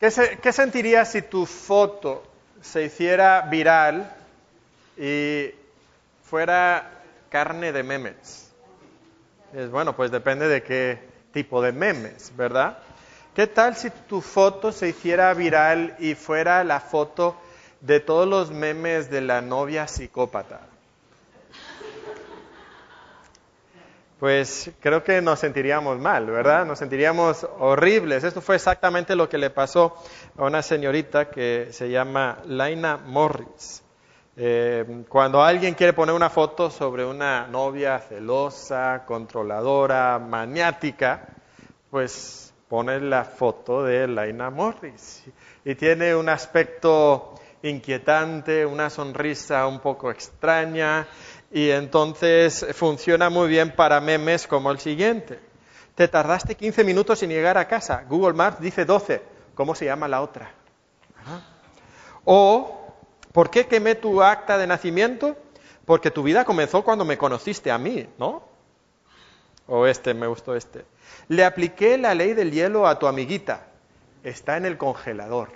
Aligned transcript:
¿Qué, 0.00 0.10
se- 0.10 0.38
qué 0.38 0.52
sentirías 0.52 1.10
si 1.12 1.22
tu 1.22 1.44
foto 1.46 2.22
se 2.60 2.84
hiciera 2.84 3.42
viral 3.42 4.14
y 4.96 5.50
fuera 6.24 7.02
carne 7.30 7.72
de 7.72 7.82
memes? 7.82 8.50
Es 9.54 9.70
bueno, 9.70 9.96
pues 9.96 10.10
depende 10.10 10.46
de 10.48 10.62
qué 10.62 10.98
tipo 11.32 11.62
de 11.62 11.72
memes, 11.72 12.32
¿verdad? 12.36 12.78
¿Qué 13.34 13.46
tal 13.46 13.76
si 13.76 13.90
tu 13.90 14.20
foto 14.20 14.72
se 14.72 14.88
hiciera 14.88 15.32
viral 15.34 15.96
y 15.98 16.14
fuera 16.14 16.64
la 16.64 16.80
foto 16.80 17.36
de 17.80 18.00
todos 18.00 18.26
los 18.28 18.50
memes 18.50 19.10
de 19.10 19.20
la 19.20 19.40
novia 19.40 19.86
psicópata? 19.88 20.60
Pues 24.18 24.72
creo 24.80 25.04
que 25.04 25.22
nos 25.22 25.38
sentiríamos 25.38 25.96
mal, 26.00 26.26
¿verdad? 26.26 26.66
Nos 26.66 26.80
sentiríamos 26.80 27.46
horribles. 27.60 28.24
Esto 28.24 28.40
fue 28.40 28.56
exactamente 28.56 29.14
lo 29.14 29.28
que 29.28 29.38
le 29.38 29.50
pasó 29.50 29.96
a 30.36 30.44
una 30.44 30.60
señorita 30.60 31.30
que 31.30 31.68
se 31.70 31.88
llama 31.88 32.38
Laina 32.46 32.96
Morris. 32.96 33.84
Eh, 34.36 35.04
cuando 35.08 35.40
alguien 35.40 35.74
quiere 35.74 35.92
poner 35.92 36.16
una 36.16 36.30
foto 36.30 36.68
sobre 36.68 37.04
una 37.04 37.46
novia 37.46 38.00
celosa, 38.00 39.04
controladora, 39.06 40.18
maniática, 40.18 41.28
pues 41.88 42.52
pone 42.68 42.98
la 42.98 43.22
foto 43.22 43.84
de 43.84 44.08
Laina 44.08 44.50
Morris. 44.50 45.24
Y 45.64 45.76
tiene 45.76 46.16
un 46.16 46.28
aspecto 46.28 47.34
inquietante, 47.62 48.64
una 48.64 48.90
sonrisa 48.90 49.66
un 49.66 49.80
poco 49.80 50.10
extraña, 50.10 51.06
y 51.50 51.70
entonces 51.70 52.66
funciona 52.74 53.30
muy 53.30 53.48
bien 53.48 53.74
para 53.74 54.00
memes 54.00 54.46
como 54.46 54.70
el 54.70 54.78
siguiente. 54.78 55.40
Te 55.94 56.06
tardaste 56.06 56.54
15 56.54 56.84
minutos 56.84 57.22
en 57.22 57.30
llegar 57.30 57.58
a 57.58 57.66
casa. 57.66 58.04
Google 58.08 58.34
Maps 58.34 58.60
dice 58.60 58.84
12. 58.84 59.22
¿Cómo 59.54 59.74
se 59.74 59.86
llama 59.86 60.06
la 60.06 60.20
otra? 60.20 60.52
O, 62.24 62.94
¿por 63.32 63.50
qué 63.50 63.66
quemé 63.66 63.94
tu 63.94 64.22
acta 64.22 64.58
de 64.58 64.66
nacimiento? 64.66 65.36
Porque 65.84 66.10
tu 66.10 66.22
vida 66.22 66.44
comenzó 66.44 66.84
cuando 66.84 67.04
me 67.04 67.18
conociste 67.18 67.70
a 67.70 67.78
mí, 67.78 68.06
¿no? 68.18 68.42
O 69.66 69.86
este, 69.86 70.14
me 70.14 70.26
gustó 70.26 70.54
este. 70.54 70.84
Le 71.28 71.44
apliqué 71.44 71.98
la 71.98 72.14
ley 72.14 72.34
del 72.34 72.52
hielo 72.52 72.86
a 72.86 72.98
tu 72.98 73.06
amiguita. 73.06 73.66
Está 74.22 74.56
en 74.56 74.66
el 74.66 74.76
congelador. 74.76 75.50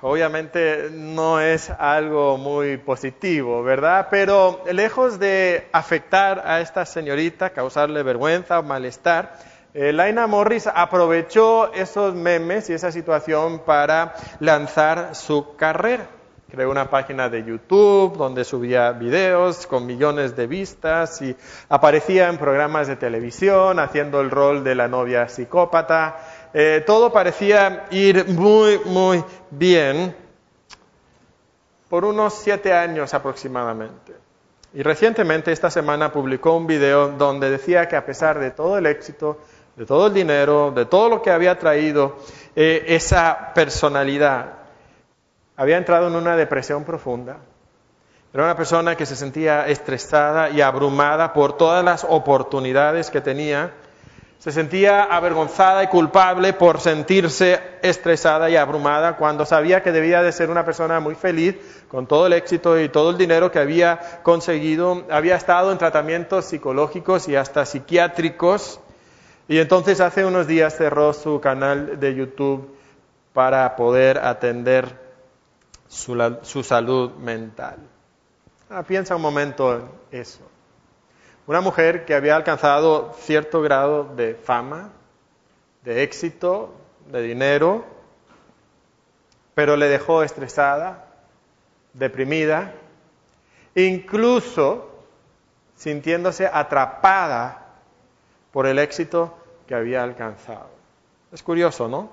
Obviamente 0.00 0.90
no 0.92 1.40
es 1.40 1.70
algo 1.70 2.38
muy 2.38 2.76
positivo, 2.76 3.64
¿verdad? 3.64 4.06
Pero 4.10 4.62
lejos 4.70 5.18
de 5.18 5.66
afectar 5.72 6.42
a 6.46 6.60
esta 6.60 6.86
señorita, 6.86 7.50
causarle 7.50 8.04
vergüenza 8.04 8.60
o 8.60 8.62
malestar, 8.62 9.36
eh, 9.74 9.92
Laina 9.92 10.28
Morris 10.28 10.68
aprovechó 10.72 11.72
esos 11.72 12.14
memes 12.14 12.70
y 12.70 12.74
esa 12.74 12.92
situación 12.92 13.58
para 13.66 14.14
lanzar 14.38 15.16
su 15.16 15.56
carrera. 15.56 16.06
Creó 16.50 16.70
una 16.70 16.88
página 16.88 17.28
de 17.28 17.44
YouTube 17.44 18.16
donde 18.16 18.42
subía 18.42 18.92
videos 18.92 19.66
con 19.66 19.84
millones 19.84 20.34
de 20.34 20.46
vistas 20.46 21.20
y 21.20 21.36
aparecía 21.68 22.28
en 22.30 22.38
programas 22.38 22.86
de 22.86 22.96
televisión 22.96 23.78
haciendo 23.78 24.22
el 24.22 24.30
rol 24.30 24.64
de 24.64 24.74
la 24.74 24.88
novia 24.88 25.28
psicópata. 25.28 26.16
Eh, 26.54 26.82
todo 26.86 27.12
parecía 27.12 27.86
ir 27.90 28.26
muy, 28.28 28.80
muy 28.84 29.24
bien 29.50 30.14
por 31.88 32.04
unos 32.04 32.34
siete 32.34 32.72
años 32.72 33.14
aproximadamente. 33.14 34.14
Y 34.74 34.82
recientemente, 34.82 35.52
esta 35.52 35.70
semana, 35.70 36.12
publicó 36.12 36.56
un 36.56 36.66
video 36.66 37.08
donde 37.08 37.50
decía 37.50 37.88
que 37.88 37.96
a 37.96 38.04
pesar 38.04 38.38
de 38.38 38.50
todo 38.50 38.76
el 38.76 38.86
éxito, 38.86 39.38
de 39.76 39.86
todo 39.86 40.08
el 40.08 40.14
dinero, 40.14 40.70
de 40.70 40.84
todo 40.84 41.08
lo 41.08 41.22
que 41.22 41.30
había 41.30 41.58
traído, 41.58 42.16
eh, 42.54 42.84
esa 42.88 43.52
personalidad 43.54 44.58
había 45.56 45.76
entrado 45.76 46.08
en 46.08 46.16
una 46.16 46.36
depresión 46.36 46.84
profunda. 46.84 47.38
Era 48.32 48.44
una 48.44 48.56
persona 48.56 48.94
que 48.94 49.06
se 49.06 49.16
sentía 49.16 49.66
estresada 49.66 50.50
y 50.50 50.60
abrumada 50.60 51.32
por 51.32 51.56
todas 51.56 51.84
las 51.84 52.04
oportunidades 52.04 53.10
que 53.10 53.20
tenía. 53.20 53.72
Se 54.38 54.52
sentía 54.52 55.02
avergonzada 55.02 55.82
y 55.82 55.88
culpable 55.88 56.52
por 56.52 56.80
sentirse 56.80 57.60
estresada 57.82 58.48
y 58.48 58.54
abrumada 58.54 59.16
cuando 59.16 59.44
sabía 59.44 59.82
que 59.82 59.90
debía 59.90 60.22
de 60.22 60.30
ser 60.30 60.48
una 60.48 60.64
persona 60.64 61.00
muy 61.00 61.16
feliz 61.16 61.56
con 61.88 62.06
todo 62.06 62.28
el 62.28 62.32
éxito 62.32 62.78
y 62.78 62.88
todo 62.88 63.10
el 63.10 63.18
dinero 63.18 63.50
que 63.50 63.58
había 63.58 64.20
conseguido. 64.22 65.04
Había 65.10 65.34
estado 65.34 65.72
en 65.72 65.78
tratamientos 65.78 66.44
psicológicos 66.44 67.28
y 67.28 67.34
hasta 67.34 67.66
psiquiátricos. 67.66 68.80
Y 69.48 69.58
entonces 69.58 70.00
hace 70.00 70.24
unos 70.24 70.46
días 70.46 70.76
cerró 70.76 71.12
su 71.12 71.40
canal 71.40 71.98
de 71.98 72.14
YouTube 72.14 72.76
para 73.32 73.74
poder 73.74 74.18
atender 74.18 75.00
su, 75.88 76.16
su 76.42 76.62
salud 76.62 77.10
mental. 77.14 77.78
Ah, 78.70 78.84
piensa 78.84 79.16
un 79.16 79.22
momento 79.22 79.74
en 79.74 79.82
eso. 80.12 80.42
Una 81.48 81.62
mujer 81.62 82.04
que 82.04 82.14
había 82.14 82.36
alcanzado 82.36 83.14
cierto 83.20 83.62
grado 83.62 84.04
de 84.04 84.34
fama, 84.34 84.90
de 85.82 86.02
éxito, 86.02 86.74
de 87.06 87.22
dinero, 87.22 87.86
pero 89.54 89.74
le 89.74 89.88
dejó 89.88 90.22
estresada, 90.22 91.06
deprimida, 91.94 92.74
incluso 93.74 94.90
sintiéndose 95.74 96.46
atrapada 96.52 97.78
por 98.52 98.66
el 98.66 98.78
éxito 98.78 99.34
que 99.66 99.74
había 99.74 100.02
alcanzado. 100.02 100.68
Es 101.32 101.42
curioso, 101.42 101.88
¿no? 101.88 102.10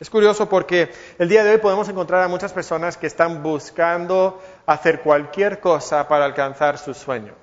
Es 0.00 0.10
curioso 0.10 0.48
porque 0.48 0.90
el 1.20 1.28
día 1.28 1.44
de 1.44 1.52
hoy 1.52 1.58
podemos 1.58 1.88
encontrar 1.88 2.24
a 2.24 2.28
muchas 2.28 2.52
personas 2.52 2.96
que 2.96 3.06
están 3.06 3.44
buscando 3.44 4.42
hacer 4.66 5.00
cualquier 5.00 5.60
cosa 5.60 6.08
para 6.08 6.24
alcanzar 6.24 6.78
sus 6.78 6.96
sueños. 6.96 7.36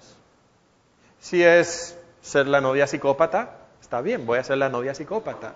Si 1.19 1.43
es 1.43 1.97
ser 2.21 2.47
la 2.47 2.61
novia 2.61 2.87
psicópata, 2.87 3.57
está 3.81 4.01
bien, 4.01 4.25
voy 4.25 4.39
a 4.39 4.43
ser 4.43 4.57
la 4.57 4.69
novia 4.69 4.93
psicópata, 4.95 5.53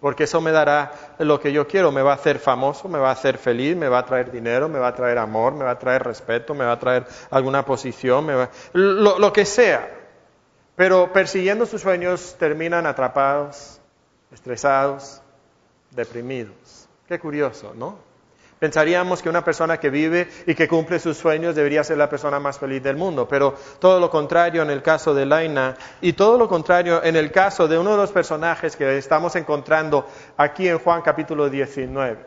porque 0.00 0.24
eso 0.24 0.40
me 0.40 0.52
dará 0.52 0.92
lo 1.18 1.40
que 1.40 1.52
yo 1.52 1.66
quiero, 1.66 1.90
me 1.90 2.02
va 2.02 2.12
a 2.12 2.14
hacer 2.14 2.38
famoso, 2.38 2.88
me 2.88 2.98
va 3.00 3.08
a 3.08 3.12
hacer 3.12 3.36
feliz, 3.38 3.76
me 3.76 3.88
va 3.88 3.98
a 3.98 4.04
traer 4.06 4.30
dinero, 4.30 4.68
me 4.68 4.78
va 4.78 4.88
a 4.88 4.94
traer 4.94 5.18
amor, 5.18 5.54
me 5.54 5.64
va 5.64 5.72
a 5.72 5.78
traer 5.78 6.04
respeto, 6.04 6.54
me 6.54 6.64
va 6.64 6.72
a 6.72 6.78
traer 6.78 7.06
alguna 7.30 7.64
posición, 7.64 8.24
me 8.26 8.34
va- 8.34 8.50
lo, 8.74 9.18
lo 9.18 9.32
que 9.32 9.44
sea. 9.44 9.90
Pero 10.76 11.12
persiguiendo 11.12 11.66
sus 11.66 11.80
sueños 11.82 12.36
terminan 12.38 12.86
atrapados, 12.86 13.80
estresados, 14.32 15.20
deprimidos. 15.90 16.88
Qué 17.08 17.18
curioso, 17.18 17.72
¿no? 17.74 17.96
Pensaríamos 18.58 19.22
que 19.22 19.28
una 19.28 19.44
persona 19.44 19.78
que 19.78 19.88
vive 19.88 20.28
y 20.46 20.54
que 20.54 20.66
cumple 20.66 20.98
sus 20.98 21.16
sueños 21.16 21.54
debería 21.54 21.84
ser 21.84 21.96
la 21.96 22.08
persona 22.08 22.40
más 22.40 22.58
feliz 22.58 22.82
del 22.82 22.96
mundo, 22.96 23.28
pero 23.28 23.54
todo 23.78 24.00
lo 24.00 24.10
contrario 24.10 24.62
en 24.62 24.70
el 24.70 24.82
caso 24.82 25.14
de 25.14 25.26
Laina 25.26 25.76
y 26.00 26.14
todo 26.14 26.36
lo 26.36 26.48
contrario 26.48 27.02
en 27.04 27.14
el 27.14 27.30
caso 27.30 27.68
de 27.68 27.78
uno 27.78 27.92
de 27.92 27.98
los 27.98 28.10
personajes 28.10 28.74
que 28.74 28.98
estamos 28.98 29.36
encontrando 29.36 30.06
aquí 30.36 30.68
en 30.68 30.78
Juan 30.80 31.02
capítulo 31.02 31.48
19. 31.48 32.18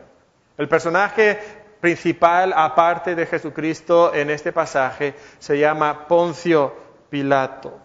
El 0.56 0.68
personaje 0.68 1.38
principal, 1.80 2.54
aparte 2.56 3.14
de 3.14 3.26
Jesucristo, 3.26 4.14
en 4.14 4.30
este 4.30 4.52
pasaje 4.52 5.14
se 5.38 5.58
llama 5.58 6.06
Poncio 6.06 6.74
Pilato. 7.10 7.78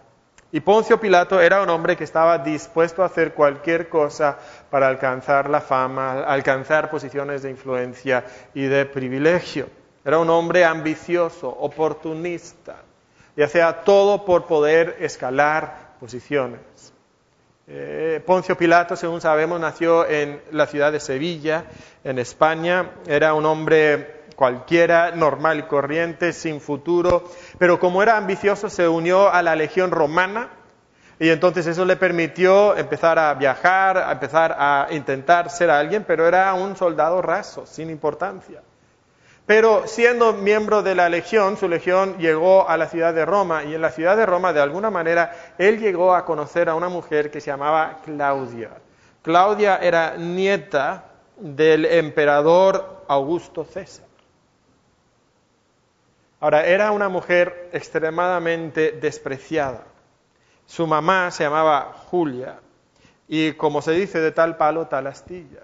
Y 0.50 0.60
Poncio 0.60 0.98
Pilato 0.98 1.40
era 1.40 1.60
un 1.60 1.68
hombre 1.68 1.96
que 1.96 2.04
estaba 2.04 2.38
dispuesto 2.38 3.02
a 3.02 3.06
hacer 3.06 3.34
cualquier 3.34 3.90
cosa 3.90 4.38
para 4.70 4.88
alcanzar 4.88 5.48
la 5.48 5.60
fama, 5.60 6.24
alcanzar 6.24 6.90
posiciones 6.90 7.42
de 7.42 7.50
influencia 7.50 8.24
y 8.54 8.62
de 8.62 8.86
privilegio. 8.86 9.68
Era 10.04 10.18
un 10.18 10.30
hombre 10.30 10.64
ambicioso, 10.64 11.48
oportunista, 11.48 12.76
y 13.36 13.42
hacía 13.42 13.84
todo 13.84 14.24
por 14.24 14.46
poder 14.46 14.96
escalar 15.00 15.94
posiciones. 16.00 16.60
Eh, 17.66 18.22
Poncio 18.24 18.56
Pilato, 18.56 18.96
según 18.96 19.20
sabemos, 19.20 19.60
nació 19.60 20.08
en 20.08 20.40
la 20.52 20.66
ciudad 20.66 20.90
de 20.90 21.00
Sevilla, 21.00 21.64
en 22.02 22.18
España. 22.18 22.92
Era 23.06 23.34
un 23.34 23.44
hombre 23.44 24.22
cualquiera, 24.34 25.10
normal 25.10 25.58
y 25.58 25.62
corriente, 25.64 26.32
sin 26.32 26.60
futuro, 26.60 27.24
pero 27.58 27.78
como 27.78 28.02
era 28.02 28.16
ambicioso 28.16 28.70
se 28.70 28.88
unió 28.88 29.30
a 29.30 29.42
la 29.42 29.56
legión 29.56 29.90
romana 29.90 30.48
y 31.20 31.30
entonces 31.30 31.66
eso 31.66 31.84
le 31.84 31.96
permitió 31.96 32.76
empezar 32.76 33.18
a 33.18 33.34
viajar, 33.34 33.98
a 33.98 34.12
empezar 34.12 34.54
a 34.56 34.86
intentar 34.90 35.50
ser 35.50 35.70
alguien, 35.70 36.04
pero 36.04 36.28
era 36.28 36.54
un 36.54 36.76
soldado 36.76 37.20
raso, 37.20 37.66
sin 37.66 37.90
importancia. 37.90 38.62
Pero 39.44 39.86
siendo 39.86 40.34
miembro 40.34 40.82
de 40.82 40.94
la 40.94 41.08
legión, 41.08 41.56
su 41.56 41.68
legión 41.68 42.18
llegó 42.18 42.68
a 42.68 42.76
la 42.76 42.86
ciudad 42.86 43.14
de 43.14 43.24
Roma 43.24 43.64
y 43.64 43.74
en 43.74 43.80
la 43.80 43.90
ciudad 43.90 44.16
de 44.16 44.26
Roma, 44.26 44.52
de 44.52 44.60
alguna 44.60 44.90
manera, 44.90 45.54
él 45.56 45.80
llegó 45.80 46.14
a 46.14 46.24
conocer 46.24 46.68
a 46.68 46.74
una 46.74 46.88
mujer 46.88 47.30
que 47.30 47.40
se 47.40 47.50
llamaba 47.50 48.00
Claudia. 48.04 48.70
Claudia 49.22 49.78
era 49.78 50.16
nieta 50.16 51.04
del 51.36 51.86
emperador 51.86 53.04
Augusto 53.08 53.64
César. 53.64 54.06
Ahora, 56.40 56.64
era 56.66 56.92
una 56.92 57.08
mujer 57.08 57.70
extremadamente 57.72 58.92
despreciada. 58.92 59.82
Su 60.68 60.86
mamá 60.86 61.30
se 61.30 61.44
llamaba 61.44 61.94
Julia 62.10 62.60
Y 63.26 63.54
como 63.54 63.80
se 63.80 63.92
dice, 63.92 64.20
de 64.20 64.32
tal 64.32 64.58
palo, 64.58 64.86
tal 64.86 65.06
astilla. 65.06 65.62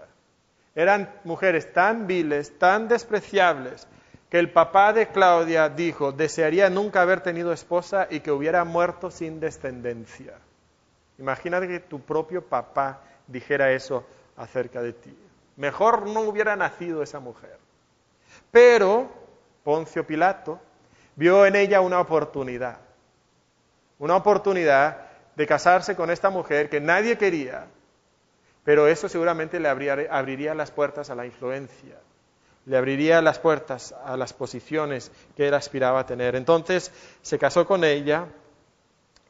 Eran 0.75 1.13
mujeres 1.25 1.73
tan 1.73 2.07
viles, 2.07 2.59
tan 2.59 2.89
despreciables, 2.89 3.87
que 4.29 4.39
el 4.39 4.51
papá 4.51 4.93
de 4.93 5.09
Claudia 5.09 5.69
dijo, 5.69 6.11
desearía 6.11 6.69
nunca 6.71 7.03
haber 7.03 7.21
tenido 7.21 7.53
esposa 7.53 8.09
y 8.11 8.21
que 8.21 8.33
hubiera 8.33 8.65
muerto 8.65 9.11
sin 9.11 9.41
descendencia. 9.41 10.35
Imagínate 11.19 11.69
que 11.69 11.81
tu 11.81 12.01
propio 12.01 12.43
papá 12.43 13.03
dijera 13.27 13.73
eso 13.73 14.05
acerca 14.37 14.83
de 14.83 14.95
ti. 14.95 15.17
Mejor 15.57 16.09
no 16.09 16.23
hubiera 16.23 16.57
nacido 16.57 17.03
esa 17.03 17.21
mujer. 17.21 17.59
Pero 18.51 19.09
Poncio 19.63 20.07
Pilato 20.07 20.61
vio 21.15 21.47
en 21.47 21.57
ella 21.57 21.81
una 21.81 22.01
oportunidad, 22.01 22.79
una 24.05 24.17
oportunidad 24.17 24.99
de 25.35 25.47
casarse 25.47 25.97
con 25.97 26.11
esta 26.11 26.29
mujer 26.29 26.69
que 26.69 26.79
nadie 26.79 27.17
quería, 27.17 27.69
pero 28.63 28.87
eso 28.87 29.09
seguramente 29.09 29.59
le 29.59 29.67
abriría 29.67 30.55
las 30.55 30.71
puertas 30.71 31.09
a 31.09 31.15
la 31.15 31.25
influencia, 31.25 31.97
le 32.67 32.77
abriría 32.77 33.23
las 33.23 33.39
puertas 33.39 33.95
a 34.05 34.19
las 34.19 34.35
posiciones 34.35 35.11
que 35.35 35.49
él 35.49 35.55
aspiraba 35.55 36.01
a 36.01 36.07
tener. 36.07 36.37
Entonces 36.37 36.93
se 37.23 37.39
casó 37.39 37.67
con 37.67 37.83
ella 37.83 38.27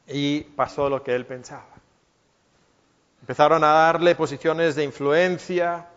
y 0.07 0.41
pasó 0.41 0.89
lo 0.89 1.01
que 1.01 1.15
él 1.15 1.25
pensaba. 1.25 1.69
Empezaron 3.21 3.63
a 3.63 3.67
darle 3.67 4.13
posiciones 4.15 4.75
de 4.75 4.83
influencia, 4.83 5.87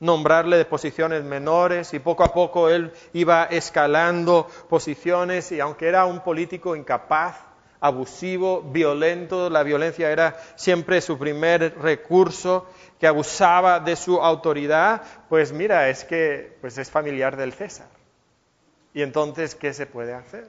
nombrarle 0.00 0.56
de 0.56 0.64
posiciones 0.64 1.22
menores 1.22 1.92
y 1.92 1.98
poco 1.98 2.24
a 2.24 2.32
poco 2.32 2.70
él 2.70 2.94
iba 3.12 3.44
escalando 3.44 4.48
posiciones 4.70 5.52
y 5.52 5.60
aunque 5.60 5.86
era 5.86 6.06
un 6.06 6.20
político 6.20 6.74
incapaz, 6.74 7.51
abusivo, 7.82 8.62
violento, 8.62 9.50
la 9.50 9.64
violencia 9.64 10.10
era 10.10 10.36
siempre 10.54 11.00
su 11.00 11.18
primer 11.18 11.76
recurso, 11.78 12.66
que 13.00 13.08
abusaba 13.08 13.80
de 13.80 13.96
su 13.96 14.22
autoridad, 14.22 15.02
pues 15.28 15.52
mira, 15.52 15.88
es 15.88 16.04
que 16.04 16.56
pues 16.60 16.78
es 16.78 16.88
familiar 16.88 17.36
del 17.36 17.52
César. 17.52 17.88
Y 18.94 19.02
entonces, 19.02 19.56
¿qué 19.56 19.74
se 19.74 19.86
puede 19.86 20.14
hacer? 20.14 20.48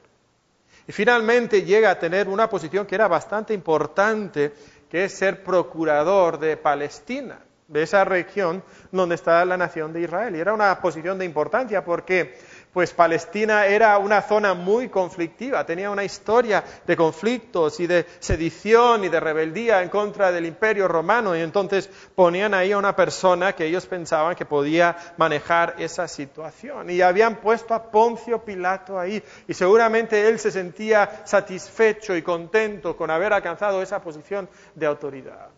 Y 0.87 0.91
finalmente 0.91 1.63
llega 1.63 1.89
a 1.89 1.97
tener 1.97 2.29
una 2.29 2.47
posición 2.47 2.85
que 2.85 2.93
era 2.93 3.07
bastante 3.07 3.55
importante, 3.55 4.53
que 4.87 5.05
es 5.05 5.13
ser 5.13 5.43
procurador 5.43 6.37
de 6.37 6.55
Palestina 6.55 7.39
de 7.67 7.83
esa 7.83 8.05
región 8.05 8.63
donde 8.91 9.15
está 9.15 9.43
la 9.45 9.57
nación 9.57 9.91
de 9.93 10.01
Israel. 10.01 10.35
Y 10.35 10.39
era 10.39 10.53
una 10.53 10.79
posición 10.79 11.17
de 11.17 11.25
importancia 11.25 11.83
porque 11.83 12.37
pues 12.73 12.91
Palestina 12.91 13.67
era 13.67 13.97
una 13.99 14.21
zona 14.23 14.55
muy 14.55 14.89
conflictiva, 14.89 15.65
tenía 15.65 15.91
una 15.91 16.03
historia 16.03 16.63
de 16.85 16.97
conflictos 16.97 17.79
y 17.79 17.87
de 17.87 18.05
sedición 18.19 19.03
y 19.03 19.09
de 19.09 19.19
rebeldía 19.19 19.83
en 19.83 19.89
contra 19.89 20.31
del 20.31 20.47
imperio 20.47 20.87
romano 20.87 21.35
y 21.35 21.41
entonces 21.41 21.89
ponían 22.15 22.53
ahí 22.53 22.71
a 22.71 22.77
una 22.77 22.95
persona 22.95 23.53
que 23.53 23.67
ellos 23.67 23.85
pensaban 23.85 24.35
que 24.35 24.45
podía 24.45 24.97
manejar 25.17 25.75
esa 25.77 26.07
situación 26.07 26.89
y 26.89 27.01
habían 27.01 27.37
puesto 27.37 27.75
a 27.75 27.91
Poncio 27.91 28.43
Pilato 28.43 28.99
ahí 28.99 29.23
y 29.47 29.53
seguramente 29.53 30.27
él 30.27 30.39
se 30.39 30.51
sentía 30.51 31.21
satisfecho 31.25 32.15
y 32.15 32.23
contento 32.23 32.97
con 32.97 33.11
haber 33.11 33.33
alcanzado 33.33 33.81
esa 33.83 34.01
posición 34.01 34.49
de 34.73 34.85
autoridad. 34.87 35.52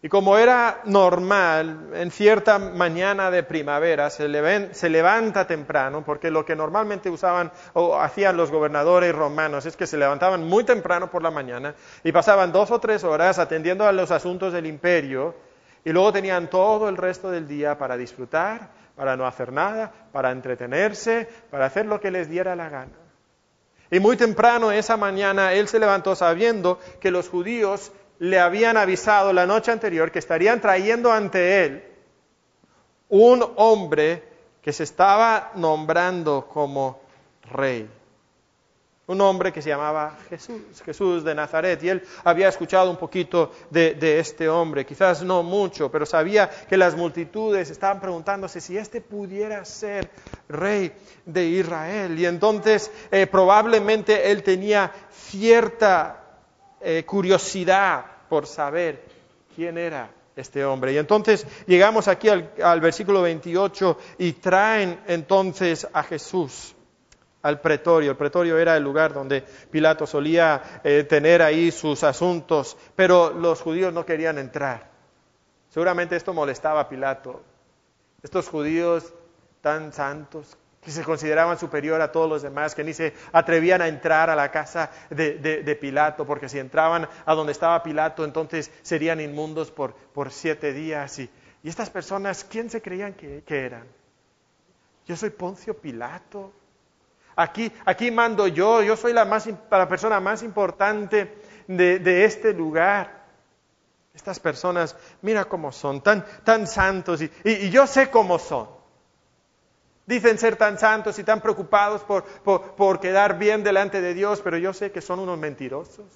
Y 0.00 0.08
como 0.08 0.38
era 0.38 0.80
normal, 0.84 1.90
en 1.94 2.12
cierta 2.12 2.60
mañana 2.60 3.32
de 3.32 3.42
primavera 3.42 4.10
se, 4.10 4.28
levanta 4.28 5.46
temprano, 5.48 6.04
porque 6.04 6.30
lo 6.30 6.44
que 6.44 6.54
normalmente 6.54 7.10
usaban 7.10 7.50
o 7.72 7.98
hacían 7.98 8.36
los 8.36 8.52
gobernadores 8.52 9.12
romanos 9.12 9.66
es 9.66 9.76
que 9.76 9.88
se 9.88 9.96
levantaban 9.96 10.44
muy 10.44 10.62
temprano 10.62 11.10
por 11.10 11.22
la 11.24 11.32
mañana 11.32 11.74
y 12.04 12.12
pasaban 12.12 12.52
dos 12.52 12.70
o 12.70 12.78
tres 12.78 13.02
horas 13.02 13.40
atendiendo 13.40 13.88
a 13.88 13.92
los 13.92 14.12
asuntos 14.12 14.52
del 14.52 14.66
imperio 14.66 15.34
y 15.84 15.90
luego 15.90 16.12
tenían 16.12 16.48
todo 16.48 16.88
el 16.88 16.96
resto 16.96 17.32
del 17.32 17.48
día 17.48 17.76
para 17.76 17.96
disfrutar, 17.96 18.70
para 18.94 19.16
no 19.16 19.26
hacer 19.26 19.52
nada, 19.52 19.92
para 20.12 20.30
entretenerse, 20.30 21.28
para 21.50 21.66
hacer 21.66 21.86
lo 21.86 22.00
que 22.00 22.12
les 22.12 22.28
diera 22.28 22.54
la 22.54 22.68
gana. 22.68 22.92
Y 23.90 23.98
muy 23.98 24.16
temprano 24.16 24.70
esa 24.70 24.96
mañana 24.96 25.54
él 25.54 25.66
se 25.66 25.80
levantó 25.80 26.14
sabiendo 26.14 26.78
que 27.00 27.10
los 27.10 27.28
judíos 27.28 27.90
le 28.18 28.38
habían 28.38 28.76
avisado 28.76 29.32
la 29.32 29.46
noche 29.46 29.70
anterior 29.70 30.10
que 30.10 30.18
estarían 30.18 30.60
trayendo 30.60 31.12
ante 31.12 31.64
él 31.64 31.84
un 33.08 33.44
hombre 33.56 34.22
que 34.60 34.72
se 34.72 34.82
estaba 34.84 35.52
nombrando 35.54 36.46
como 36.46 37.00
rey. 37.50 37.88
Un 39.06 39.22
hombre 39.22 39.50
que 39.50 39.62
se 39.62 39.70
llamaba 39.70 40.18
Jesús, 40.28 40.82
Jesús 40.84 41.24
de 41.24 41.34
Nazaret. 41.34 41.82
Y 41.82 41.88
él 41.88 42.02
había 42.24 42.48
escuchado 42.48 42.90
un 42.90 42.98
poquito 42.98 43.50
de, 43.70 44.18
este 44.18 44.50
hombre, 44.50 44.84
quizás 44.84 45.22
no 45.22 45.42
mucho, 45.42 45.90
pero 45.90 46.04
sabía 46.04 46.50
que 46.50 46.76
las 46.76 46.94
multitudes 46.94 47.70
estaban 47.70 48.00
preguntándose 48.00 48.60
si 48.60 48.76
este 48.76 49.00
pudiera 49.00 49.64
ser 49.64 50.10
rey 50.46 50.92
de 51.24 51.46
Israel. 51.46 52.18
Y 52.18 52.26
entonces 52.26 52.90
eh, 53.10 53.26
probablemente 53.26 54.30
él 54.30 54.42
tenía 54.42 54.92
cierta 55.10 56.27
eh, 56.80 57.04
curiosidad 57.04 58.04
por 58.28 58.46
saber 58.46 59.02
quién 59.54 59.78
era 59.78 60.10
este 60.36 60.64
hombre. 60.64 60.92
Y 60.92 60.98
entonces 60.98 61.46
llegamos 61.66 62.08
aquí 62.08 62.28
al, 62.28 62.80
versículo 62.80 63.22
28 63.22 63.98
y 64.18 64.32
traen 64.34 65.00
entonces 65.06 65.86
a 65.92 66.02
Jesús 66.02 66.74
al 67.42 67.60
pretorio. 67.60 68.12
El 68.12 68.16
pretorio 68.16 68.58
era 68.58 68.76
el 68.76 68.84
lugar 68.84 69.12
donde 69.12 69.42
Pilato 69.70 70.06
solía 70.06 70.80
eh, 70.84 71.04
tener 71.04 71.42
ahí 71.42 71.70
sus 71.70 72.04
asuntos, 72.04 72.76
pero 72.94 73.30
los 73.30 73.60
judíos 73.60 73.92
no 73.92 74.06
querían 74.06 74.38
entrar. 74.38 74.90
Seguramente 75.70 76.16
esto 76.16 76.32
molestaba 76.32 76.80
a 76.80 76.88
Pilato. 76.88 77.42
Estos 78.22 78.48
judíos 78.48 79.12
tan 79.60 79.92
santos, 79.92 80.56
que 80.82 80.90
se 80.92 81.02
consideraban 81.02 81.58
superior 81.58 82.00
a 82.00 82.12
todos 82.12 82.28
los 82.28 82.42
demás, 82.42 82.74
que 82.74 82.84
ni 82.84 82.92
se 82.92 83.12
atrevían 83.32 83.82
a 83.82 83.88
entrar 83.88 84.30
a 84.30 84.36
la 84.36 84.50
casa 84.50 84.90
de, 85.10 85.78
Pilato, 85.80 86.26
porque 86.26 86.48
si 86.48 86.58
entraban 86.58 87.08
a 87.26 87.34
donde 87.34 87.52
estaba 87.52 87.82
Pilato, 87.82 88.24
entonces 88.24 88.70
serían 88.82 89.20
inmundos 89.20 89.70
por, 89.70 89.94
siete 90.30 90.72
días. 90.72 91.18
Y, 91.18 91.30
estas 91.64 91.90
personas, 91.90 92.44
¿quién 92.44 92.70
se 92.70 92.80
creían 92.80 93.14
que, 93.14 93.42
eran? 93.48 93.86
Yo 95.06 95.16
soy 95.16 95.30
Poncio 95.30 95.76
Pilato. 95.76 96.52
Aquí, 97.36 98.10
mando 98.10 98.46
yo, 98.46 98.82
yo 98.82 98.96
soy 98.96 99.12
la, 99.12 99.28
persona 99.88 100.20
más 100.20 100.42
importante 100.42 101.42
de, 101.66 102.24
este 102.24 102.52
lugar. 102.52 103.18
Estas 104.14 104.40
personas, 104.40 104.96
mira 105.22 105.44
cómo 105.44 105.72
son, 105.72 106.02
tan 106.02 106.66
santos, 106.66 107.20
y 107.22 107.70
yo 107.70 107.86
sé 107.86 108.10
cómo 108.10 108.38
son. 108.38 108.77
Dicen 110.08 110.38
ser 110.38 110.56
tan 110.56 110.78
santos 110.78 111.18
y 111.18 111.22
tan 111.22 111.42
preocupados 111.42 112.02
por, 112.02 112.98
quedar 112.98 113.38
bien 113.38 113.62
delante 113.62 114.00
de 114.00 114.14
Dios, 114.14 114.40
pero 114.42 114.56
yo 114.56 114.72
sé 114.72 114.90
que 114.90 115.02
son 115.02 115.18
unos 115.18 115.38
mentirosos. 115.38 116.06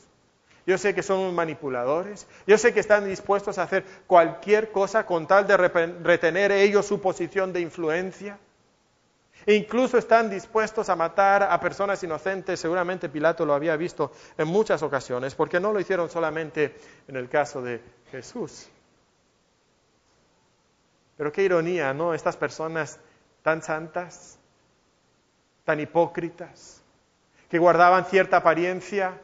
Yo 0.67 0.79
sé 0.79 0.95
que 0.95 1.03
son 1.03 1.19
unos 1.19 1.35
manipuladores. 1.35 2.27
Yo 2.47 2.57
sé 2.57 2.73
que 2.73 2.81
están 2.81 3.05
dispuestos 3.05 3.59
a 3.59 3.65
hacer 3.65 3.85
cualquier 4.07 4.73
cosa 4.73 5.05
con 5.05 5.27
tal 5.27 5.47
de 5.47 5.59
retener 5.59 6.53
ellos 6.53 6.87
su 6.87 7.03
posición 7.03 7.53
de 7.53 7.61
influencia. 7.61 8.39
E 9.45 9.57
incluso 9.57 9.99
están 9.99 10.31
dispuestos 10.31 10.89
a 10.89 10.97
matar 10.97 11.43
a 11.43 11.61
personas 11.61 12.03
inocentes. 12.03 12.61
Seguramente 12.61 13.11
Pilato 13.11 13.45
lo 13.45 13.53
había 13.53 13.77
visto 13.77 14.13
en 14.39 14.49
muchas 14.49 14.83
ocasiones, 14.83 15.35
porque 15.35 15.61
no 15.61 15.71
lo 15.71 15.79
hicieron 15.79 16.09
solamente 16.09 16.77
en 17.09 17.17
el 17.17 17.29
caso 17.29 17.61
de 17.61 17.83
Jesús. 18.11 18.71
Pero 21.19 21.31
qué 21.31 21.43
ironía, 21.43 21.93
¿no? 21.93 22.15
Estas 22.15 22.39
personas 22.39 22.99
tan 23.43 23.63
santas, 23.63 24.39
tan 25.65 25.81
hipócritas, 25.81 26.83
que 27.49 27.59
guardaban 27.59 28.07
cierta 28.07 28.39
apariencia, 28.39 29.21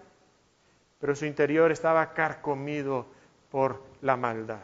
pero 1.00 1.14
su 1.14 1.24
interior 1.24 1.72
estaba 1.72 2.12
carcomido 2.12 3.06
por 3.50 3.82
la 4.02 4.16
maldad. 4.16 4.60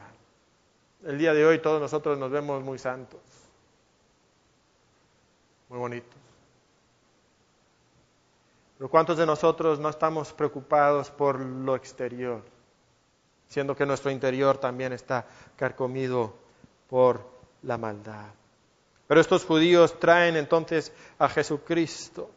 El 1.05 1.19
día 1.19 1.33
de 1.33 1.47
hoy 1.47 1.61
todos 1.61 1.81
nosotros 1.81 2.19
nos 2.19 2.31
vemos 2.31 2.63
muy 2.63 2.79
santos, 2.79 3.21
muy 5.69 5.79
bonitos. 5.79 6.15
Pero 8.77 8.91
¿cuántos 8.91 9.17
de 9.17 9.27
nosotros 9.27 9.79
no 9.79 9.89
estamos 9.89 10.33
preocupados 10.33 11.11
por 11.11 11.41
lo 11.41 11.77
exterior, 11.77 12.43
siendo 13.49 13.77
que 13.77 13.87
nuestro 13.87 14.11
interior 14.11 14.59
también 14.59 14.93
está 14.93 15.27
carcomido 15.57 16.35
por 16.89 17.25
la 17.63 17.79
maldad? 17.79 18.27
Pero 19.07 19.21
estos 19.21 19.45
judíos 19.45 19.99
traen 19.99 20.37
entonces 20.37 20.93
a 21.19 21.29
Jesucristo 21.29 22.31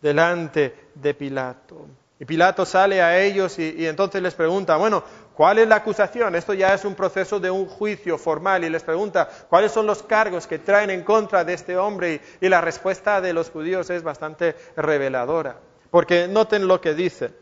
delante 0.00 0.74
de 0.94 1.14
Pilato. 1.14 1.86
Y 2.18 2.24
Pilato 2.24 2.64
sale 2.64 3.02
a 3.02 3.18
ellos 3.20 3.58
y, 3.58 3.86
entonces 3.86 4.22
les 4.22 4.34
pregunta, 4.34 4.76
bueno, 4.76 5.04
¿cuál 5.34 5.58
es 5.58 5.68
la 5.68 5.76
acusación? 5.76 6.34
Esto 6.34 6.54
ya 6.54 6.72
es 6.72 6.84
un 6.84 6.94
proceso 6.94 7.38
de 7.38 7.50
un 7.50 7.66
juicio 7.66 8.16
formal 8.16 8.64
y 8.64 8.70
les 8.70 8.82
pregunta, 8.82 9.28
¿cuáles 9.48 9.72
son 9.72 9.86
los 9.86 10.02
cargos 10.02 10.46
que 10.46 10.58
traen 10.58 10.90
en 10.90 11.02
contra 11.02 11.44
de 11.44 11.52
este 11.52 11.76
hombre? 11.76 12.22
Y, 12.40 12.48
la 12.48 12.62
respuesta 12.62 13.20
de 13.20 13.34
los 13.34 13.50
judíos 13.50 13.90
es 13.90 14.02
bastante 14.02 14.56
reveladora, 14.76 15.58
porque 15.90 16.26
noten 16.26 16.66
lo 16.66 16.80
que 16.80 16.94
dice. 16.94 17.32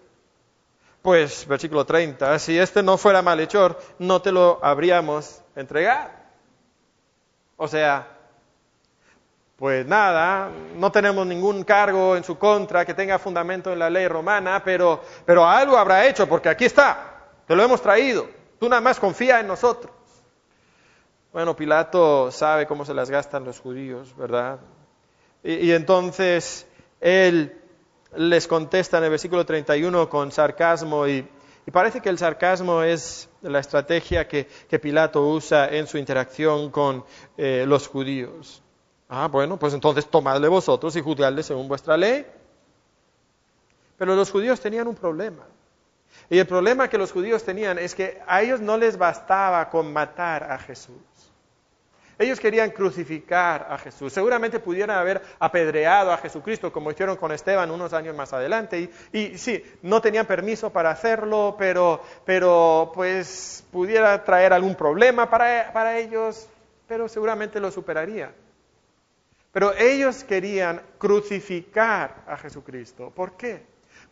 Pues, 1.03 1.47
versículo 1.47 1.85
30, 1.85 2.39
si 2.39 2.59
este 2.59 2.83
no 2.83 2.97
fuera 2.97 3.23
malhechor, 3.23 3.79
no 3.99 4.23
te 4.23 4.33
lo 4.33 4.59
habríamos 4.63 5.43
entregado. 5.55 6.11
O 7.57 7.69
sea, 7.69 8.14
pues 9.57 9.87
nada, 9.87 10.51
no 10.77 10.91
tenemos 10.91 11.27
ningún 11.27 11.63
cargo 11.63 12.17
en 12.17 12.25
su 12.25 12.37
contra 12.37 12.85
que 12.85 12.95
tenga 12.95 13.19
fundamento 13.19 13.73
en 13.73 13.79
la 13.79 13.89
ley 13.89 14.09
romana, 14.09 14.63
pero, 14.65 15.01
pero 15.25 15.47
algo 15.47 15.77
habrá 15.77 16.07
hecho, 16.07 16.29
porque 16.29 16.49
aquí 16.49 16.65
está, 16.65 17.29
te 17.47 17.55
lo 17.55 17.63
hemos 17.63 17.81
traído, 17.81 18.27
tú 18.59 18.69
nada 18.69 18.81
más 18.81 18.99
confía 18.99 19.39
en 19.41 19.47
nosotros. 19.47 19.93
Bueno, 21.33 21.57
Pilato 21.57 22.31
sabe 22.31 22.67
cómo 22.67 22.85
se 22.85 22.95
las 22.95 23.11
gastan 23.11 23.45
los 23.45 23.61
judíos, 23.61 24.17
¿verdad? 24.17 24.61
Y, 25.43 25.73
entonces 25.73 26.67
él 27.01 27.61
les 28.17 28.47
contesta 28.47 28.99
en 28.99 29.05
el 29.05 29.11
versículo 29.11 29.45
31 29.45 30.09
con 30.09 30.33
sarcasmo 30.33 31.07
y, 31.07 31.29
parece 31.73 32.01
que 32.01 32.09
el 32.09 32.19
sarcasmo 32.19 32.83
es 32.83 33.29
la 33.43 33.59
estrategia 33.59 34.27
que, 34.27 34.47
Pilato 34.81 35.27
usa 35.27 35.69
en 35.69 35.87
su 35.87 35.99
interacción 35.99 36.71
con 36.71 37.05
eh, 37.37 37.65
los 37.67 37.89
judíos. 37.89 38.64
Ah, 39.09 39.29
bueno, 39.29 39.59
pues 39.59 39.75
entonces 39.75 40.07
tomadle 40.07 40.49
vosotros 40.49 40.97
y 40.97 41.01
juzgadle 41.01 41.43
según 41.43 41.69
vuestra 41.69 41.97
ley. 41.97 42.27
Pero 43.99 44.15
los 44.17 44.31
judíos 44.31 44.61
tenían 44.61 44.89
un 44.89 44.95
problema. 44.95 45.45
Y 46.31 46.39
el 46.39 46.47
problema 46.47 46.89
que 46.89 46.99
los 46.99 47.13
judíos 47.13 47.45
tenían 47.45 47.79
es 47.79 47.95
que 47.95 48.21
a 48.27 48.43
ellos 48.43 48.61
no 48.61 48.77
les 48.77 48.97
bastaba 48.97 49.69
con 49.69 49.93
matar 49.93 50.51
a 50.51 50.59
Jesús. 50.59 50.95
Ellos 52.17 52.39
querían 52.39 52.71
crucificar 52.71 53.67
a 53.69 53.77
Jesús. 53.77 54.13
Seguramente 54.13 54.61
pudieran 54.61 54.97
haber 54.97 55.21
apedreado 55.41 56.13
a 56.13 56.19
Jesucristo 56.19 56.73
como 56.73 56.93
hicieron 56.93 57.17
con 57.17 57.33
Esteban 57.33 57.71
unos 57.73 57.93
años 57.93 58.15
más 58.15 58.33
adelante. 58.33 58.89
Y, 59.13 59.37
sí, 59.37 59.63
no 59.83 60.01
tenían 60.01 60.25
permiso 60.25 60.71
para 60.71 60.91
hacerlo, 60.91 61.57
pero, 61.59 62.93
pues 62.95 63.65
pudiera 63.73 64.23
traer 64.23 64.53
algún 64.53 64.77
problema 64.77 65.29
para, 65.29 65.73
para 65.73 65.99
ellos, 65.99 66.49
pero 66.87 67.09
seguramente 67.09 67.59
lo 67.59 67.73
superaría. 67.73 68.33
Pero 69.55 69.73
ellos 69.73 70.25
querían 70.25 70.83
crucificar 70.99 72.25
a 72.27 72.37
Jesucristo. 72.37 73.13
¿Por 73.15 73.37
qué? 73.37 73.65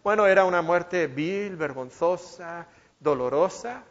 Bueno, 0.05 0.25
era 0.29 0.45
una 0.45 0.63
muerte 0.63 1.09
vil, 1.09 1.57
vergonzosa, 1.57 2.69
dolorosa, 3.01 3.83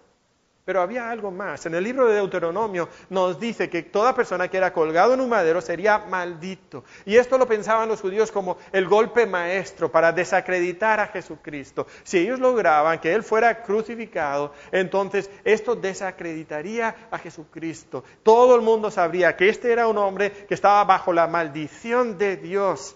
pero 0.72 0.84
había 0.84 1.12
algo 1.12 1.32
más. 1.32 1.66
En 1.66 1.75
el 1.75 1.84
libro 1.84 2.08
de 2.08 2.16
Deuteronomio 2.16 2.88
nos 3.10 3.38
dice 3.38 3.70
que 3.70 3.84
toda 3.84 4.16
persona 4.16 4.48
que 4.48 4.56
era 4.56 4.72
colgado 4.72 5.13
en 5.13 5.20
un 5.20 5.28
madero 5.28 5.60
sería 5.60 5.98
maldito. 5.98 6.86
Y 7.04 7.18
esto 7.18 7.38
lo 7.38 7.46
pensaban 7.46 7.90
los 7.90 8.00
judíos 8.00 8.32
como 8.32 8.56
el 8.72 8.88
golpe 8.88 9.25
maestro 9.25 9.92
para 9.92 10.13
desacreditar 10.13 11.01
a 11.01 11.08
Jesucristo. 11.08 11.88
Si 12.04 12.20
ellos 12.20 12.40
lograban 12.40 13.00
que 13.00 13.13
Él 13.13 13.22
fuera 13.22 13.63
crucificado, 13.63 14.54
entonces 14.72 15.30
esto 15.44 15.75
desacreditaría 15.75 16.96
a 17.12 17.18
Jesucristo. 17.18 18.06
Todo 18.24 18.56
el 18.56 18.62
mundo 18.62 18.90
sabría 18.92 19.36
que 19.36 19.50
este 19.50 19.74
era 19.74 19.90
un 19.90 19.98
hombre 19.98 20.32
que 20.32 20.54
estaba 20.54 20.86
bajo 20.86 21.12
la 21.12 21.28
maldición 21.28 22.18
de 22.18 22.38
Dios. 22.38 22.96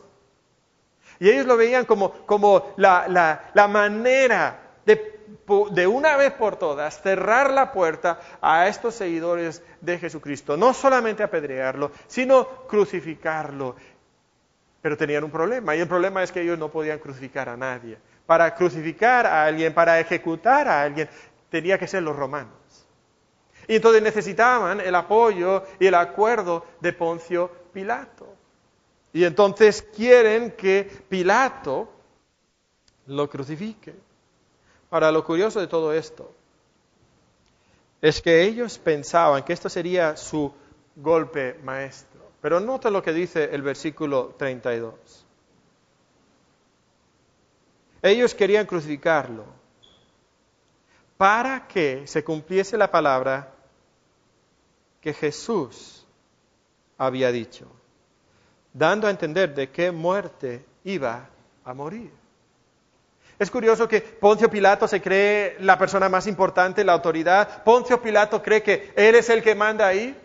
Y 1.19 1.29
ellos 1.29 1.45
lo 1.45 1.57
veían 1.57 1.83
como, 1.83 2.13
como 2.25 2.73
la, 2.77 3.51
la 3.53 3.67
manera 3.67 4.61
de 4.85 5.14
de 5.71 5.87
una 5.87 6.17
vez 6.17 6.33
por 6.33 6.57
todas 6.57 7.01
cerrar 7.01 7.51
la 7.51 7.71
puerta 7.71 8.19
a 8.41 8.67
estos 8.67 8.95
seguidores 8.95 9.63
de 9.81 9.97
Jesucristo. 9.97 10.57
No 10.57 10.73
solamente 10.73 11.23
apedrearlo, 11.23 11.91
sino 12.07 12.47
crucificarlo. 12.67 13.75
Pero 14.81 14.97
tenían 14.97 15.23
un 15.23 15.31
problema, 15.31 15.75
y 15.75 15.79
el 15.79 15.87
problema 15.87 16.21
es 16.23 16.31
que 16.31 16.41
ellos 16.41 16.59
no 16.59 16.69
podían 16.69 16.99
crucificar 16.99 17.49
a 17.49 17.57
nadie. 17.57 17.97
Para 18.25 18.53
crucificar 18.53 19.25
a 19.25 19.45
alguien, 19.45 19.73
para 19.73 19.99
ejecutar 19.99 20.67
a 20.67 20.81
alguien, 20.81 21.09
tenía 21.49 21.77
que 21.77 21.87
ser 21.87 22.03
los 22.03 22.15
romanos. 22.15 22.53
Y 23.67 23.77
entonces 23.77 24.01
necesitaban 24.03 24.79
el 24.79 24.93
apoyo 24.93 25.63
y 25.79 25.87
el 25.87 25.95
acuerdo 25.95 26.65
de 26.81 26.93
Poncio 26.93 27.49
Pilato. 27.73 28.27
Y 29.13 29.23
entonces 29.23 29.81
quieren 29.95 30.51
que 30.51 30.83
Pilato 31.09 31.89
lo 33.07 33.29
crucifique. 33.29 33.95
Ahora, 34.91 35.11
lo 35.11 35.23
curioso 35.23 35.59
de 35.59 35.67
todo 35.67 35.93
esto 35.93 36.31
es 38.01 38.21
que 38.21 38.43
ellos 38.43 38.77
pensaban 38.77 39.43
que 39.43 39.53
esto 39.53 39.67
sería 39.67 40.15
su 40.15 40.53
golpe 40.95 41.59
maestro. 41.63 42.21
Pero 42.41 42.59
nota 42.59 42.89
lo 42.89 43.01
que 43.01 43.11
dice 43.11 43.49
el 43.51 43.61
versículo 43.61 44.35
32. 44.37 45.25
Ellos 48.01 48.35
querían 48.35 48.67
crucificarlo 48.67 49.45
para 51.17 51.67
que 51.67 52.05
se 52.05 52.23
cumpliese 52.23 52.77
la 52.77 52.91
palabra 52.91 53.51
que 55.01 55.13
Jesús 55.13 56.05
había 56.97 57.31
dicho, 57.31 57.67
dando 58.73 59.07
a 59.07 59.09
entender 59.09 59.53
de 59.55 59.71
qué 59.71 59.91
muerte 59.91 60.65
iba 60.83 61.29
a 61.63 61.73
morir. 61.73 62.11
Es 63.37 63.51
curioso 63.51 63.87
que 63.87 64.01
Poncio 64.01 64.49
Pilato 64.49 64.87
se 64.87 65.01
cree 65.01 65.57
la 65.59 65.77
persona 65.77 66.07
más 66.07 66.25
importante, 66.27 66.83
la 66.83 66.93
autoridad. 66.93 67.63
Poncio 67.63 68.01
Pilato 68.01 68.41
cree 68.41 68.63
que 68.63 68.93
él 68.95 69.15
es 69.15 69.29
el 69.29 69.43
que 69.43 69.55
manda 69.55 69.87
ahí. 69.87 70.17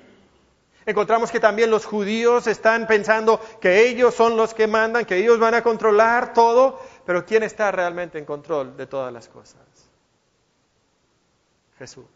Encontramos 0.87 1.31
que 1.31 1.41
también 1.41 1.71
los 1.71 1.85
judíos 1.85 2.47
están 2.47 2.87
pensando 2.87 3.41
que 3.61 3.89
ellos 3.89 4.15
son 4.15 4.37
los 4.37 4.55
que 4.55 4.67
mandan, 4.67 5.05
que 5.05 5.17
ellos 5.17 5.39
van 5.39 5.55
a 5.55 5.63
controlar 5.63 6.33
todo, 6.33 6.81
pero 7.05 7.25
¿quién 7.27 7.43
está 7.43 7.71
realmente 7.71 8.19
en 8.19 8.25
control 8.25 8.77
de 8.77 8.87
todas 8.87 9.13
las 9.13 9.29
cosas? 9.29 9.61
Jesús. 11.79 12.07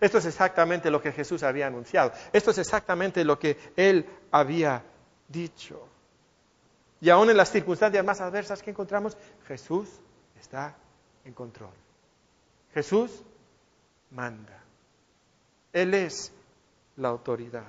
Esto 0.00 0.18
es 0.18 0.26
exactamente 0.26 0.90
lo 0.90 1.00
que 1.00 1.12
Jesús 1.12 1.42
había 1.42 1.66
anunciado. 1.66 2.12
Esto 2.32 2.50
es 2.50 2.58
exactamente 2.58 3.24
lo 3.24 3.38
que 3.38 3.56
él 3.76 4.04
había 4.30 4.82
dicho. 5.28 5.88
Y 7.04 7.10
aún 7.10 7.28
en 7.28 7.36
las 7.36 7.50
circunstancias 7.50 8.02
más 8.02 8.22
adversas 8.22 8.62
que 8.62 8.70
encontramos, 8.70 9.14
Jesús 9.46 9.90
está 10.40 10.74
en 11.26 11.34
control. 11.34 11.74
Jesús 12.72 13.10
manda. 14.10 14.58
Él 15.70 15.92
es 15.92 16.32
la 16.96 17.08
autoridad. 17.08 17.66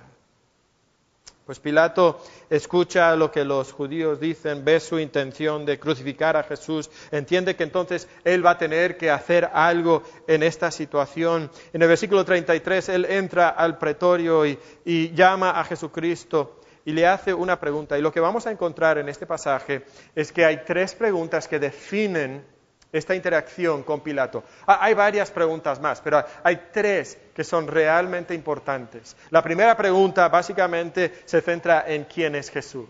Pues 1.46 1.60
Pilato 1.60 2.24
escucha 2.50 3.13
lo 3.18 3.30
que 3.30 3.44
los 3.44 3.74
judíos 3.74 4.22
dicen, 4.22 4.63
ve 4.63 4.80
su 4.80 5.00
intención 5.00 5.65
de 5.65 5.80
crucificar 5.80 6.38
a 6.38 6.44
Jesús, 6.44 6.89
entiende 7.12 7.58
que 7.58 7.63
entonces 7.63 8.08
él 8.24 8.44
va 8.46 8.51
a 8.51 8.58
tener 8.58 8.98
que 8.98 9.12
hacer 9.12 9.50
algo 9.51 10.04
en 10.27 10.44
esta 10.44 10.72
situación. 10.72 11.51
En 11.74 11.82
el 11.82 11.89
versículo 11.89 12.24
33 12.24 12.88
él 12.88 13.04
entra 13.04 13.50
al 13.50 13.77
pretorio 13.77 14.46
y, 14.46 14.58
y 14.86 15.12
llama 15.13 15.60
a 15.60 15.65
Jesucristo 15.65 16.62
y 16.86 16.94
le 16.94 17.08
hace 17.08 17.34
una 17.34 17.60
pregunta. 17.60 17.98
Y 17.98 18.01
lo 18.01 18.12
que 18.12 18.20
vamos 18.20 18.48
a 18.48 18.51
encontrar 18.51 18.98
en 19.00 19.10
este 19.10 19.25
pasaje 19.25 19.84
es 20.13 20.32
que 20.32 20.46
hay 20.46 20.63
tres 20.63 20.94
preguntas 20.94 21.48
que 21.48 21.60
definen 21.60 22.46
esta 22.92 23.13
interacción 23.13 23.84
con 23.84 24.01
Pilato. 24.01 24.44
Ah, 24.65 24.77
hay 24.82 24.94
varias 24.94 25.30
preguntas 25.32 25.82
más, 25.82 26.00
pero 26.00 26.24
hay 26.44 26.70
tres 26.72 27.18
que 27.34 27.44
son 27.44 27.68
realmente 27.68 28.34
importantes. 28.34 29.18
La 29.32 29.42
primera 29.42 29.75
pregunta 29.75 30.30
básicamente 30.30 31.12
se 31.25 31.42
centra 31.42 31.84
en 31.88 32.06
quién 32.06 32.36
es 32.36 32.50
Jesús. 32.50 32.88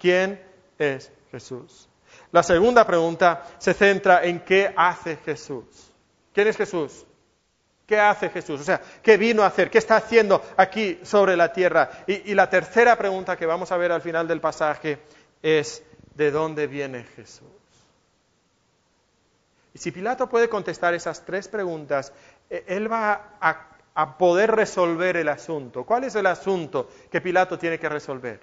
¿Quién 0.00 0.40
es 0.78 1.12
Jesús? 1.30 1.88
La 2.32 2.42
segunda 2.42 2.84
pregunta 2.84 3.44
se 3.58 3.74
centra 3.74 4.24
en 4.24 4.40
qué 4.40 4.72
hace 4.76 5.18
Jesús. 5.24 5.92
¿Quién 6.32 6.48
es 6.48 6.56
Jesús? 6.56 7.06
¿Qué 7.86 8.00
hace 8.00 8.30
Jesús? 8.30 8.60
O 8.60 8.64
sea, 8.64 8.80
¿qué 9.02 9.16
vino 9.16 9.42
a 9.42 9.46
hacer? 9.46 9.70
¿Qué 9.70 9.78
está 9.78 9.96
haciendo 9.96 10.42
aquí 10.56 10.98
sobre 11.02 11.36
la 11.36 11.52
tierra? 11.52 11.90
Y, 12.06 12.34
la 12.34 12.48
tercera 12.48 12.96
pregunta 12.96 13.36
que 13.36 13.44
vamos 13.44 13.70
a 13.72 13.76
ver 13.76 13.92
al 13.92 14.00
final 14.00 14.26
del 14.26 14.40
pasaje 14.40 15.00
es, 15.42 15.82
¿de 16.14 16.30
dónde 16.30 16.66
viene 16.66 17.04
Jesús? 17.04 17.46
Y 19.74 19.78
si 19.78 19.90
Pilato 19.90 20.28
puede 20.28 20.48
contestar 20.48 20.94
esas 20.94 21.24
tres 21.26 21.48
preguntas, 21.48 22.12
e, 22.48 22.64
él 22.68 22.90
va 22.90 23.36
a, 23.38 23.68
a 23.94 24.16
poder 24.16 24.52
resolver 24.52 25.18
el 25.18 25.28
asunto. 25.28 25.84
¿Cuál 25.84 26.04
es 26.04 26.14
el 26.14 26.26
asunto 26.26 26.88
que 27.10 27.20
Pilato 27.20 27.58
tiene 27.58 27.78
que 27.78 27.88
resolver? 27.90 28.40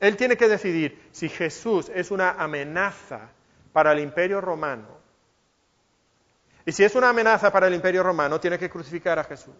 Él 0.00 0.16
tiene 0.16 0.36
que 0.36 0.48
decidir 0.48 1.08
si 1.12 1.28
Jesús 1.28 1.92
es 1.94 2.10
una 2.10 2.32
amenaza 2.32 3.28
para 3.72 3.92
el 3.92 4.00
imperio 4.00 4.40
romano 4.40 5.03
y 6.66 6.72
si 6.72 6.84
es 6.84 6.94
una 6.94 7.10
amenaza 7.10 7.52
para 7.52 7.66
el 7.66 7.74
imperio 7.74 8.02
romano, 8.02 8.40
tiene 8.40 8.58
que 8.58 8.70
crucificar 8.70 9.18
a 9.18 9.24
Jesús. 9.24 9.54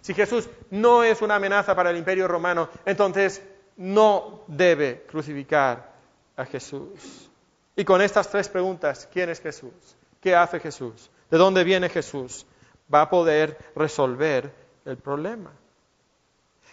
Si 0.00 0.14
Jesús 0.14 0.48
no 0.70 1.04
es 1.04 1.22
una 1.22 1.36
amenaza 1.36 1.76
para 1.76 1.90
el 1.90 1.96
imperio 1.96 2.26
romano, 2.26 2.68
entonces 2.84 3.40
no 3.76 4.42
debe 4.48 5.04
crucificar 5.08 5.92
a 6.36 6.44
Jesús. 6.44 7.30
Y 7.76 7.84
con 7.84 8.02
estas 8.02 8.28
tres 8.28 8.48
preguntas, 8.48 9.08
¿quién 9.12 9.30
es 9.30 9.40
Jesús? 9.40 9.72
¿Qué 10.20 10.34
hace 10.34 10.58
Jesús? 10.58 11.10
¿De 11.30 11.38
dónde 11.38 11.64
viene 11.64 11.88
Jesús? 11.88 12.46
Va 12.92 13.02
a 13.02 13.10
poder 13.10 13.56
resolver 13.76 14.52
el 14.84 14.96
problema. 14.96 15.52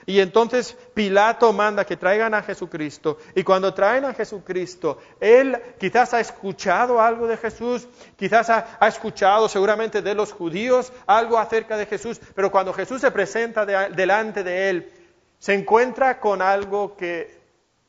Y 0.05 0.19
entonces 0.19 0.75
Pilato 0.93 1.53
manda 1.53 1.85
que 1.85 1.97
traigan 1.97 2.33
a 2.33 2.41
Jesucristo. 2.41 3.17
Y 3.35 3.43
cuando 3.43 3.73
traen 3.73 4.05
a 4.05 4.13
Jesucristo, 4.13 4.97
él 5.19 5.61
quizás 5.79 6.13
ha 6.13 6.19
escuchado 6.19 7.01
algo 7.01 7.27
de 7.27 7.37
Jesús, 7.37 7.87
quizás 8.15 8.49
ha, 8.49 8.87
escuchado 8.87 9.47
seguramente 9.49 10.01
de 10.01 10.15
los 10.15 10.31
judíos 10.31 10.91
algo 11.05 11.37
acerca 11.37 11.77
de 11.77 11.85
Jesús, 11.85 12.19
pero 12.35 12.51
cuando 12.51 12.73
Jesús 12.73 13.01
se 13.01 13.11
presenta 13.11 13.65
delante 13.65 14.43
de 14.43 14.69
él, 14.69 14.93
se 15.37 15.53
encuentra 15.53 16.19
con 16.19 16.41
algo 16.41 16.95
que 16.95 17.39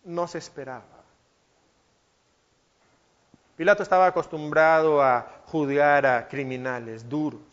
no 0.05 0.27
se 0.27 0.39
esperaba. 0.39 0.85
Pilato 3.57 3.83
estaba 3.83 4.07
acostumbrado 4.07 5.03
a 5.03 5.43
juzgar 5.47 6.07
a 6.07 6.29
criminales 6.29 7.07
duros. 7.09 7.50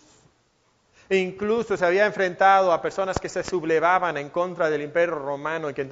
E 1.10 1.18
incluso 1.18 1.78
se 1.78 1.86
había 1.86 2.06
enfrentado 2.06 2.72
a 2.72 2.82
personas 2.82 3.18
que 3.18 3.30
se 3.30 3.44
sublevaban 3.44 4.18
en 4.18 4.30
contra 4.30 4.70
del 4.70 4.82
imperio 4.82 5.16
romano 5.16 5.70
y 5.70 5.74
que 5.74 5.88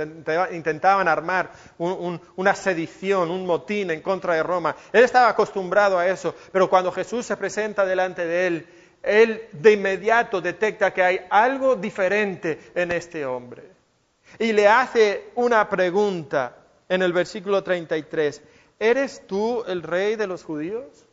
intentaban 0.51 1.07
armar 1.07 1.51
una 1.77 2.55
sedición, 2.55 3.31
un 3.31 3.45
motín 3.45 3.91
en 3.91 4.01
contra 4.01 4.34
de 4.36 4.43
Roma. 4.43 4.75
Él 4.91 5.03
estaba 5.03 5.29
acostumbrado 5.29 5.98
a 5.98 6.07
eso, 6.07 6.36
pero 6.51 6.69
cuando 6.69 6.91
Jesús 6.91 7.25
se 7.25 7.38
presenta 7.38 7.86
delante 7.86 8.25
de 8.25 8.48
él, 8.48 8.67
él 9.01 9.48
de 9.53 9.74
inmediato 9.74 10.41
detecta 10.41 10.91
que 10.91 11.03
hay 11.03 11.22
algo 11.29 11.75
diferente 11.75 12.60
en 12.74 12.91
este 12.91 13.25
hombre. 13.25 13.63
Y 14.39 14.51
le 14.51 14.67
hace 14.67 15.29
una 15.36 15.69
pregunta 15.69 16.57
en 16.89 17.01
el 17.03 17.13
versículo 17.13 17.63
33. 17.63 18.41
¿Eres 18.79 19.25
tú 19.27 19.63
el 19.65 19.81
rey 19.84 20.15
de 20.15 20.27
los 20.27 20.43
judíos? 20.43 21.04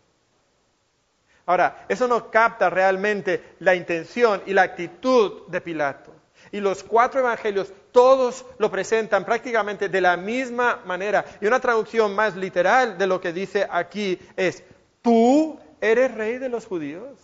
Ahora, 1.47 1.85
eso 1.89 2.07
no 2.07 2.31
capta 2.31 2.71
realmente 2.71 3.55
la 3.59 3.75
intención 3.75 4.43
y 4.47 4.53
la 4.53 4.63
actitud 4.63 5.47
de 5.49 5.61
Pilato. 5.61 6.13
Y 6.53 6.61
los 6.61 6.83
cuatro 6.85 7.21
evangelios 7.21 7.73
todos 7.93 8.45
lo 8.59 8.71
presentan 8.71 9.25
prácticamente 9.25 9.89
de 9.89 10.01
la 10.01 10.17
misma 10.17 10.81
manera. 10.85 11.25
Y 11.41 11.47
una 11.47 11.61
traducción 11.61 12.15
más 12.15 12.37
literal 12.37 12.97
de 12.99 13.07
lo 13.07 13.21
que 13.21 13.33
dice 13.33 13.67
aquí 13.71 14.19
es, 14.37 14.63
¿tú 15.01 15.59
eres 15.81 16.15
rey 16.15 16.39
de 16.39 16.49
los 16.49 16.67
judíos? 16.67 17.19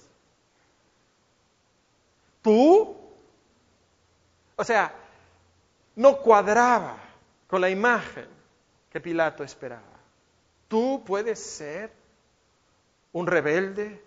¿Tú? 2.42 2.96
O 4.56 4.64
sea, 4.64 4.92
no 5.94 6.16
cuadraba 6.18 6.96
con 7.46 7.60
la 7.60 7.70
imagen 7.70 8.26
que 8.90 9.00
Pilato 9.00 9.44
esperaba. 9.44 9.82
¿Tú 10.68 11.02
puedes 11.06 11.38
ser 11.38 11.90
un 13.12 13.26
rebelde, 13.26 14.02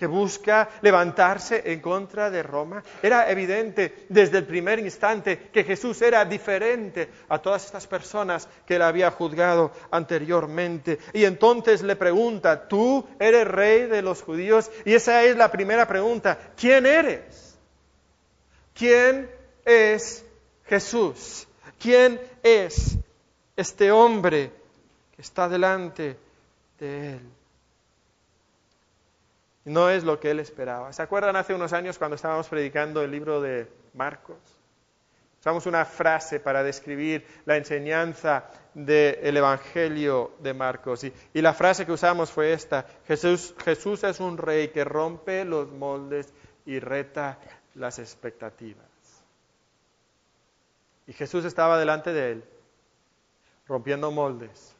que 0.00 0.06
busca 0.06 0.66
levantarse 0.80 1.62
en 1.62 1.78
contra 1.80 2.30
de 2.30 2.42
Roma. 2.42 2.82
Era 3.02 3.30
evidente 3.30 4.06
desde 4.08 4.38
el 4.38 4.46
primer 4.46 4.78
instante 4.78 5.50
que 5.52 5.62
Jesús 5.62 6.00
era 6.00 6.24
diferente 6.24 7.10
a 7.28 7.38
todas 7.38 7.66
estas 7.66 7.86
personas 7.86 8.48
que 8.64 8.76
él 8.76 8.82
había 8.82 9.10
juzgado 9.10 9.72
anteriormente. 9.90 10.98
Y 11.12 11.26
entonces 11.26 11.82
le 11.82 11.96
pregunta, 11.96 12.66
¿tú 12.66 13.06
eres 13.18 13.46
rey 13.46 13.88
de 13.88 14.00
los 14.00 14.22
judíos? 14.22 14.70
Y 14.86 14.94
esa 14.94 15.22
es 15.22 15.36
la 15.36 15.50
primera 15.50 15.86
pregunta, 15.86 16.38
¿quién 16.56 16.86
eres? 16.86 17.58
¿Quién 18.72 19.30
es 19.66 20.24
Jesús? 20.64 21.46
¿Quién 21.78 22.18
es 22.42 22.96
este 23.54 23.92
hombre 23.92 24.50
que 25.14 25.20
está 25.20 25.46
delante 25.46 26.16
de 26.78 27.16
él? 27.16 27.39
No 29.70 29.88
es 29.88 30.02
lo 30.02 30.18
que 30.18 30.32
él 30.32 30.40
esperaba. 30.40 30.92
¿Se 30.92 31.00
acuerdan 31.00 31.36
hace 31.36 31.54
unos 31.54 31.72
años 31.72 31.96
cuando 31.96 32.16
estábamos 32.16 32.48
predicando 32.48 33.02
el 33.02 33.10
libro 33.10 33.40
de 33.40 33.70
Marcos? 33.94 34.36
Usamos 35.38 35.64
una 35.66 35.84
frase 35.84 36.40
para 36.40 36.62
describir 36.62 37.24
la 37.46 37.56
enseñanza 37.56 38.50
del 38.74 39.36
Evangelio 39.36 40.32
de 40.40 40.54
Marcos. 40.54 41.04
Y, 41.04 41.12
y, 41.32 41.40
la 41.40 41.54
frase 41.54 41.86
que 41.86 41.92
usamos 41.92 42.30
fue 42.30 42.52
esta, 42.52 42.84
Jesús, 43.06 43.54
Jesús 43.64 44.02
es 44.04 44.20
un 44.20 44.36
rey 44.36 44.68
que 44.68 44.84
rompe 44.84 45.44
los 45.44 45.70
moldes 45.70 46.34
y 46.66 46.80
reta 46.80 47.38
las 47.76 47.98
expectativas. 48.00 48.84
Y 51.06 51.12
Jesús 51.12 51.44
estaba 51.44 51.78
delante 51.78 52.12
de 52.12 52.32
él, 52.32 52.44
rompiendo 53.66 54.10
moldes, 54.10 54.74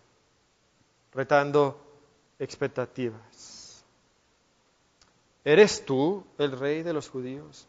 retando 1.14 1.80
expectativas. 2.38 3.59
¿Eres 5.44 5.84
tú 5.84 6.24
el 6.38 6.58
rey 6.58 6.82
de 6.82 6.92
los 6.92 7.08
judíos? 7.08 7.66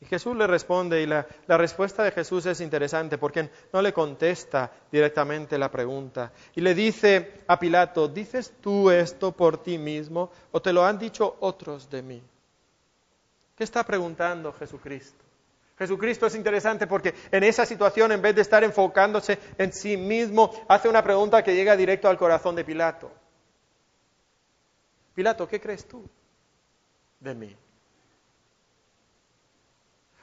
Y 0.00 0.06
Jesús 0.06 0.36
le 0.36 0.46
responde, 0.46 1.02
y 1.02 1.06
la, 1.06 1.26
respuesta 1.48 2.04
de 2.04 2.12
Jesús 2.12 2.46
es 2.46 2.60
interesante 2.60 3.18
porque 3.18 3.50
no 3.72 3.82
le 3.82 3.92
contesta 3.92 4.70
directamente 4.92 5.58
la 5.58 5.70
pregunta. 5.70 6.32
Y 6.54 6.60
le 6.60 6.74
dice 6.74 7.42
a 7.48 7.58
Pilato, 7.58 8.06
¿dices 8.06 8.52
tú 8.60 8.90
esto 8.90 9.32
por 9.32 9.60
ti 9.60 9.76
mismo 9.76 10.30
o 10.52 10.62
te 10.62 10.72
lo 10.72 10.84
han 10.84 10.98
dicho 10.98 11.36
otros 11.40 11.90
de 11.90 12.02
mí? 12.02 12.22
¿Qué 13.56 13.64
está 13.64 13.82
preguntando 13.82 14.52
Jesucristo? 14.52 15.24
Jesucristo 15.76 16.26
es 16.26 16.34
interesante 16.36 16.86
porque 16.86 17.14
en 17.32 17.42
esa 17.42 17.66
situación, 17.66 18.12
en 18.12 18.22
vez 18.22 18.36
de 18.36 18.42
estar 18.42 18.62
enfocándose 18.62 19.38
en 19.58 19.72
sí 19.72 19.96
mismo, 19.96 20.52
hace 20.68 20.88
una 20.88 21.02
pregunta 21.02 21.42
que 21.42 21.54
llega 21.56 21.76
directo 21.76 22.08
al 22.08 22.18
corazón 22.18 22.54
de 22.54 22.64
Pilato. 22.64 23.10
Pilato, 25.14 25.48
¿qué 25.48 25.60
crees 25.60 25.86
tú? 25.86 26.08
De 27.20 27.34
mí. 27.34 27.56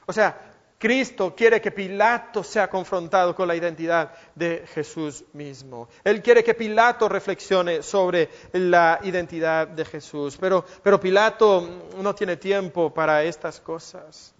O 0.06 0.12
sea, 0.12 0.52
Cristo 0.78 1.34
quiere 1.34 1.60
que 1.60 1.70
Pilato 1.70 2.44
sea 2.44 2.68
confrontado 2.68 3.34
con 3.34 3.48
la 3.48 3.56
identidad 3.56 4.12
de 4.34 4.66
Jesús 4.74 5.24
mismo. 5.32 5.88
Él 6.04 6.22
quiere 6.22 6.44
que 6.44 6.54
Pilato 6.54 7.08
reflexione 7.08 7.82
sobre 7.82 8.28
la 8.52 9.00
identidad 9.02 9.68
de 9.68 9.84
Jesús. 9.84 10.36
Pero, 10.38 10.64
pero 10.82 11.00
Pilato 11.00 11.88
no 11.96 12.14
tiene 12.14 12.36
tiempo 12.36 12.92
para 12.92 13.24
estas 13.24 13.58
cosas. 13.60 14.34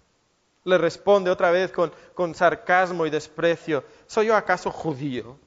Le 0.63 0.77
responde 0.77 1.31
otra 1.31 1.49
vez 1.49 1.71
con, 1.71 1.91
con 2.13 2.35
sarcasmo 2.35 3.05
y 3.05 3.09
desprecio. 3.09 3.83
¿Soy 4.05 4.27
yo 4.27 4.35
acaso 4.35 4.71
judío? 4.71 5.39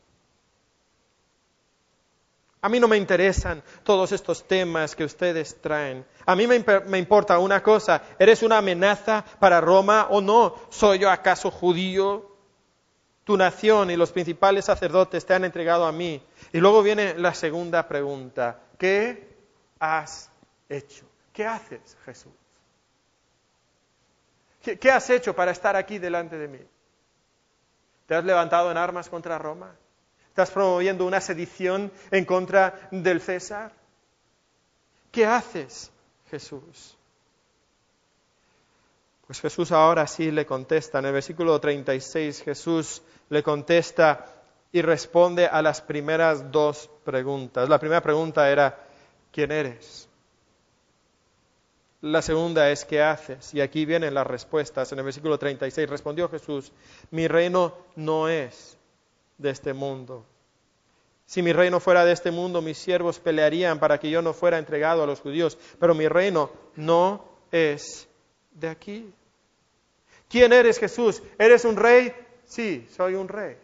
A 2.62 2.68
mí 2.68 2.78
no 2.78 2.88
me 2.88 2.98
interesan 2.98 3.62
todos 3.84 4.12
estos 4.12 4.46
temas 4.46 4.94
que 4.94 5.04
ustedes 5.04 5.60
traen. 5.62 6.04
A 6.26 6.36
mí 6.36 6.46
me, 6.46 6.98
importa 6.98 7.38
una 7.38 7.62
cosa, 7.62 8.02
¿eres 8.18 8.42
una 8.42 8.58
amenaza 8.58 9.24
para 9.38 9.60
Roma 9.60 10.08
o 10.10 10.20
no? 10.20 10.54
¿Soy 10.68 10.98
yo 10.98 11.10
acaso 11.10 11.50
judío? 11.50 12.28
Tu 13.24 13.36
nación 13.36 13.90
y 13.90 13.96
los 13.96 14.12
principales 14.12 14.66
sacerdotes 14.66 15.24
te 15.24 15.32
han 15.32 15.44
entregado 15.44 15.86
a 15.86 15.92
mí. 15.92 16.22
Y 16.52 16.58
luego 16.58 16.82
viene 16.82 17.14
la 17.14 17.32
segunda 17.32 17.88
pregunta, 17.88 18.60
¿qué 18.76 19.36
has 19.78 20.30
hecho? 20.68 21.06
¿Qué 21.32 21.46
haces, 21.46 21.96
Jesús? 22.04 22.32
qué 24.78 24.90
has 24.90 25.08
hecho 25.08 25.34
para 25.34 25.52
estar 25.52 25.74
aquí 25.74 25.98
delante 25.98 26.36
de 26.36 26.46
mí? 26.46 26.60
¿Te 28.04 28.14
has 28.14 28.24
levantado 28.24 28.70
en 28.70 28.76
armas 28.76 29.08
contra 29.08 29.38
Roma? 29.38 29.74
¿Estás 30.30 30.52
promoviendo 30.52 31.04
una 31.04 31.20
sedición 31.20 31.90
en 32.12 32.24
contra 32.24 32.88
del 32.92 33.20
César? 33.20 33.72
¿Qué 35.10 35.26
haces, 35.26 35.90
Jesús? 36.30 36.96
Pues 39.26 39.40
Jesús 39.40 39.72
ahora 39.72 40.06
sí 40.06 40.30
le 40.30 40.46
contesta. 40.46 41.00
En 41.00 41.06
el 41.06 41.12
versículo 41.12 41.60
36 41.60 42.42
Jesús 42.42 43.02
le 43.28 43.42
contesta 43.42 44.24
y 44.70 44.82
responde 44.82 45.46
a 45.46 45.62
las 45.62 45.80
primeras 45.80 46.52
dos 46.52 46.88
preguntas. 47.04 47.68
La 47.68 47.80
primera 47.80 48.00
pregunta 48.00 48.48
era, 48.48 48.78
¿quién 49.32 49.50
eres? 49.50 50.08
La 52.02 52.22
segunda 52.22 52.70
es, 52.70 52.84
¿qué 52.84 53.02
haces? 53.02 53.52
Y 53.52 53.60
aquí 53.60 53.84
vienen 53.84 54.14
las 54.14 54.28
respuestas. 54.28 54.92
En 54.92 54.98
el 55.00 55.04
versículo 55.04 55.38
36 55.40 55.90
respondió 55.90 56.28
Jesús, 56.28 56.72
mi 57.10 57.26
reino 57.26 57.74
no 57.96 58.28
es 58.28 58.78
de 59.40 59.50
este 59.50 59.72
mundo. 59.72 60.24
Si 61.26 61.42
mi 61.42 61.52
reino 61.52 61.80
fuera 61.80 62.04
de 62.04 62.12
este 62.12 62.30
mundo, 62.30 62.60
mis 62.60 62.76
siervos 62.76 63.18
pelearían 63.18 63.78
para 63.78 63.98
que 63.98 64.10
yo 64.10 64.20
no 64.20 64.32
fuera 64.32 64.58
entregado 64.58 65.02
a 65.02 65.06
los 65.06 65.20
judíos, 65.20 65.56
pero 65.78 65.94
mi 65.94 66.08
reino 66.08 66.50
no 66.76 67.24
es 67.52 68.08
de 68.50 68.68
aquí. 68.68 69.12
¿Quién 70.28 70.52
eres 70.52 70.78
Jesús? 70.78 71.22
¿Eres 71.38 71.64
un 71.64 71.76
rey? 71.76 72.12
Sí, 72.44 72.86
soy 72.96 73.14
un 73.14 73.28
rey. 73.28 73.56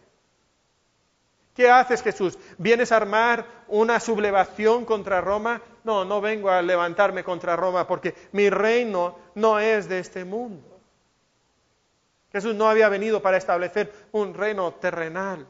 ¿Qué 1.53 1.69
haces 1.69 2.01
Jesús? 2.01 2.37
¿Vienes 2.57 2.91
a 2.91 2.97
armar 2.97 3.45
una 3.67 3.99
sublevación 3.99 4.85
contra 4.85 5.21
Roma? 5.21 5.61
No, 5.83 6.05
no 6.05 6.21
vengo 6.21 6.49
a 6.49 6.61
levantarme 6.61 7.23
contra 7.23 7.55
Roma 7.55 7.87
porque 7.87 8.13
mi 8.31 8.49
reino 8.49 9.17
no 9.35 9.59
es 9.59 9.89
de 9.89 9.99
este 9.99 10.23
mundo. 10.23 10.79
Jesús 12.31 12.53
no 12.55 12.69
había 12.69 12.89
venido 12.89 13.21
para 13.21 13.37
establecer 13.37 13.91
un 14.11 14.33
reino 14.33 14.73
terrenal. 14.75 15.47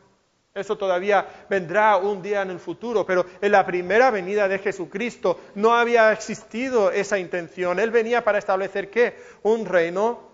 Eso 0.58 0.78
todavía 0.78 1.46
vendrá 1.50 1.98
un 1.98 2.22
día 2.22 2.41
en 2.41 2.50
el 2.50 2.60
futuro, 2.60 3.06
pero 3.06 3.26
en 3.41 3.52
la 3.52 3.65
primera 3.65 4.12
venida 4.12 4.48
de 4.48 4.60
Jesucristo 4.60 5.39
no 5.56 5.74
había 5.74 6.12
existido 6.12 6.91
esa 6.91 7.20
intención. 7.20 7.80
Él 7.80 7.91
venía 7.91 8.24
para 8.24 8.39
establecer 8.39 8.89
qué? 8.89 9.17
Un 9.43 9.65
reino 9.65 10.28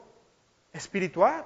espiritual. 0.72 1.46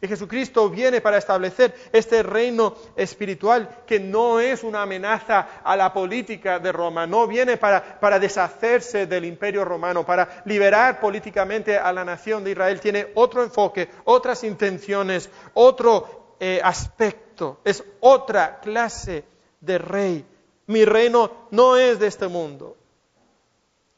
Y 0.00 0.08
Jesucristo 0.08 0.68
viene 0.68 1.00
para 1.00 1.18
establecer 1.18 1.72
este 1.92 2.24
reino 2.24 2.74
espiritual 2.96 3.84
que 3.86 4.00
no 4.00 4.40
es 4.40 4.64
una 4.64 4.82
amenaza 4.82 5.60
a 5.62 5.76
la 5.76 5.92
política 5.92 6.58
de 6.58 6.72
Roma, 6.72 7.06
no 7.06 7.28
viene 7.28 7.56
para, 7.56 8.00
para 8.00 8.18
deshacerse 8.18 9.06
del 9.06 9.24
imperio 9.24 9.64
romano, 9.64 10.04
para 10.04 10.42
liberar 10.44 10.98
políticamente 10.98 11.78
a 11.78 11.92
la 11.92 12.04
nación 12.04 12.42
de 12.42 12.50
Israel, 12.50 12.80
tiene 12.80 13.12
otro 13.14 13.44
enfoque, 13.44 13.88
otras 14.04 14.42
intenciones, 14.42 15.30
otro 15.54 16.34
eh, 16.40 16.60
aspecto, 16.64 17.31
es 17.64 17.84
otra 18.00 18.60
clase 18.60 19.24
de 19.60 19.78
rey. 19.78 20.24
Mi 20.66 20.84
reino 20.84 21.30
no 21.50 21.76
es 21.76 21.98
de 21.98 22.06
este 22.06 22.28
mundo. 22.28 22.76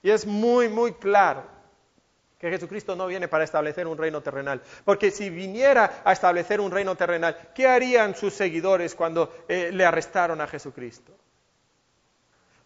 Y 0.02 0.10
es 0.10 0.26
muy, 0.26 0.68
muy 0.68 0.92
claro 0.92 1.44
que 2.38 2.50
Jesucristo 2.50 2.94
no 2.94 3.06
viene 3.06 3.26
para 3.26 3.44
establecer 3.44 3.86
un 3.86 3.96
reino 3.96 4.20
terrenal. 4.20 4.60
Porque 4.84 5.10
si 5.10 5.30
viniera 5.30 6.02
a 6.04 6.12
establecer 6.12 6.60
un 6.60 6.70
reino 6.70 6.94
terrenal, 6.94 7.36
¿qué 7.54 7.66
harían 7.66 8.14
sus 8.14 8.34
seguidores 8.34 8.94
cuando 8.94 9.32
eh, 9.48 9.70
le 9.72 9.84
arrestaron 9.84 10.40
a 10.40 10.46
Jesucristo? 10.46 11.12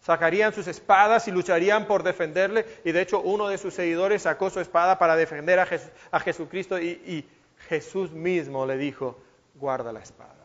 Sacarían 0.01 0.53
sus 0.53 0.67
espadas 0.67 1.27
y 1.27 1.31
lucharían 1.31 1.87
por 1.87 2.03
defenderle. 2.03 2.65
Y 2.83 2.91
de 2.91 3.01
hecho 3.01 3.21
uno 3.21 3.47
de 3.47 3.57
sus 3.57 3.73
seguidores 3.73 4.23
sacó 4.23 4.49
su 4.49 4.59
espada 4.59 4.99
para 4.99 5.15
defender 5.15 5.59
a, 5.59 6.19
Jesucristo 6.19 6.77
y, 6.79 6.89
y 6.89 7.29
Jesús 7.69 8.11
mismo 8.11 8.65
le 8.65 8.77
dijo, 8.77 9.17
guarda 9.55 9.93
la 9.93 9.99
espada. 9.99 10.38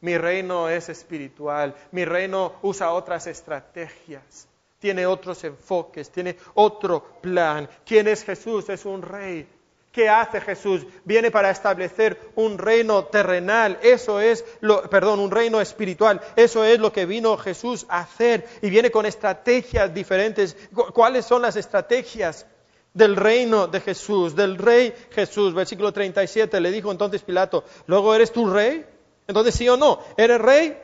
Mi 0.00 0.16
reino 0.16 0.68
es 0.68 0.88
espiritual, 0.88 1.74
mi 1.92 2.04
reino 2.04 2.54
usa 2.62 2.92
otras 2.92 3.26
estrategias 3.26 4.48
tiene 4.78 5.06
otros 5.06 5.42
enfoques, 5.44 6.10
tiene 6.10 6.36
otro 6.54 7.04
plan. 7.20 7.68
¿Quién 7.84 8.08
es 8.08 8.24
Jesús? 8.24 8.68
Es 8.68 8.84
un 8.84 9.02
rey. 9.02 9.46
¿Qué 9.90 10.08
hace 10.08 10.40
Jesús? 10.40 10.86
Viene 11.04 11.30
para 11.30 11.50
establecer 11.50 12.30
un 12.36 12.58
reino 12.58 13.06
terrenal, 13.06 13.78
eso 13.82 14.20
es 14.20 14.44
lo, 14.60 14.82
perdón, 14.82 15.18
un 15.18 15.30
reino 15.30 15.60
espiritual. 15.60 16.20
Eso 16.36 16.64
es 16.64 16.78
lo 16.78 16.92
que 16.92 17.06
vino 17.06 17.36
Jesús 17.36 17.86
a 17.88 18.00
hacer 18.00 18.46
y 18.62 18.70
viene 18.70 18.90
con 18.90 19.06
estrategias 19.06 19.92
diferentes. 19.92 20.56
¿Cuáles 20.94 21.24
son 21.24 21.42
las 21.42 21.56
estrategias 21.56 22.46
del 22.94 23.16
reino 23.16 23.66
de 23.66 23.80
Jesús, 23.80 24.36
del 24.36 24.58
rey 24.58 24.94
Jesús? 25.10 25.54
Versículo 25.54 25.92
37 25.92 26.60
le 26.60 26.70
dijo 26.70 26.92
entonces 26.92 27.22
Pilato, 27.22 27.64
"¿Luego 27.86 28.14
eres 28.14 28.30
tú 28.30 28.48
rey?" 28.48 28.84
Entonces 29.28 29.54
sí 29.54 29.68
o 29.68 29.76
no, 29.76 30.00
¿eres 30.16 30.40
rey? 30.40 30.76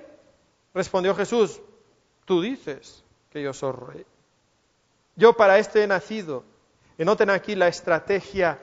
Respondió 0.72 1.16
Jesús, 1.16 1.60
"Tú 2.24 2.40
dices." 2.40 3.04
que 3.34 3.42
yo 3.42 3.52
soy 3.52 3.72
rey. 3.72 4.06
Yo 5.16 5.32
para 5.36 5.58
esto 5.58 5.80
he 5.80 5.86
nacido. 5.88 6.44
Y 6.96 7.04
noten 7.04 7.30
aquí 7.30 7.56
la 7.56 7.66
estrategia 7.66 8.60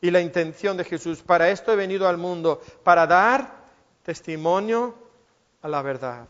y 0.00 0.10
la 0.10 0.20
intención 0.20 0.76
de 0.76 0.82
Jesús. 0.82 1.22
Para 1.22 1.48
esto 1.50 1.72
he 1.72 1.76
venido 1.76 2.08
al 2.08 2.18
mundo, 2.18 2.60
para 2.82 3.06
dar 3.06 3.64
testimonio 4.02 4.96
a 5.62 5.68
la 5.68 5.82
verdad. 5.82 6.26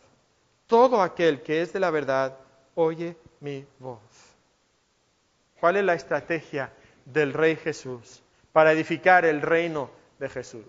Todo 0.67 1.01
aquel 1.01 1.41
que 1.41 1.63
es 1.63 1.73
de 1.73 1.81
la 1.81 1.91
verdad 1.91 2.37
oye 2.75 3.17
mi 3.41 3.65
voz. 3.79 3.99
¿Cuál 5.59 5.77
es 5.77 5.85
la 5.85 5.95
estrategia 5.95 6.71
del 7.07 7.33
Rey 7.33 7.57
Jesús 7.57 8.23
para 8.53 8.73
edificar 8.73 9.25
el 9.25 9.41
reino 9.41 9.91
de 10.19 10.29
Jesús? 10.29 10.67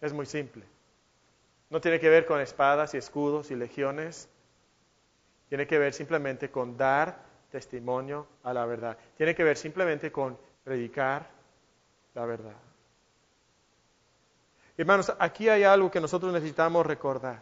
Es 0.00 0.12
muy 0.12 0.26
simple. 0.26 0.64
No 1.70 1.80
tiene 1.80 1.98
que 1.98 2.08
ver 2.08 2.26
con 2.26 2.40
espadas 2.40 2.94
y 2.94 2.98
escudos 2.98 3.50
y 3.50 3.56
legiones. 3.56 4.28
Tiene 5.48 5.66
que 5.66 5.78
ver 5.78 5.92
simplemente 5.92 6.50
con 6.50 6.76
dar 6.76 7.24
testimonio 7.50 8.26
a 8.42 8.52
la 8.52 8.66
verdad. 8.66 8.96
Tiene 9.16 9.34
que 9.34 9.44
ver 9.44 9.56
simplemente 9.56 10.12
con 10.12 10.38
predicar 10.64 11.28
la 12.14 12.24
verdad. 12.24 12.56
Hermanos, 14.76 15.12
aquí 15.18 15.48
hay 15.48 15.64
algo 15.64 15.90
que 15.90 16.00
nosotros 16.00 16.32
necesitamos 16.32 16.84
recordar. 16.84 17.40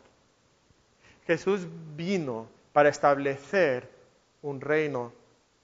Jesús 1.26 1.66
vino 1.96 2.48
para 2.72 2.90
establecer 2.90 3.88
un 4.42 4.60
reino 4.60 5.12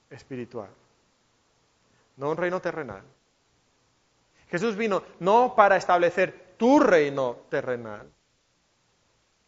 espiritual, 0.09 0.69
no 2.17 2.31
un 2.31 2.37
reino 2.37 2.59
terrenal. 2.59 3.03
Jesús 4.49 4.75
vino 4.75 5.03
no 5.19 5.53
para 5.55 5.77
establecer 5.77 6.50
tu 6.61 6.79
reino 6.79 7.37
terrenal. 7.49 8.07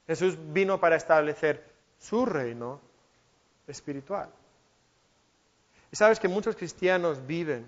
Jesús 0.08 0.36
vino 0.52 0.80
para 0.80 0.95
establecer 0.95 1.63
su 1.99 2.26
reino 2.26 2.82
espiritual. 3.67 4.32
Y 5.91 5.95
sabes 5.95 6.19
que 6.19 6.28
muchos 6.28 6.56
cristianos 6.56 7.28
viven 7.28 7.67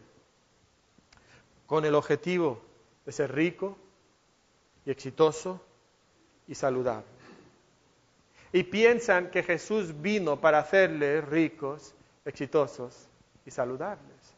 con 1.68 1.86
el 1.86 1.94
objetivo 1.94 2.60
de 3.06 3.12
ser 3.12 3.36
rico 3.36 3.78
y 4.84 4.90
exitoso 4.90 5.62
y 6.48 6.56
saludable. 6.56 7.06
Y 8.52 8.64
piensan 8.64 9.30
que 9.30 9.44
Jesús 9.44 10.02
vino 10.02 10.42
para 10.42 10.58
hacerles 10.58 11.24
ricos, 11.24 11.94
exitosos 12.26 13.08
y 13.46 13.52
saludables. 13.52 14.34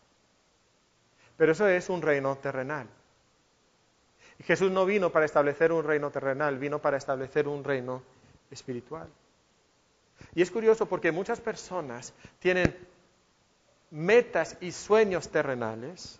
Pero 1.38 1.54
eso 1.54 1.66
es 1.66 1.88
un 1.88 2.02
reino 2.02 2.38
terrenal. 2.40 2.90
Jesús 4.44 4.72
no 4.72 4.86
vino 4.86 5.12
para 5.12 5.26
establecer 5.26 5.72
un 5.72 5.84
reino 5.84 6.12
terrenal, 6.12 6.58
vino 6.58 6.80
para 6.80 6.98
establecer 6.98 7.48
un 7.48 7.64
reino 7.64 8.04
espiritual. 8.52 9.08
Y 10.36 10.42
es 10.42 10.52
curioso 10.52 10.88
porque 10.88 11.12
muchas 11.12 11.40
personas 11.40 12.14
tienen 12.40 12.76
metas 13.90 14.58
y 14.62 14.72
sueños 14.72 15.30
terrenales 15.30 16.20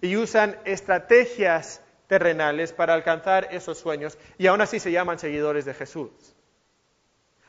y 0.00 0.16
usan 0.16 0.58
estrategias 0.64 1.82
terrenales 2.06 2.72
para 2.72 2.94
alcanzar 2.94 3.48
esos 3.50 3.78
sueños 3.78 4.18
y 4.38 4.46
aún 4.46 4.60
así 4.60 4.80
se 4.80 4.92
llaman 4.92 5.18
seguidores 5.18 5.64
de 5.64 5.74
Jesús. 5.74 6.10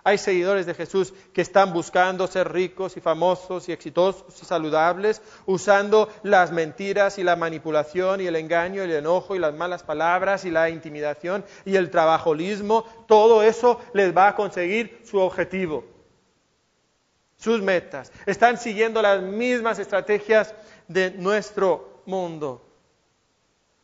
Hay 0.03 0.17
seguidores 0.17 0.65
de 0.65 0.73
Jesús 0.73 1.13
que 1.31 1.41
están 1.41 1.73
buscando 1.73 2.25
ser 2.25 2.51
ricos 2.51 2.97
y 2.97 3.01
famosos 3.01 3.69
y 3.69 3.71
exitosos 3.71 4.41
y 4.41 4.45
saludables, 4.45 5.21
usando 5.45 6.09
las 6.23 6.51
mentiras 6.51 7.19
y 7.19 7.23
la 7.23 7.35
manipulación 7.35 8.19
y 8.19 8.25
el 8.25 8.35
engaño 8.35 8.81
y 8.81 8.85
el 8.85 8.95
enojo 8.95 9.35
y 9.35 9.39
las 9.39 9.53
malas 9.53 9.83
palabras 9.83 10.43
y 10.45 10.49
la 10.49 10.69
intimidación 10.69 11.45
y 11.65 11.75
el 11.75 11.91
trabajolismo. 11.91 12.83
Todo 13.07 13.43
eso 13.43 13.79
les 13.93 14.15
va 14.15 14.29
a 14.29 14.35
conseguir 14.35 15.01
su 15.05 15.19
objetivo, 15.19 15.85
sus 17.37 17.61
metas. 17.61 18.11
Están 18.25 18.57
siguiendo 18.57 19.03
las 19.03 19.21
mismas 19.21 19.77
estrategias 19.77 20.55
de 20.87 21.11
nuestro 21.11 22.01
mundo. 22.07 22.67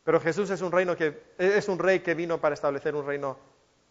Pero 0.02 0.20
Jesús 0.20 0.50
es 0.50 0.62
un, 0.62 0.72
reino 0.72 0.96
que, 0.96 1.22
es 1.38 1.68
un 1.68 1.78
rey 1.78 2.00
que 2.00 2.14
vino 2.14 2.40
para 2.40 2.54
establecer 2.54 2.96
un 2.96 3.06
reino 3.06 3.38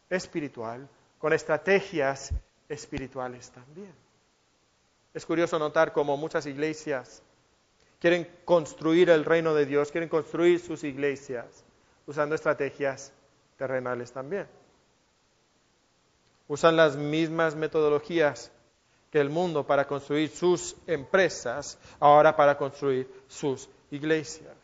espiritual 0.09 0.89
con 1.19 1.34
estrategias 1.34 2.32
espirituales 2.69 3.51
también. 3.51 3.93
Es 5.13 5.25
curioso 5.25 5.58
notar 5.58 5.93
cómo 5.93 6.17
muchas 6.17 6.45
iglesias 6.45 7.23
quieren 7.99 8.30
construir 8.45 9.10
el 9.10 9.25
reino 9.25 9.53
de 9.53 9.65
Dios, 9.65 9.91
quieren 9.91 10.10
construir 10.10 10.60
sus 10.60 10.84
iglesias 10.84 11.45
usando 12.06 12.36
estrategias 12.36 13.12
terrenales 13.58 14.12
también. 14.12 14.47
Usan 16.47 16.77
las 16.77 16.95
mismas 16.95 17.56
metodologías 17.56 18.51
que 19.12 19.19
el 19.19 19.30
mundo 19.30 19.65
para 19.65 19.88
construir 19.88 20.30
sus 20.30 20.75
empresas, 20.86 21.77
ahora 21.99 22.36
para 22.36 22.58
construir 22.58 23.10
sus 23.27 23.69
iglesias. 23.91 24.56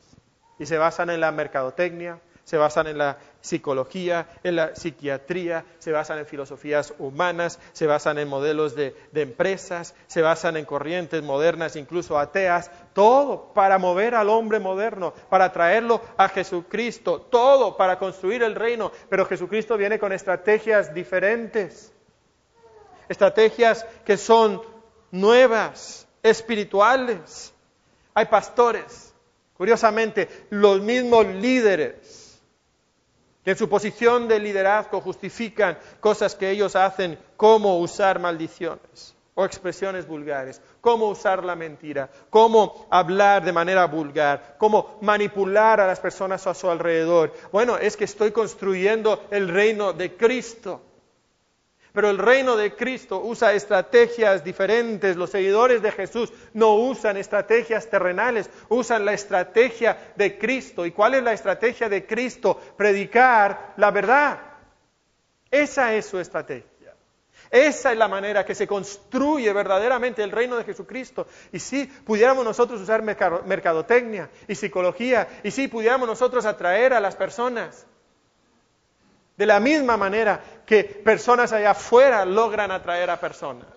Y 0.60 0.66
se 0.66 0.78
basan 0.78 1.10
en 1.10 1.20
la 1.20 1.32
mercadotecnia, 1.32 2.22
se 2.43 2.58
basan 2.58 2.88
en 2.88 2.97
la 2.97 3.17
psicología, 3.39 4.27
en 4.43 4.58
la 4.58 4.75
psiquiatría, 4.75 5.65
se 5.79 5.91
basan 5.91 6.19
en 6.19 6.25
filosofías 6.25 6.93
humanas, 6.99 7.60
se 7.71 7.88
basan 7.88 8.17
en 8.17 8.27
modelos 8.27 8.75
de, 8.75 8.95
empresas, 9.13 9.95
se 10.08 10.21
basan 10.21 10.58
en 10.58 10.65
corrientes 10.65 11.23
modernas, 11.23 11.75
incluso 11.75 12.19
ateas, 12.19 12.69
todo 12.93 13.53
para 13.53 13.77
mover 13.77 14.15
al 14.15 14.29
hombre 14.29 14.60
moderno, 14.60 15.13
para 15.29 15.51
traerlo 15.53 16.01
a 16.17 16.27
Jesucristo, 16.27 17.21
todo 17.21 17.77
para 17.77 17.97
construir 17.97 18.43
el 18.43 18.56
reino, 18.56 18.91
pero 19.10 19.25
Jesucristo 19.25 19.77
viene 19.77 19.97
con 19.97 20.12
estrategias 20.12 20.93
diferentes, 20.93 21.93
estrategias 23.08 23.86
que 24.06 24.17
son 24.17 24.62
nuevas, 25.12 26.08
espirituales. 26.21 27.53
Hay 28.13 28.25
pastores, 28.25 29.13
curiosamente, 29.56 30.27
los 30.49 30.82
mismos 30.82 31.25
líderes 31.25 32.23
que 33.43 33.51
en 33.51 33.58
su 33.58 33.67
posición 33.67 34.27
de 34.27 34.39
liderazgo 34.39 35.01
justifican 35.01 35.77
cosas 35.99 36.36
que 36.36 36.49
ellos 36.49 36.75
hacen, 36.75 37.19
como 37.36 37.79
usar 37.79 38.19
maldiciones 38.19 39.15
o 39.36 39.45
expresiones 39.45 40.08
vulgares, 40.08 40.62
cómo 40.79 41.08
usar 41.10 41.43
la 41.43 41.56
mentira, 41.56 42.10
cómo 42.29 42.86
hablar 42.89 43.43
de 43.43 43.51
manera 43.51 43.86
vulgar, 43.86 44.56
cómo 44.60 44.97
manipular 45.01 45.82
a 45.82 45.88
las 45.88 45.99
personas 45.99 46.45
a 46.45 46.53
su 46.53 46.69
alrededor. 46.69 47.34
Bueno, 47.51 47.77
es 47.77 47.97
que 47.97 48.06
estoy 48.06 48.32
construyendo 48.32 49.23
el 49.32 49.49
reino 49.49 49.93
de 49.93 50.15
Cristo. 50.15 50.82
Pero 51.93 52.10
el 52.10 52.17
reino 52.17 52.58
de 52.58 52.75
Cristo 52.75 53.21
usa 53.23 53.53
estrategias 53.53 54.43
diferentes. 54.43 55.15
Los 55.15 55.29
seguidores 55.29 55.82
de 55.84 55.91
Jesús 55.91 56.34
no 56.53 56.73
usan 56.73 57.17
estrategias 57.17 57.88
terrenales, 57.88 58.49
usan 58.69 59.06
la 59.06 59.13
estrategia 59.13 60.12
de 60.15 60.39
Cristo. 60.39 60.88
¿Y 60.88 60.91
cuál 60.91 61.13
es 61.13 61.23
la 61.23 61.34
estrategia 61.34 61.88
de 61.89 62.06
Cristo? 62.08 62.60
Predicar 62.75 63.75
la 63.77 63.91
verdad. 63.91 64.39
Esa 65.51 65.93
es 65.93 66.08
su 66.08 66.19
estrategia. 66.19 66.95
Esa 67.51 67.91
es 67.91 67.97
la 67.99 68.08
manera 68.08 68.43
que 68.43 68.56
se 68.56 68.65
construye 68.65 69.53
verdaderamente 69.53 70.23
el 70.23 70.32
reino 70.32 70.58
de 70.58 70.63
Jesucristo. 70.63 71.27
Y 71.51 71.60
si 71.60 71.86
pudiéramos 71.86 72.43
nosotros 72.43 72.82
usar 72.82 73.03
mercadotecnia 73.03 74.32
y 74.47 74.56
psicología, 74.56 75.27
y 75.43 75.51
si 75.51 75.67
pudiéramos 75.67 76.08
nosotros 76.08 76.43
atraer 76.47 76.93
a 76.93 76.99
las 76.99 77.15
personas, 77.15 77.86
de 79.38 79.46
la 79.46 79.60
misma 79.60 79.98
manera 79.98 80.41
que 80.65 80.84
personas 80.84 81.52
allá 81.54 81.72
afuera 81.72 82.26
logran 82.26 82.72
atraer 82.72 83.10
a 83.10 83.19
personas. 83.19 83.67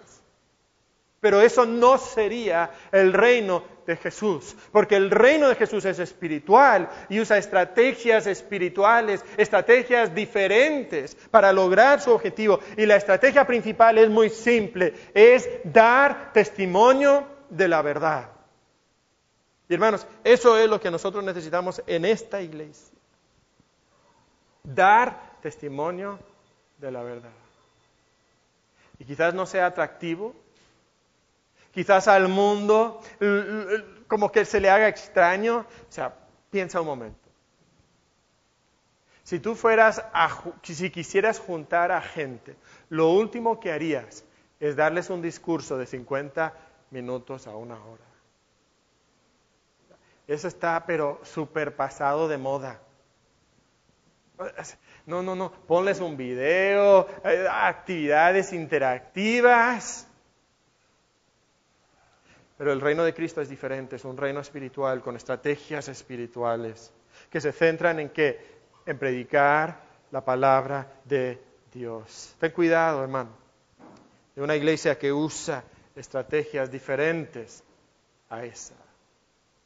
Pero 1.21 1.41
eso 1.41 1.65
no 1.67 1.99
sería 1.99 2.71
el 2.93 3.13
reino 3.13 3.65
de 3.87 3.97
Jesús, 3.97 4.55
porque 4.73 4.97
el 4.97 5.11
reino 5.11 5.49
de 5.49 5.55
Jesús 5.55 5.85
es 5.85 5.99
espiritual 5.99 6.89
y 7.09 7.21
usa 7.21 7.39
estrategias 7.39 8.27
espirituales, 8.27 9.25
estrategias 9.37 10.15
diferentes 10.15 11.15
para 11.31 11.53
lograr 11.53 12.01
su 12.01 12.11
objetivo. 12.13 12.61
Y 12.77 12.85
la 12.85 12.97
estrategia 12.97 13.47
principal 13.47 13.99
es 13.99 14.11
muy 14.11 14.29
simple, 14.29 14.95
es 15.15 15.49
dar 15.65 16.33
testimonio 16.33 17.27
de 17.49 17.69
la 17.69 17.81
verdad. 17.83 18.29
Y 19.69 19.75
hermanos, 19.75 20.07
eso 20.23 20.57
es 20.59 20.69
lo 20.69 20.81
que 20.81 20.91
nosotros 20.91 21.25
necesitamos 21.25 21.83
en 21.87 22.05
esta 22.05 22.41
iglesia. 22.41 22.95
Dar 24.63 25.26
testimonio 25.47 26.19
de 26.79 26.91
la 26.91 27.05
verdad. 27.05 27.31
Y 28.99 29.05
quizás 29.05 29.33
no 29.33 29.47
sea 29.47 29.67
atractivo, 29.67 30.35
quizás 31.71 32.09
al 32.09 32.27
mundo 32.27 33.01
como 34.09 34.33
que 34.33 34.45
se 34.45 34.59
le 34.59 34.69
haga 34.69 34.89
extraño. 34.89 35.59
O 35.59 35.93
sea, 35.93 36.13
piensa 36.51 36.81
un 36.81 36.89
momento. 36.89 37.29
Si 39.23 39.39
tú 39.39 39.55
fueras, 39.55 40.05
a, 40.13 40.37
si 40.65 40.91
quisieras 40.91 41.39
juntar 41.39 41.93
a 41.93 42.03
gente, 42.03 42.57
lo 42.89 43.11
último 43.11 43.61
que 43.61 43.71
harías 43.71 44.25
es 44.59 44.75
darles 44.75 45.11
un 45.11 45.23
discurso 45.23 45.79
de 45.79 45.87
50 45.87 46.55
minutos 46.91 47.47
a 47.47 47.55
una 47.55 47.77
hora. 47.85 48.05
Eso 50.27 50.49
está, 50.49 50.87
pero 50.87 51.21
súper 51.23 51.77
pasado 51.77 52.27
de 52.27 52.37
moda. 52.37 52.81
No, 55.07 55.23
no, 55.23 55.37
no, 55.37 55.53
ponles 55.53 56.01
un 56.01 56.17
video, 56.17 57.07
eh, 57.25 57.47
actividades 57.49 58.53
interactivas. 58.53 60.07
Pero 62.59 62.73
el 62.73 62.81
reino 62.81 63.05
de 63.05 63.15
Cristo 63.15 63.41
es 63.41 63.49
diferente, 63.49 63.97
es 63.97 64.05
un 64.05 64.17
reino 64.17 64.41
espiritual 64.41 65.03
con 65.03 65.15
estrategias 65.15 65.89
espirituales 65.89 66.93
que 67.31 67.41
se 67.41 67.53
centran 67.53 68.01
en 68.01 68.11
qué? 68.11 68.57
En 68.85 68.99
predicar 68.99 69.81
la 70.11 70.25
palabra 70.25 71.01
de 71.05 71.41
Dios. 71.73 72.35
Ten 72.39 72.53
cuidado, 72.53 73.03
hermano, 73.03 73.31
de 74.35 74.43
una 74.43 74.57
iglesia 74.57 74.99
que 74.99 75.13
usa 75.13 75.65
estrategias 75.95 76.71
diferentes 76.71 77.63
a 78.31 78.45
esa. 78.45 78.75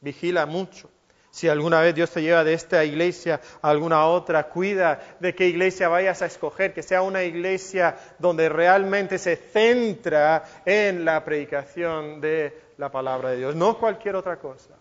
Vigila 0.01 0.45
mucho. 0.45 0.89
Si 1.31 1.47
alguna 1.47 1.79
vez 1.79 1.95
Dios 1.95 2.11
te 2.11 2.21
lleva 2.21 2.43
de 2.43 2.53
esta 2.53 2.83
iglesia 2.83 3.39
a 3.61 3.69
alguna 3.69 4.05
otra, 4.05 4.49
cuida 4.49 4.99
de 5.21 5.33
qué 5.33 5.47
iglesia 5.47 5.87
vayas 5.87 6.21
a 6.21 6.25
escoger, 6.25 6.73
que 6.73 6.83
sea 6.83 7.01
una 7.01 7.23
iglesia 7.23 7.97
donde 8.19 8.49
realmente 8.49 9.17
se 9.17 9.37
centra 9.37 10.43
en 10.65 11.05
la 11.05 11.23
predicación 11.23 12.19
de 12.19 12.59
la 12.77 12.91
palabra 12.91 13.29
de 13.29 13.37
Dios, 13.37 13.55
no 13.55 13.77
cualquier 13.77 14.17
otra 14.17 14.37
cosa, 14.39 14.75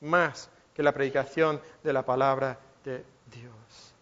más 0.00 0.48
que 0.72 0.84
la 0.84 0.92
predicación 0.92 1.60
de 1.82 1.92
la 1.92 2.04
palabra 2.04 2.56
de 2.84 3.04
Dios. 3.32 3.94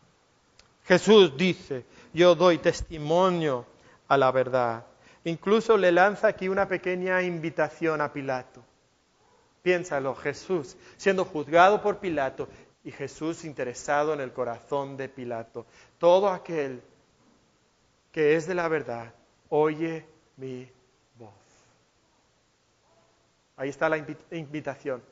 Jesús 0.84 1.34
dice, 1.38 1.86
yo 2.12 2.34
doy 2.34 2.58
testimonio 2.58 3.64
a 4.08 4.18
la 4.18 4.30
verdad. 4.30 4.84
Incluso 5.24 5.78
le 5.78 5.90
lanza 5.90 6.28
aquí 6.28 6.48
una 6.48 6.68
pequeña 6.68 7.22
invitación 7.22 8.02
a 8.02 8.12
Pilato. 8.12 8.62
Piénsalo, 9.64 10.14
Jesús 10.14 10.76
siendo 10.98 11.24
juzgado 11.24 11.80
por 11.80 11.98
Pilato 11.98 12.48
y 12.84 12.92
Jesús 12.92 13.46
interesado 13.46 14.12
en 14.12 14.20
el 14.20 14.30
corazón 14.30 14.98
de 14.98 15.08
Pilato. 15.08 15.64
Todo 15.96 16.28
aquel 16.28 16.82
que 18.12 18.36
es 18.36 18.46
de 18.46 18.54
la 18.54 18.68
verdad, 18.68 19.14
oye 19.48 20.06
mi 20.36 20.70
voz. 21.18 21.32
Ahí 23.56 23.70
está 23.70 23.88
la 23.88 23.96
invitación. 24.32 25.02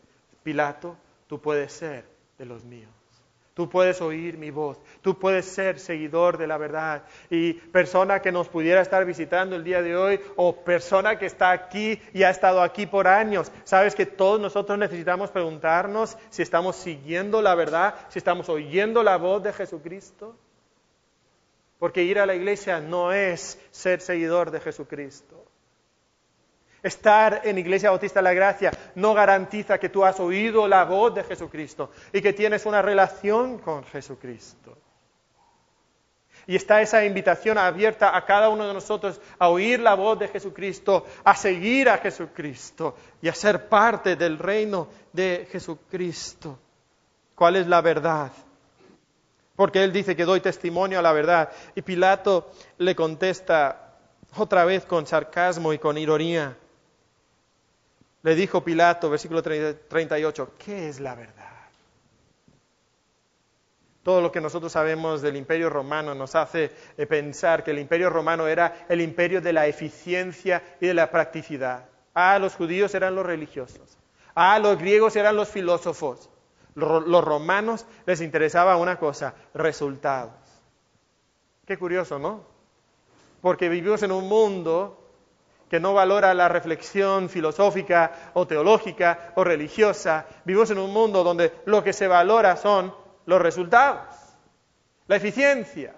Pilato, 0.42 0.98
tú 1.28 1.40
puedes 1.40 1.72
ser 1.72 2.04
de 2.36 2.44
los 2.44 2.62
míos. 2.62 3.01
Tú 3.54 3.68
puedes 3.68 4.00
oír 4.00 4.38
mi 4.38 4.50
voz, 4.50 4.78
tú 5.02 5.18
puedes 5.18 5.44
ser 5.44 5.78
seguidor 5.78 6.38
de 6.38 6.46
la 6.46 6.56
verdad. 6.56 7.02
Y 7.28 7.52
persona 7.52 8.22
que 8.22 8.32
nos 8.32 8.48
pudiera 8.48 8.80
estar 8.80 9.04
visitando 9.04 9.56
el 9.56 9.64
día 9.64 9.82
de 9.82 9.94
hoy 9.94 10.20
o 10.36 10.56
persona 10.64 11.18
que 11.18 11.26
está 11.26 11.50
aquí 11.50 12.00
y 12.14 12.22
ha 12.22 12.30
estado 12.30 12.62
aquí 12.62 12.86
por 12.86 13.06
años, 13.06 13.52
sabes 13.64 13.94
que 13.94 14.06
todos 14.06 14.40
nosotros 14.40 14.78
necesitamos 14.78 15.30
preguntarnos 15.30 16.16
si 16.30 16.40
estamos 16.40 16.76
siguiendo 16.76 17.42
la 17.42 17.54
verdad, 17.54 17.94
si 18.08 18.18
estamos 18.18 18.48
oyendo 18.48 19.02
la 19.02 19.18
voz 19.18 19.42
de 19.42 19.52
Jesucristo. 19.52 20.34
Porque 21.78 22.04
ir 22.04 22.20
a 22.20 22.26
la 22.26 22.34
iglesia 22.34 22.80
no 22.80 23.12
es 23.12 23.60
ser 23.70 24.00
seguidor 24.00 24.50
de 24.50 24.60
Jesucristo. 24.60 25.44
Estar 26.82 27.42
en 27.44 27.58
Iglesia 27.58 27.90
Bautista 27.90 28.18
de 28.18 28.24
la 28.24 28.34
Gracia 28.34 28.72
no 28.96 29.14
garantiza 29.14 29.78
que 29.78 29.88
tú 29.88 30.04
has 30.04 30.18
oído 30.18 30.66
la 30.66 30.84
voz 30.84 31.14
de 31.14 31.22
Jesucristo 31.22 31.90
y 32.12 32.20
que 32.20 32.32
tienes 32.32 32.66
una 32.66 32.82
relación 32.82 33.58
con 33.58 33.84
Jesucristo. 33.84 34.76
Y 36.46 36.56
está 36.56 36.82
esa 36.82 37.04
invitación 37.04 37.56
abierta 37.56 38.16
a 38.16 38.24
cada 38.24 38.48
uno 38.48 38.66
de 38.66 38.74
nosotros 38.74 39.20
a 39.38 39.48
oír 39.48 39.78
la 39.78 39.94
voz 39.94 40.18
de 40.18 40.26
Jesucristo, 40.26 41.06
a 41.22 41.36
seguir 41.36 41.88
a 41.88 41.98
Jesucristo 41.98 42.96
y 43.20 43.28
a 43.28 43.34
ser 43.34 43.68
parte 43.68 44.16
del 44.16 44.38
reino 44.38 44.88
de 45.12 45.46
Jesucristo. 45.52 46.58
¿Cuál 47.36 47.56
es 47.56 47.68
la 47.68 47.80
verdad? 47.80 48.32
Porque 49.54 49.84
él 49.84 49.92
dice 49.92 50.16
que 50.16 50.24
doy 50.24 50.40
testimonio 50.40 50.98
a 50.98 51.02
la 51.02 51.12
verdad. 51.12 51.50
Y 51.76 51.82
Pilato 51.82 52.50
le 52.78 52.96
contesta 52.96 53.94
otra 54.36 54.64
vez 54.64 54.84
con 54.84 55.06
sarcasmo 55.06 55.72
y 55.72 55.78
con 55.78 55.96
ironía. 55.96 56.56
Le 58.22 58.34
dijo 58.34 58.62
Pilato, 58.62 59.10
versículo 59.10 59.42
38, 59.42 60.54
¿qué 60.58 60.88
es 60.88 61.00
la 61.00 61.14
verdad? 61.14 61.52
Todo 64.02 64.20
lo 64.20 64.32
que 64.32 64.40
nosotros 64.40 64.72
sabemos 64.72 65.22
del 65.22 65.36
imperio 65.36 65.70
romano 65.70 66.14
nos 66.14 66.34
hace 66.34 66.72
eh, 66.96 67.06
pensar 67.06 67.62
que 67.62 67.70
el 67.70 67.78
imperio 67.78 68.10
romano 68.10 68.48
era 68.48 68.86
el 68.88 69.00
imperio 69.00 69.40
de 69.40 69.52
la 69.52 69.66
eficiencia 69.66 70.62
y 70.80 70.86
de 70.86 70.94
la 70.94 71.10
practicidad. 71.10 71.88
Ah, 72.14 72.38
los 72.38 72.56
judíos 72.56 72.94
eran 72.94 73.14
los 73.14 73.24
religiosos. 73.24 73.98
Ah, 74.34 74.58
los 74.58 74.78
griegos 74.78 75.14
eran 75.14 75.36
los 75.36 75.48
filósofos. 75.48 76.30
Los 76.74 77.24
romanos 77.24 77.86
les 78.06 78.20
interesaba 78.22 78.76
una 78.76 78.98
cosa, 78.98 79.34
resultados. 79.52 80.32
Qué 81.66 81.76
curioso, 81.76 82.18
¿no? 82.18 82.44
Porque 83.40 83.68
vivimos 83.68 84.02
en 84.02 84.10
un 84.10 84.26
mundo 84.28 85.01
que 85.72 85.80
no 85.80 85.94
valora 85.94 86.34
la 86.34 86.50
reflexión 86.50 87.30
filosófica 87.30 88.30
o 88.34 88.46
teológica 88.46 89.32
o 89.36 89.42
religiosa. 89.42 90.26
Vivimos 90.44 90.70
en 90.70 90.76
un 90.76 90.92
mundo 90.92 91.24
donde 91.24 91.50
lo 91.64 91.82
que 91.82 91.94
se 91.94 92.06
valora 92.06 92.58
son 92.58 92.94
los 93.24 93.40
resultados, 93.40 94.14
la 95.06 95.16
eficiencia, 95.16 95.94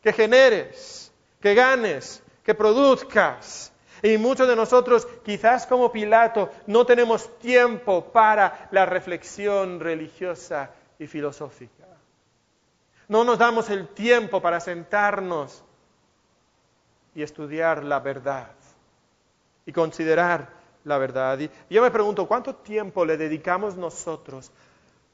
que 0.00 0.12
generes, 0.12 1.12
que 1.40 1.56
ganes, 1.56 2.22
que 2.44 2.54
produzcas. 2.54 3.72
Y 4.00 4.16
muchos 4.16 4.46
de 4.46 4.54
nosotros, 4.54 5.08
quizás 5.24 5.66
como 5.66 5.90
Pilato, 5.90 6.50
no 6.68 6.86
tenemos 6.86 7.36
tiempo 7.40 8.04
para 8.12 8.68
la 8.70 8.86
reflexión 8.86 9.80
religiosa 9.80 10.70
y 11.00 11.08
filosófica. 11.08 11.88
No 13.08 13.24
nos 13.24 13.38
damos 13.38 13.70
el 13.70 13.88
tiempo 13.88 14.40
para 14.40 14.60
sentarnos 14.60 15.64
y 17.16 17.24
estudiar 17.24 17.82
la 17.82 17.98
verdad 17.98 18.52
y 19.66 19.72
considerar 19.72 20.48
la 20.84 20.96
verdad. 20.98 21.38
Y 21.40 21.50
yo 21.68 21.82
me 21.82 21.90
pregunto, 21.90 22.26
¿cuánto 22.26 22.54
tiempo 22.54 23.04
le 23.04 23.16
dedicamos 23.16 23.76
nosotros 23.76 24.50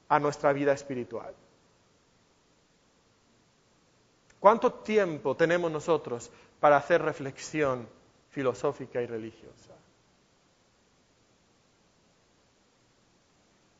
a 0.09 0.21
nuestra 0.21 0.53
vida 0.53 0.73
espiritual? 0.73 1.35
¿Cuánto 4.38 4.73
tiempo 4.73 5.35
tenemos 5.35 5.71
nosotros 5.71 6.31
para 6.61 6.77
hacer 6.77 7.01
reflexión 7.01 7.88
filosófica 8.31 9.01
y 9.01 9.07
religiosa? 9.07 9.71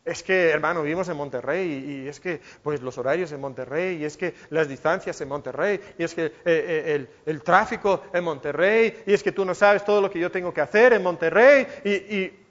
Es 0.05 0.23
que, 0.25 0.51
hermano, 0.51 0.83
vivimos 0.83 1.09
en 1.09 1.17
Monterrey 1.17 2.03
y, 2.05 2.09
es 2.09 2.19
que, 2.19 2.41
pues, 2.63 2.83
los 2.83 2.99
horarios 2.99 3.31
en 3.31 3.41
Monterrey, 3.41 3.99
y 3.99 4.05
es 4.05 4.17
que 4.17 4.35
las 4.51 4.69
distancias 4.69 5.21
en 5.21 5.29
Monterrey, 5.29 5.81
y 5.97 6.03
es 6.03 6.15
que 6.15 6.27
eh, 6.27 6.33
eh, 6.45 7.09
el, 7.25 7.43
tráfico 7.43 8.03
en 8.13 8.25
Monterrey, 8.25 9.05
y 9.07 9.13
es 9.13 9.23
que 9.23 9.31
tú 9.31 9.45
no 9.45 9.55
sabes 9.55 9.85
todo 9.85 10.01
lo 10.01 10.11
que 10.11 10.19
yo 10.19 10.31
tengo 10.31 10.53
que 10.53 10.61
hacer 10.61 10.93
en 10.93 11.03
Monterrey, 11.03 11.67
y... 11.85 12.43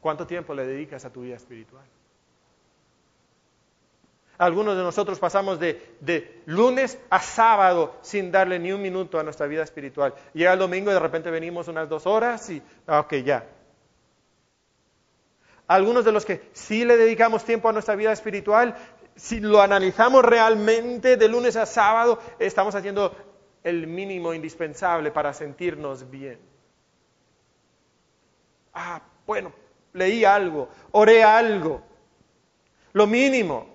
¿Cuánto 0.00 0.26
tiempo 0.26 0.52
le 0.52 0.66
dedicas 0.66 1.02
a 1.06 1.10
tu 1.10 1.22
vida 1.22 1.36
espiritual? 1.36 1.84
Algunos 4.36 4.76
de 4.76 4.82
nosotros 4.82 5.18
pasamos 5.18 5.58
de, 5.60 6.42
lunes 6.46 6.98
a 7.08 7.20
sábado 7.20 7.96
sin 8.02 8.30
darle 8.32 8.58
ni 8.58 8.72
un 8.72 8.82
minuto 8.82 9.18
a 9.18 9.22
nuestra 9.22 9.46
vida 9.46 9.62
espiritual. 9.62 10.14
Llega 10.32 10.52
el 10.52 10.58
domingo 10.58 10.90
y 10.90 10.94
de 10.94 11.00
repente 11.00 11.30
venimos 11.30 11.68
unas 11.68 11.88
dos 11.88 12.06
horas 12.06 12.50
y, 12.50 12.60
ah, 12.86 13.00
ok, 13.00 13.14
ya, 13.24 13.46
algunos 15.66 16.04
de 16.04 16.12
los 16.12 16.24
que 16.24 16.48
sí 16.52 16.84
le 16.84 16.96
dedicamos 16.96 17.44
tiempo 17.44 17.68
a 17.68 17.72
nuestra 17.72 17.94
vida 17.94 18.12
espiritual, 18.12 18.76
si 19.16 19.40
lo 19.40 19.60
analizamos 19.60 20.24
realmente 20.24 21.16
de 21.16 21.28
lunes 21.28 21.56
a 21.56 21.66
sábado, 21.66 22.18
estamos 22.38 22.74
haciendo 22.74 23.14
el 23.62 23.86
mínimo 23.86 24.34
indispensable 24.34 25.10
para 25.10 25.32
sentirnos 25.32 26.10
bien. 26.10 26.38
Ah, 28.74 29.00
bueno, 29.26 29.52
leí 29.92 30.24
algo, 30.24 30.68
oré 30.92 31.22
algo, 31.22 31.82
lo 32.92 33.06
mínimo. 33.06 33.73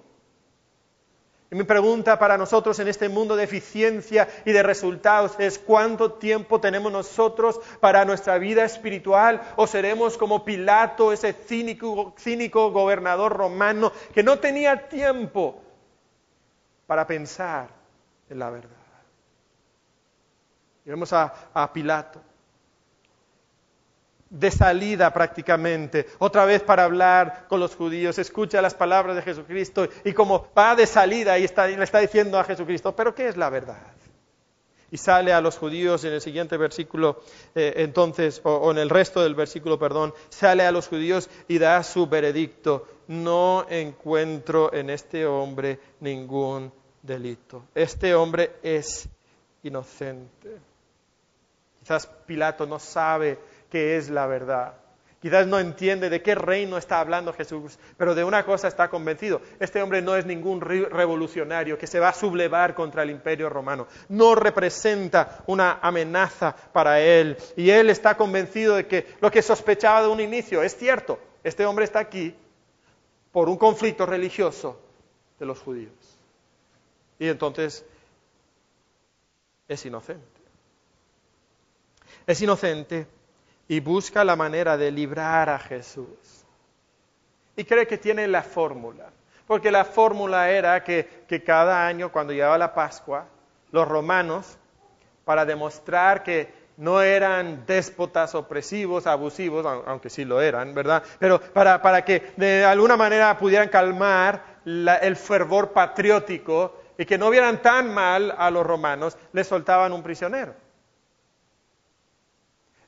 Y 1.51 1.55
mi 1.55 1.63
pregunta 1.63 2.19
para 2.19 2.37
nosotros 2.37 2.77
en 2.79 2.87
este 2.87 3.09
mundo 3.09 3.35
de 3.35 3.45
eficiencia 3.45 4.27
y 4.45 4.51
de 4.51 4.61
resultados 4.61 5.33
es 5.39 5.57
cuánto 5.57 6.13
tiempo 6.13 6.61
tenemos 6.61 6.91
nosotros 6.91 7.59
para 7.79 8.05
nuestra 8.05 8.37
vida 8.37 8.63
espiritual 8.63 9.41
o 9.55 9.65
seremos 9.65 10.15
como 10.15 10.45
Pilato, 10.45 11.11
ese 11.11 11.33
cínico, 11.33 12.71
gobernador 12.71 13.35
romano 13.35 13.91
que 14.13 14.21
no 14.21 14.37
tenía 14.37 14.89
tiempo 14.89 15.59
para 16.85 17.07
pensar 17.07 17.69
en 18.29 18.37
la 18.37 18.51
verdad. 18.51 18.69
Vemos 20.85 21.11
a 21.13 21.73
Pilato 21.73 22.28
de 24.29 24.51
salida 24.51 25.11
prácticamente, 25.11 26.05
otra 26.19 26.45
vez 26.45 26.61
para 26.61 26.83
hablar 26.83 27.45
con 27.47 27.59
los 27.59 27.75
judíos, 27.75 28.19
escucha 28.19 28.61
las 28.61 28.75
palabras 28.75 29.15
de 29.15 29.21
Jesucristo 29.23 29.87
y 30.03 30.13
como 30.13 30.47
va 30.57 30.75
de 30.75 30.85
salida 30.85 31.37
y, 31.39 31.43
está, 31.43 31.67
le 31.67 31.83
está 31.83 31.99
diciendo 31.99 32.39
a 32.39 32.43
Jesucristo, 32.43 32.95
pero 32.95 33.15
¿qué 33.15 33.27
es 33.27 33.37
la 33.37 33.49
verdad? 33.49 33.81
Y 34.91 34.97
sale 34.97 35.33
a 35.33 35.41
los 35.41 35.57
judíos 35.57 36.03
en 36.03 36.13
el 36.13 36.21
siguiente 36.21 36.57
versículo, 36.57 37.21
eh, 37.53 37.73
entonces, 37.77 38.41
o, 38.43 38.55
o 38.55 38.71
en 38.71 38.79
el 38.79 38.89
resto 38.89 39.21
del 39.21 39.35
versículo, 39.35 39.77
perdón, 39.77 40.13
sale 40.29 40.65
a 40.65 40.71
los 40.71 40.87
judíos 40.87 41.29
y 41.47 41.59
da 41.59 41.83
su 41.83 42.07
veredicto, 42.07 42.87
no 43.07 43.65
encuentro 43.69 44.73
en 44.73 44.89
este 44.89 45.25
hombre 45.25 45.79
ningún 45.99 46.71
delito. 47.01 47.63
Este 47.75 48.15
hombre 48.15 48.57
es 48.63 49.07
inocente. 49.63 50.57
Quizás 51.79 52.07
Pilato 52.25 52.65
no 52.65 52.79
sabe 52.79 53.39
que 53.69 53.97
es 53.97 54.09
la 54.09 54.27
verdad. 54.27 54.73
Quizás 55.21 55.47
no 55.47 55.59
entiende 55.59 56.09
de 56.09 56.21
qué 56.21 56.33
reino 56.33 56.77
está 56.77 57.01
hablando 57.01 57.33
Jesús, 57.33 57.77
pero 57.97 58.15
de 58.15 58.23
una 58.23 58.45
cosa 58.45 58.69
está 58.69 58.89
convencido. 58.89 59.41
Este 59.59 59.81
hombre 59.81 60.01
no 60.01 60.15
es 60.15 60.25
ningún 60.25 60.61
revolucionario 60.61 61.77
que 61.77 61.87
se 61.87 61.99
va 61.99 62.09
a 62.09 62.13
sublevar 62.13 62.73
contra 62.73 63.03
el 63.03 63.09
imperio 63.09 63.49
romano. 63.49 63.87
No 64.07 64.33
representa 64.33 65.43
una 65.47 65.79
amenaza 65.81 66.55
para 66.71 67.01
él. 67.01 67.35
Y 67.57 67.69
él 67.69 67.89
está 67.89 68.15
convencido 68.15 68.77
de 68.77 68.87
que 68.87 69.07
lo 69.19 69.29
que 69.29 69.41
sospechaba 69.41 70.03
de 70.03 70.07
un 70.07 70.21
inicio 70.21 70.63
es 70.63 70.77
cierto. 70.77 71.19
Este 71.43 71.65
hombre 71.65 71.83
está 71.83 71.99
aquí 71.99 72.33
por 73.33 73.49
un 73.49 73.57
conflicto 73.57 74.05
religioso 74.05 74.79
de 75.37 75.45
los 75.45 75.59
judíos. 75.59 75.91
Y 77.19 77.27
entonces 77.27 77.83
es 79.67 79.85
inocente. 79.85 80.23
Es 82.25 82.41
inocente 82.41 83.18
y 83.69 83.79
busca 83.79 84.25
la 84.25 84.35
manera 84.35 84.75
de 84.77 84.91
librar 84.91 85.47
a 85.47 85.59
Jesús. 85.59 86.43
Y 87.55 87.63
cree 87.63 87.85
que 87.85 87.99
tiene 87.99 88.27
la 88.27 88.41
fórmula, 88.41 89.11
porque 89.45 89.71
la 89.71 89.85
fórmula 89.85 90.49
era 90.49 90.83
que, 90.83 91.43
cada 91.45 91.85
año, 91.85 92.11
cuando 92.11 92.33
llegaba 92.33 92.57
la 92.57 92.73
Pascua, 92.73 93.27
los 93.71 93.87
romanos, 93.87 94.57
para 95.23 95.45
demostrar 95.45 96.23
que 96.23 96.51
no 96.77 97.01
eran 97.01 97.65
déspotas 97.67 98.33
opresivos, 98.33 99.05
abusivos, 99.05 99.63
aunque 99.85 100.09
sí 100.09 100.25
lo 100.25 100.41
eran, 100.41 100.73
¿verdad? 100.73 101.03
Pero 101.19 101.39
para, 101.39 102.03
que 102.03 102.33
de 102.37 102.65
alguna 102.65 102.97
manera 102.97 103.37
pudieran 103.37 103.69
calmar 103.69 104.41
el 104.65 105.15
fervor 105.15 105.73
patriótico 105.73 106.81
y 106.97 107.05
que 107.05 107.19
no 107.19 107.29
vieran 107.29 107.61
tan 107.61 107.93
mal 107.93 108.33
a 108.35 108.49
los 108.49 108.65
romanos, 108.65 109.15
les 109.31 109.45
soltaban 109.45 109.91
un 109.93 110.01
prisionero. 110.01 110.55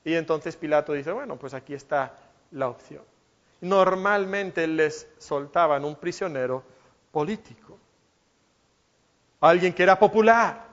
Y 0.04 0.14
entonces 0.14 0.56
Pilato 0.56 0.92
dice, 0.92 1.12
bueno, 1.12 1.36
pues 1.36 1.54
aquí 1.54 1.74
está 1.74 2.16
la 2.50 2.68
opción. 2.68 3.02
Normalmente 3.60 4.66
les 4.66 5.08
soltaban 5.18 5.84
un 5.84 5.96
prisionero 5.96 6.64
político, 7.12 7.78
alguien 9.40 9.72
que 9.72 9.82
era 9.82 9.98
popular. 9.98 10.66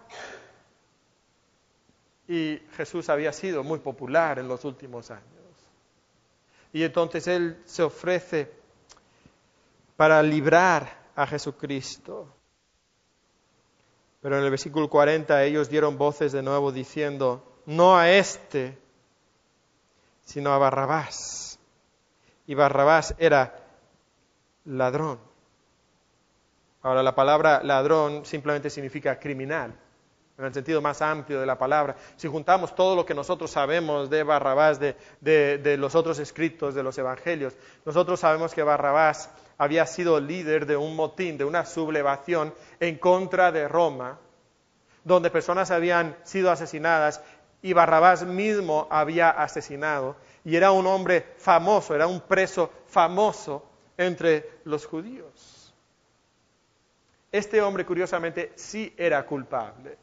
Y 2.27 2.61
Jesús 2.77 3.09
había 3.09 3.33
sido 3.33 3.63
muy 3.63 3.79
popular 3.79 4.39
en 4.39 4.47
los 4.47 4.65
últimos 4.65 5.11
años. 5.11 5.23
Y 6.71 6.83
entonces 6.83 7.27
Él 7.27 7.61
se 7.65 7.83
ofrece 7.83 8.51
para 9.95 10.21
librar 10.23 10.87
a 11.15 11.27
Jesucristo. 11.27 12.33
Pero 14.21 14.37
en 14.37 14.43
el 14.43 14.49
versículo 14.49 14.89
40 14.89 15.43
ellos 15.43 15.69
dieron 15.69 15.97
voces 15.97 16.31
de 16.31 16.43
nuevo 16.43 16.71
diciendo, 16.71 17.43
no 17.65 17.97
a 17.97 18.11
este, 18.11 18.77
sino 20.29 20.53
a 20.53 20.59
Barrabás. 20.59 21.57
Y 22.45 22.53
Barrabás 22.53 23.15
era 23.17 23.51
ladrón. 24.65 25.19
Ahora, 26.83 27.01
la 27.01 27.15
palabra 27.15 27.61
ladrón 27.63 28.23
simplemente 28.25 28.69
significa 28.69 29.19
criminal, 29.19 29.73
en 30.37 30.45
el 30.45 30.53
sentido 30.53 30.83
más 30.83 31.01
amplio 31.01 31.39
de 31.39 31.47
la 31.47 31.57
palabra. 31.57 31.95
Si 32.15 32.27
juntamos 32.27 32.75
todo 32.75 32.95
lo 32.95 33.07
que 33.07 33.15
nosotros 33.15 33.49
sabemos 33.49 34.07
de 34.11 34.21
Barrabás, 34.21 34.79
de, 34.79 34.95
de, 35.19 35.77
los 35.77 35.95
otros 35.95 36.19
escritos 36.19 36.75
de 36.75 36.83
los 36.83 36.95
evangelios, 36.99 37.55
nosotros 37.83 38.19
sabemos 38.19 38.53
que 38.53 38.61
Barrabás 38.61 39.31
había 39.57 39.87
sido 39.87 40.19
líder 40.19 40.67
de 40.67 40.77
un 40.77 40.95
motín, 40.95 41.39
de 41.39 41.43
una 41.43 41.65
sublevación 41.65 42.53
en 42.79 42.99
contra 42.99 43.51
de 43.51 43.67
Roma, 43.67 44.19
donde 45.03 45.31
personas 45.31 45.71
habían 45.71 46.15
sido 46.23 46.51
asesinadas 46.51 47.19
y 47.62 47.74
Barrabás 47.74 48.26
mismo 48.26 48.88
había 48.89 49.30
asesinado. 49.30 50.15
Y 50.43 50.56
era 50.56 50.72
un 50.72 50.88
hombre 50.88 51.34
famoso, 51.38 51.93
era 51.93 52.08
un 52.08 52.22
preso 52.22 52.72
famoso 52.88 53.65
entre 53.98 54.60
los 54.63 54.86
judíos. 54.86 55.74
Este 57.32 57.62
hombre, 57.62 57.86
curiosamente, 57.86 58.54
sí 58.56 58.93
era 58.98 59.26
culpable. 59.26 59.98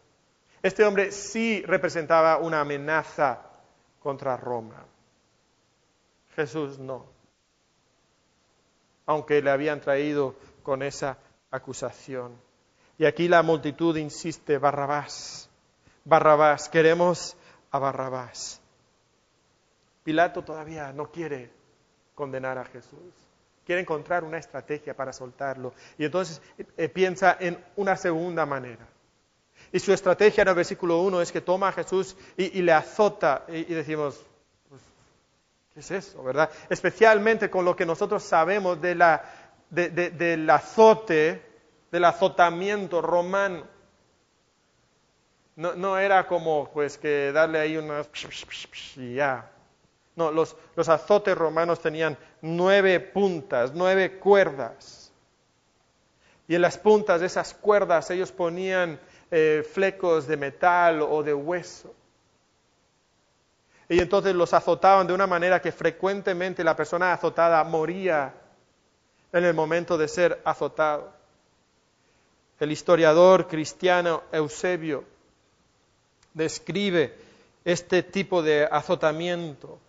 Este 0.62 0.84
hombre 0.84 1.10
sí 1.10 1.62
representaba 1.66 2.38
una 2.38 2.60
amenaza 2.60 3.40
contra 4.00 4.36
Roma. 4.36 4.84
Jesús 6.34 6.78
no. 6.78 7.06
Aunque 9.06 9.40
le 9.40 9.50
habían 9.50 9.80
traído 9.80 10.36
con 10.62 10.82
esa 10.82 11.18
acusación. 11.50 12.36
Y 12.98 13.04
aquí 13.04 13.28
la 13.28 13.42
multitud 13.42 13.96
insiste, 13.96 14.58
Barrabás, 14.58 15.48
Barrabás, 16.04 16.68
queremos 16.68 17.36
a 17.76 17.78
Barrabás. 17.78 18.60
Pilato 20.02 20.42
todavía 20.42 20.92
no 20.92 21.10
quiere 21.10 21.50
condenar 22.14 22.58
a 22.58 22.64
Jesús. 22.64 23.12
Quiere 23.64 23.80
encontrar 23.80 24.24
una 24.24 24.38
estrategia 24.38 24.94
para 24.94 25.12
soltarlo. 25.12 25.74
Y 25.98 26.04
entonces 26.04 26.40
eh, 26.76 26.88
piensa 26.88 27.36
en 27.38 27.62
una 27.76 27.96
segunda 27.96 28.46
manera. 28.46 28.86
Y 29.72 29.80
su 29.80 29.92
estrategia 29.92 30.42
en 30.42 30.48
el 30.48 30.54
versículo 30.54 31.00
1 31.02 31.20
es 31.20 31.32
que 31.32 31.40
toma 31.40 31.68
a 31.68 31.72
Jesús 31.72 32.16
y, 32.36 32.62
le 32.62 32.72
azota 32.72 33.44
y, 33.48 33.64
decimos, 33.64 34.24
pues, 34.68 34.80
¿qué 35.74 35.80
es 35.80 35.90
eso, 35.90 36.22
verdad? 36.22 36.50
Especialmente 36.70 37.50
con 37.50 37.64
lo 37.64 37.74
que 37.74 37.84
nosotros 37.84 38.22
sabemos 38.22 38.80
de 38.80 38.94
la, 38.94 39.24
del 39.70 40.48
azote, 40.48 41.42
del 41.90 42.04
azotamiento 42.04 43.02
romano. 43.02 43.75
No, 45.56 45.98
era 45.98 46.26
como 46.26 46.70
pues 46.70 46.98
que 46.98 47.32
darle 47.32 47.58
ahí 47.58 47.78
unas 47.78 48.08
y 48.96 49.14
ya. 49.14 49.50
No, 50.14 50.30
los, 50.30 50.54
los 50.74 50.88
azotes 50.90 51.36
romanos 51.36 51.80
tenían 51.80 52.16
nueve 52.42 53.00
puntas, 53.00 53.72
nueve 53.74 54.18
cuerdas. 54.18 55.10
Y 56.46 56.54
en 56.54 56.60
las 56.60 56.76
puntas 56.76 57.20
de 57.20 57.26
esas 57.26 57.54
cuerdas 57.54 58.10
ellos 58.10 58.32
ponían 58.32 59.00
eh, 59.30 59.66
flecos 59.72 60.26
de 60.26 60.36
metal 60.36 61.00
o 61.00 61.22
de 61.22 61.32
hueso. 61.32 61.94
Y 63.88 63.98
entonces 64.00 64.34
los 64.34 64.52
azotaban 64.52 65.06
de 65.06 65.14
una 65.14 65.26
manera 65.26 65.62
que 65.62 65.72
frecuentemente 65.72 66.64
la 66.64 66.76
persona 66.76 67.14
azotada 67.14 67.64
moría 67.64 68.34
en 69.32 69.44
el 69.44 69.54
momento 69.54 69.96
de 69.96 70.08
ser 70.08 70.40
azotado. 70.44 71.14
El 72.60 72.72
historiador 72.72 73.48
cristiano 73.48 74.22
Eusebio 74.32 75.15
describe 76.36 77.16
este 77.64 78.02
tipo 78.02 78.42
de 78.42 78.68
azotamiento 78.70 79.80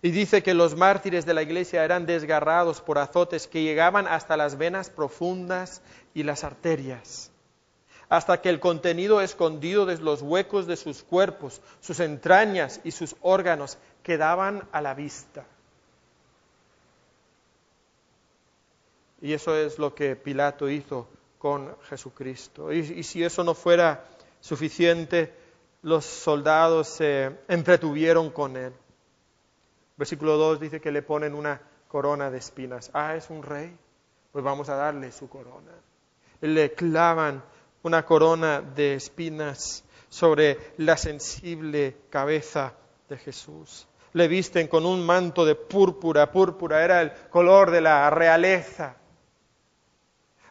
y 0.00 0.10
dice 0.10 0.42
que 0.42 0.54
los 0.54 0.76
mártires 0.76 1.26
de 1.26 1.34
la 1.34 1.42
iglesia 1.42 1.84
eran 1.84 2.06
desgarrados 2.06 2.80
por 2.80 2.98
azotes 2.98 3.48
que 3.48 3.62
llegaban 3.64 4.06
hasta 4.06 4.36
las 4.36 4.56
venas 4.56 4.90
profundas 4.90 5.82
y 6.14 6.22
las 6.22 6.44
arterias, 6.44 7.32
hasta 8.08 8.40
que 8.40 8.48
el 8.48 8.60
contenido 8.60 9.20
escondido 9.20 9.86
de 9.86 9.98
los 9.98 10.22
huecos 10.22 10.68
de 10.68 10.76
sus 10.76 11.02
cuerpos, 11.02 11.60
sus 11.80 11.98
entrañas 11.98 12.80
y 12.84 12.92
sus 12.92 13.16
órganos 13.20 13.76
quedaban 14.04 14.68
a 14.70 14.80
la 14.80 14.94
vista. 14.94 15.44
Y 19.20 19.32
eso 19.32 19.56
es 19.56 19.80
lo 19.80 19.96
que 19.96 20.14
Pilato 20.14 20.70
hizo 20.70 21.08
con 21.38 21.76
Jesucristo. 21.88 22.72
Y, 22.72 23.02
si 23.02 23.24
eso 23.24 23.42
no 23.42 23.54
fuera 23.54 24.04
suficiente, 24.40 25.32
los 25.82 26.04
soldados 26.04 26.88
se 26.88 27.38
entretuvieron 27.48 28.30
con 28.30 28.56
él. 28.56 28.72
Versículo 29.96 30.36
2 30.36 30.60
dice 30.60 30.80
que 30.80 30.92
le 30.92 31.02
ponen 31.02 31.34
una 31.34 31.60
corona 31.88 32.30
de 32.30 32.38
espinas. 32.38 32.90
Ah, 32.92 33.16
es 33.16 33.30
un 33.30 33.42
rey. 33.42 33.76
Pues 34.32 34.44
vamos 34.44 34.68
a 34.68 34.76
darle 34.76 35.10
su 35.10 35.28
corona. 35.28 35.72
Le 36.40 36.72
clavan 36.72 37.42
una 37.82 38.04
corona 38.04 38.60
de 38.60 38.94
espinas 38.94 39.84
sobre 40.08 40.74
la 40.78 40.96
sensible 40.96 41.96
cabeza 42.10 42.74
de 43.08 43.16
Jesús. 43.16 43.88
Le 44.12 44.28
visten 44.28 44.68
con 44.68 44.86
un 44.86 45.04
manto 45.04 45.44
de 45.44 45.54
púrpura. 45.54 46.30
Púrpura 46.30 46.84
era 46.84 47.02
el 47.02 47.12
color 47.30 47.70
de 47.70 47.80
la 47.80 48.08
realeza. 48.10 48.96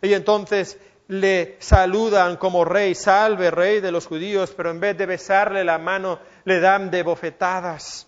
Y 0.01 0.13
entonces 0.13 0.78
le 1.07 1.57
saludan 1.59 2.37
como 2.37 2.65
rey, 2.65 2.95
salve 2.95 3.51
rey 3.51 3.79
de 3.79 3.91
los 3.91 4.07
judíos, 4.07 4.53
pero 4.55 4.71
en 4.71 4.79
vez 4.79 4.97
de 4.97 5.05
besarle 5.05 5.63
la 5.63 5.77
mano, 5.77 6.19
le 6.45 6.59
dan 6.59 6.91
de 6.91 7.03
bofetadas 7.03 8.07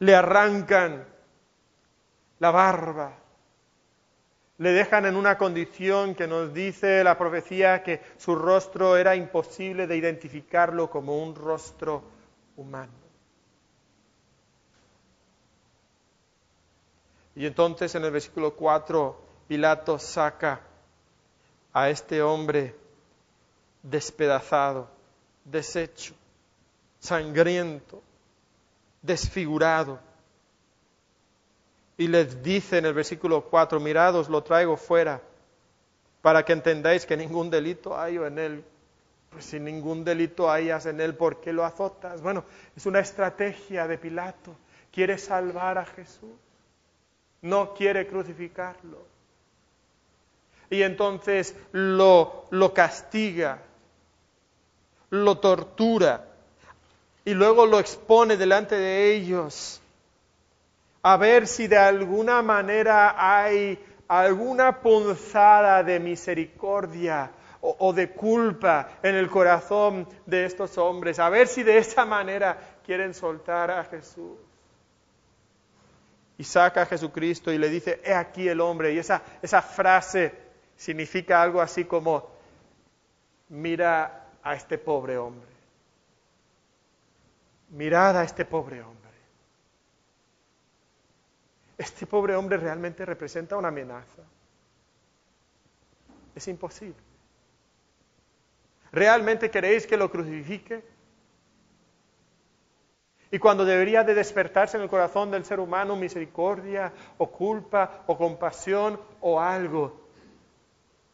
le 0.00 0.14
arrancan 0.14 1.06
la 2.38 2.50
barba, 2.50 3.18
le 4.58 4.72
dejan 4.72 5.06
en 5.06 5.16
una 5.16 5.38
condición 5.38 6.14
que 6.14 6.26
nos 6.26 6.52
dice 6.52 7.02
la 7.04 7.16
profecía 7.16 7.82
que 7.82 8.00
su 8.16 8.34
rostro 8.34 8.96
era 8.96 9.14
imposible 9.14 9.86
de 9.86 9.96
identificarlo 9.96 10.90
como 10.90 11.22
un 11.22 11.34
rostro 11.34 12.02
humano. 12.56 12.92
Y 17.36 17.46
entonces 17.46 17.94
en 17.94 18.04
el 18.04 18.10
versículo 18.10 18.54
4 18.54 19.26
Pilato 19.46 19.98
saca 19.98 20.60
a 21.72 21.90
este 21.90 22.22
hombre 22.22 22.74
despedazado, 23.82 24.88
deshecho, 25.44 26.14
sangriento, 26.98 28.02
desfigurado. 29.02 29.98
Y 31.96 32.06
les 32.06 32.42
dice 32.42 32.78
en 32.78 32.86
el 32.86 32.94
versículo 32.94 33.44
4, 33.44 33.80
mirados, 33.80 34.28
lo 34.28 34.42
traigo 34.42 34.76
fuera, 34.76 35.20
para 36.22 36.44
que 36.44 36.52
entendáis 36.52 37.06
que 37.06 37.16
ningún 37.16 37.50
delito 37.50 37.98
hay 37.98 38.16
en 38.16 38.38
él. 38.38 38.64
Pues 39.30 39.44
si 39.44 39.60
ningún 39.60 40.04
delito 40.04 40.50
hayas 40.50 40.86
en 40.86 41.00
él, 41.00 41.14
¿por 41.14 41.40
qué 41.40 41.52
lo 41.52 41.64
azotas? 41.64 42.22
Bueno, 42.22 42.44
es 42.76 42.86
una 42.86 43.00
estrategia 43.00 43.86
de 43.86 43.98
Pilato. 43.98 44.56
Quiere 44.90 45.18
salvar 45.18 45.78
a 45.78 45.84
Jesús. 45.84 46.32
No 47.42 47.74
quiere 47.74 48.06
crucificarlo. 48.06 49.17
Y 50.70 50.82
entonces 50.82 51.54
lo, 51.72 52.46
lo 52.50 52.74
castiga, 52.74 53.62
lo 55.10 55.38
tortura 55.38 56.26
y 57.24 57.34
luego 57.34 57.66
lo 57.66 57.78
expone 57.78 58.36
delante 58.36 58.74
de 58.74 59.14
ellos 59.14 59.80
a 61.02 61.16
ver 61.16 61.46
si 61.46 61.66
de 61.66 61.78
alguna 61.78 62.42
manera 62.42 63.14
hay 63.16 63.78
alguna 64.08 64.80
punzada 64.80 65.82
de 65.82 66.00
misericordia 66.00 67.30
o, 67.60 67.92
de 67.92 68.10
culpa 68.10 68.98
en 69.02 69.16
el 69.16 69.28
corazón 69.28 70.06
de 70.26 70.44
estos 70.44 70.78
hombres, 70.78 71.18
a 71.18 71.28
ver 71.28 71.48
si 71.48 71.62
de 71.62 71.78
esa 71.78 72.04
manera 72.04 72.56
quieren 72.84 73.14
soltar 73.14 73.70
a 73.70 73.84
Jesús. 73.84 74.38
Y 76.36 76.44
saca 76.44 76.82
a 76.82 76.86
Jesucristo 76.86 77.52
y 77.52 77.58
le 77.58 77.68
dice, 77.68 78.00
he 78.04 78.14
aquí 78.14 78.48
el 78.48 78.60
hombre. 78.60 78.92
Y 78.92 78.98
esa, 78.98 79.22
esa 79.42 79.60
frase 79.60 80.32
significa 80.78 81.42
algo 81.42 81.60
así 81.60 81.84
como, 81.84 82.26
mira 83.50 84.30
a 84.42 84.54
este 84.54 84.78
pobre 84.78 85.18
hombre 85.18 85.58
mirad 87.70 88.16
a 88.16 88.24
este 88.24 88.44
pobre 88.44 88.82
hombre. 88.82 88.98
Este 91.76 92.06
pobre 92.06 92.34
hombre 92.34 92.56
realmente 92.56 93.04
representa 93.04 93.56
una 93.56 93.68
amenaza. 93.68 94.22
Es 96.34 96.48
imposible. 96.48 96.96
¿Realmente 98.90 99.50
queréis 99.50 99.86
que 99.86 99.96
lo 99.96 100.10
crucifique? 100.10 100.82
Y 103.30 103.38
cuando 103.38 103.64
debería 103.64 104.02
de 104.02 104.14
despertarse 104.14 104.76
en 104.76 104.84
el 104.84 104.88
corazón 104.88 105.30
del 105.30 105.44
ser 105.44 105.60
humano 105.60 105.94
misericordia 105.94 106.92
o 107.18 107.30
culpa 107.30 108.04
o 108.06 108.16
compasión 108.16 108.98
o 109.20 109.38
algo, 109.38 110.07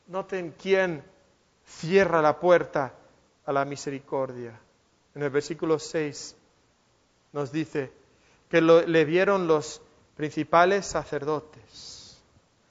noten 0.06 0.54
quién 0.60 1.02
cierra 1.66 2.20
la 2.20 2.38
puerta 2.38 2.92
a 3.46 3.52
la 3.52 3.64
misericordia. 3.64 4.58
En 5.14 5.22
el 5.22 5.30
versículo 5.30 5.78
6 5.78 6.36
nos 7.32 7.52
dice 7.52 7.92
que 8.48 8.60
le 8.60 9.04
vieron 9.04 9.46
los 9.46 9.80
principales 10.16 10.86
sacerdotes, 10.86 12.22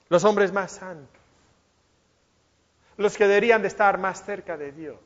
los 0.08 0.24
hombres 0.24 0.52
más 0.52 0.72
santos, 0.72 1.20
los 2.96 3.16
que 3.16 3.26
deberían 3.26 3.62
de 3.62 3.68
estar 3.68 3.98
más 3.98 4.24
cerca 4.24 4.56
de 4.56 4.72
Dios. 4.72 4.96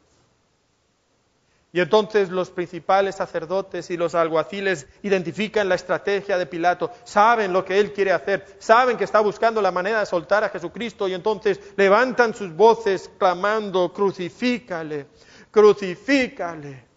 Y 1.71 1.81
entonces 1.81 2.31
los 2.31 2.51
principales 2.51 3.17
sacerdotes 3.17 3.91
y 3.91 3.99
los 3.99 4.15
alguaciles 4.15 4.87
identifican 5.03 5.69
la 5.69 5.75
estrategia 5.75 6.39
de 6.39 6.47
Pilato, 6.47 6.91
saben 7.05 7.53
lo 7.53 7.65
que 7.65 7.79
él 7.79 7.93
quiere 7.93 8.13
hacer, 8.13 8.57
saben 8.59 8.97
que 8.97 9.05
está 9.05 9.21
buscando 9.21 9.61
la 9.61 9.71
manera 9.71 10.01
de 10.01 10.07
soltar 10.07 10.45
a 10.45 10.49
Jesucristo. 10.49 11.07
Y 11.09 11.15
entonces 11.15 11.61
levantan 11.77 12.35
sus 12.35 12.55
voces 12.55 13.11
clamando, 13.19 13.93
crucifícale, 13.93 15.07
crucifícale. 15.51 16.88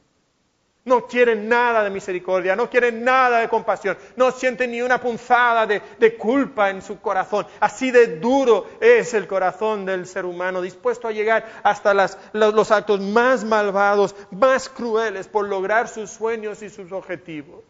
No 0.83 1.05
quieren 1.05 1.47
nada 1.47 1.83
de 1.83 1.91
misericordia, 1.91 2.55
no 2.55 2.67
quieren 2.67 3.03
nada 3.03 3.39
de 3.39 3.49
compasión, 3.49 3.95
no 4.15 4.31
sienten 4.31 4.71
ni 4.71 4.81
una 4.81 4.99
punzada 4.99 5.67
de, 5.67 6.17
culpa 6.17 6.71
en 6.71 6.81
su 6.81 6.99
corazón. 6.99 7.45
Así 7.59 7.91
de 7.91 8.17
duro 8.17 8.67
es 8.79 9.13
el 9.13 9.27
corazón 9.27 9.85
del 9.85 10.07
ser 10.07 10.25
humano, 10.25 10.59
dispuesto 10.59 11.07
a 11.07 11.11
llegar 11.11 11.45
hasta 11.63 11.93
los 12.33 12.71
actos 12.71 12.99
más 12.99 13.43
malvados, 13.43 14.15
más 14.31 14.69
crueles 14.69 15.27
por 15.27 15.47
lograr 15.47 15.87
sus 15.87 16.09
sueños 16.09 16.63
y 16.63 16.69
sus 16.71 16.91
objetivos. 16.91 17.63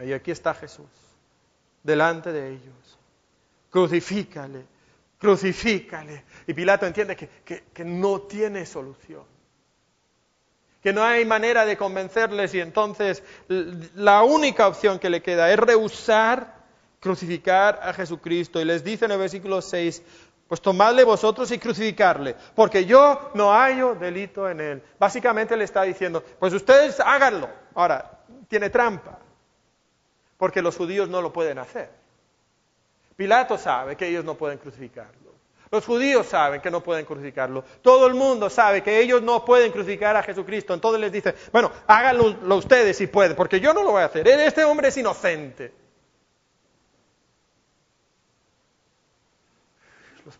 Y 0.00 0.12
aquí 0.12 0.30
está 0.30 0.54
Jesús, 0.54 0.86
delante 1.82 2.30
de 2.30 2.50
ellos. 2.50 2.98
Crucifícale, 3.68 4.64
crucifícale. 5.18 6.24
Y 6.46 6.54
Pilato 6.54 6.86
entiende 6.86 7.16
que 7.16 7.84
no 7.84 8.20
tiene 8.20 8.64
solución 8.64 9.39
que 10.82 10.92
no 10.92 11.04
hay 11.04 11.24
manera 11.24 11.66
de 11.66 11.76
convencerles 11.76 12.54
y 12.54 12.60
entonces 12.60 13.22
la 13.94 14.22
única 14.22 14.66
opción 14.66 14.98
que 14.98 15.10
le 15.10 15.22
queda 15.22 15.50
es 15.50 15.58
rehusar 15.58 16.60
crucificar 17.00 17.80
a 17.82 17.92
Jesucristo. 17.92 18.60
Y 18.60 18.64
les 18.64 18.84
dice 18.84 19.06
en 19.06 19.12
el 19.12 19.18
versículo 19.18 19.60
6, 19.60 20.02
pues 20.46 20.60
tomadle 20.60 21.04
vosotros 21.04 21.50
y 21.50 21.58
crucificarle, 21.58 22.36
porque 22.54 22.84
yo 22.84 23.30
no 23.34 23.52
hallo 23.52 23.94
delito 23.94 24.48
en 24.48 24.60
él. 24.60 24.82
Básicamente 24.98 25.56
le 25.56 25.64
está 25.64 25.82
diciendo, 25.82 26.22
pues 26.38 26.52
ustedes 26.52 27.00
háganlo. 27.00 27.48
Ahora, 27.74 28.18
tiene 28.48 28.68
trampa, 28.68 29.18
porque 30.36 30.60
los 30.60 30.76
judíos 30.76 31.08
no 31.08 31.22
lo 31.22 31.32
pueden 31.32 31.58
hacer. 31.58 31.90
Pilato 33.16 33.58
sabe 33.58 33.96
que 33.96 34.08
ellos 34.08 34.24
no 34.24 34.34
pueden 34.34 34.58
crucificarlo. 34.58 35.19
Los 35.70 35.86
judíos 35.86 36.26
saben 36.26 36.60
que 36.60 36.70
no 36.70 36.82
pueden 36.82 37.04
crucificarlo. 37.04 37.62
Todo 37.80 38.08
el 38.08 38.14
mundo 38.14 38.50
sabe 38.50 38.82
que 38.82 39.00
ellos 39.00 39.22
no 39.22 39.44
pueden 39.44 39.70
crucificar 39.70 40.16
a 40.16 40.22
Jesucristo. 40.22 40.74
Entonces 40.74 41.00
les 41.00 41.12
dice, 41.12 41.34
bueno, 41.52 41.70
háganlo 41.86 42.56
ustedes 42.56 42.96
si 42.96 43.06
pueden, 43.06 43.36
porque 43.36 43.60
yo 43.60 43.72
no 43.72 43.84
lo 43.84 43.92
voy 43.92 44.02
a 44.02 44.06
hacer. 44.06 44.26
Este 44.26 44.64
hombre 44.64 44.88
es 44.88 44.96
inocente. 44.96 45.72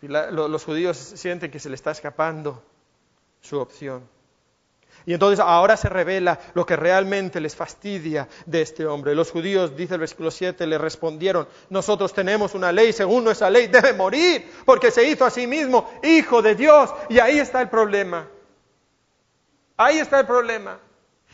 Los, 0.03 0.51
los 0.51 0.65
judíos 0.65 0.97
sienten 0.97 1.51
que 1.51 1.61
se 1.61 1.69
le 1.69 1.77
está 1.77 1.93
escapando 1.93 2.63
su 3.41 3.59
opción. 3.59 4.09
Y 5.07 5.15
entonces 5.15 5.41
ahora 5.41 5.77
se 5.77 5.89
revela 5.89 6.39
lo 6.55 6.67
que 6.67 6.77
realmente 6.77 7.41
les 7.41 7.57
fastidia 7.57 8.29
de 8.47 8.63
este 8.63 8.87
hombre. 8.87 9.15
Los 9.15 9.31
judíos, 9.31 9.77
dice 9.77 9.95
el 9.95 10.01
versículo 10.01 10.31
7, 10.31 10.67
le 10.67 10.79
respondieron, 10.79 11.49
nosotros 11.71 12.13
tenemos 12.13 12.55
una 12.55 12.71
ley, 12.71 12.93
según 12.93 13.25
nuestra 13.25 13.51
ley 13.51 13.67
debe 13.69 13.93
morir, 13.93 14.51
porque 14.65 14.91
se 14.91 15.09
hizo 15.09 15.25
a 15.25 15.31
sí 15.31 15.47
mismo 15.47 15.91
hijo 16.03 16.43
de 16.43 16.55
Dios. 16.55 16.91
Y 17.09 17.19
ahí 17.19 17.39
está 17.39 17.61
el 17.63 17.69
problema. 17.69 18.29
Ahí 19.77 19.99
está 19.99 20.21
el 20.21 20.27
problema. 20.27 20.79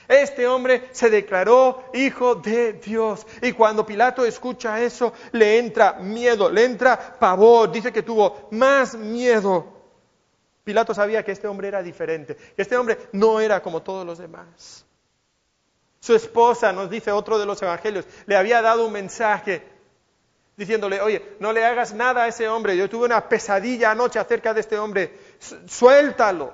Este 0.09 0.47
hombre 0.47 0.89
se 0.93 1.11
declaró 1.11 1.85
hijo 1.93 2.37
de 2.37 2.75
Dios. 2.75 3.27
Y 3.43 3.53
cuando 3.53 3.85
Pilato 3.85 4.25
escucha 4.25 4.81
eso, 4.81 5.12
le 5.33 5.59
entra 5.59 5.95
miedo, 5.95 6.49
le 6.49 6.64
entra 6.64 7.17
pavor. 7.19 7.73
Dice 7.73 7.93
que 7.93 8.03
tuvo 8.03 8.49
más 8.53 8.95
miedo. 8.95 9.76
Pilato 10.67 10.93
sabía 10.93 11.25
que 11.25 11.31
este 11.31 11.47
hombre 11.47 11.69
era 11.69 11.81
diferente, 11.81 12.35
que 12.35 12.62
este 12.62 12.77
hombre 12.77 12.99
no 13.12 13.39
era 13.39 13.62
como 13.62 13.83
todos 13.83 14.05
los 14.05 14.19
demás. 14.19 14.85
Su 16.01 16.17
esposa, 16.17 16.73
nos 16.73 16.91
dice 16.91 17.12
otro 17.12 17.39
de 17.39 17.47
los 17.47 17.62
evangelios, 17.62 18.05
le 18.27 18.35
había 18.35 18.61
dado 18.61 18.85
un 18.85 18.93
mensaje 18.93 19.62
diciéndole, 20.57 21.01
oye, 21.01 21.37
no 21.39 21.53
le 21.53 21.64
hagas 21.64 21.95
nada 21.95 22.25
a 22.25 22.27
ese 22.27 22.49
hombre. 22.49 22.77
Yo 22.77 22.91
tuve 22.91 23.05
una 23.05 23.29
pesadilla 23.29 23.93
anoche 23.93 24.19
acerca 24.19 24.53
de 24.53 24.61
este 24.61 24.77
hombre. 24.77 25.17
Suéltalo. 25.69 26.53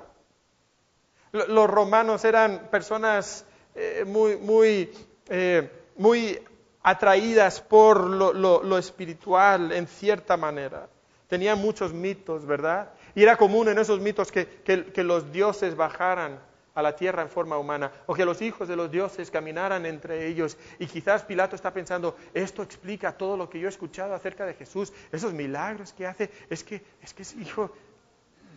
Los 1.31 1.67
romanos 1.67 2.23
eran 2.23 2.67
personas 2.69 3.47
eh, 3.73 4.03
muy, 4.05 4.37
muy, 4.37 4.93
eh, 5.27 5.71
muy 5.95 6.39
atraídas 6.83 7.61
por 7.61 8.05
lo, 8.05 8.77
espiritual 8.77 9.71
en 9.71 9.87
cierta 9.87 10.37
manera. 10.37 10.87
Tenían 11.27 11.57
muchos 11.57 11.93
mitos, 11.93 12.45
¿verdad? 12.45 12.91
Y 13.15 13.23
era 13.23 13.37
común 13.37 13.67
en 13.69 13.77
esos 13.77 13.99
mitos 13.99 14.31
que, 14.31 14.93
los 15.03 15.31
dioses 15.31 15.75
bajaran 15.75 16.39
a 16.75 16.81
la 16.81 16.95
tierra 16.95 17.21
en 17.21 17.29
forma 17.29 17.57
humana, 17.57 17.91
o 18.07 18.15
que 18.15 18.25
los 18.25 18.41
hijos 18.41 18.67
de 18.67 18.75
los 18.75 18.89
dioses 18.89 19.29
caminaran 19.29 19.85
entre 19.85 20.27
ellos. 20.27 20.57
Y 20.79 20.87
quizás 20.87 21.23
Pilato 21.23 21.55
está 21.55 21.71
pensando, 21.71 22.17
esto 22.33 22.63
explica 22.63 23.15
todo 23.15 23.37
lo 23.37 23.49
que 23.49 23.59
yo 23.59 23.67
he 23.67 23.69
escuchado 23.69 24.15
acerca 24.15 24.45
de 24.45 24.55
Jesús, 24.55 24.91
esos 25.11 25.33
milagros 25.33 25.93
que 25.93 26.07
hace, 26.07 26.31
es 26.49 26.63
que 26.63 26.81
es, 27.01 27.13
que 27.13 27.21
es 27.21 27.35
hijo 27.35 27.71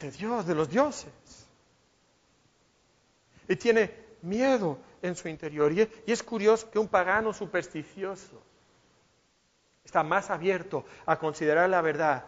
de 0.01 0.11
Dios, 0.11 0.47
de 0.47 0.55
los 0.55 0.71
dioses 0.71 1.47
y 3.49 3.57
tiene 3.57 3.91
miedo 4.23 4.79
en 5.03 5.15
su 5.15 5.29
interior. 5.29 5.73
Y 5.73 5.89
es 6.07 6.23
curioso 6.23 6.71
que 6.71 6.79
un 6.79 6.89
pagano 6.89 7.33
supersticioso 7.33 8.43
está 9.85 10.03
más 10.03 10.31
abierto 10.31 10.85
a 11.05 11.19
considerar 11.19 11.71
la 11.71 11.81
verdad 11.81 12.25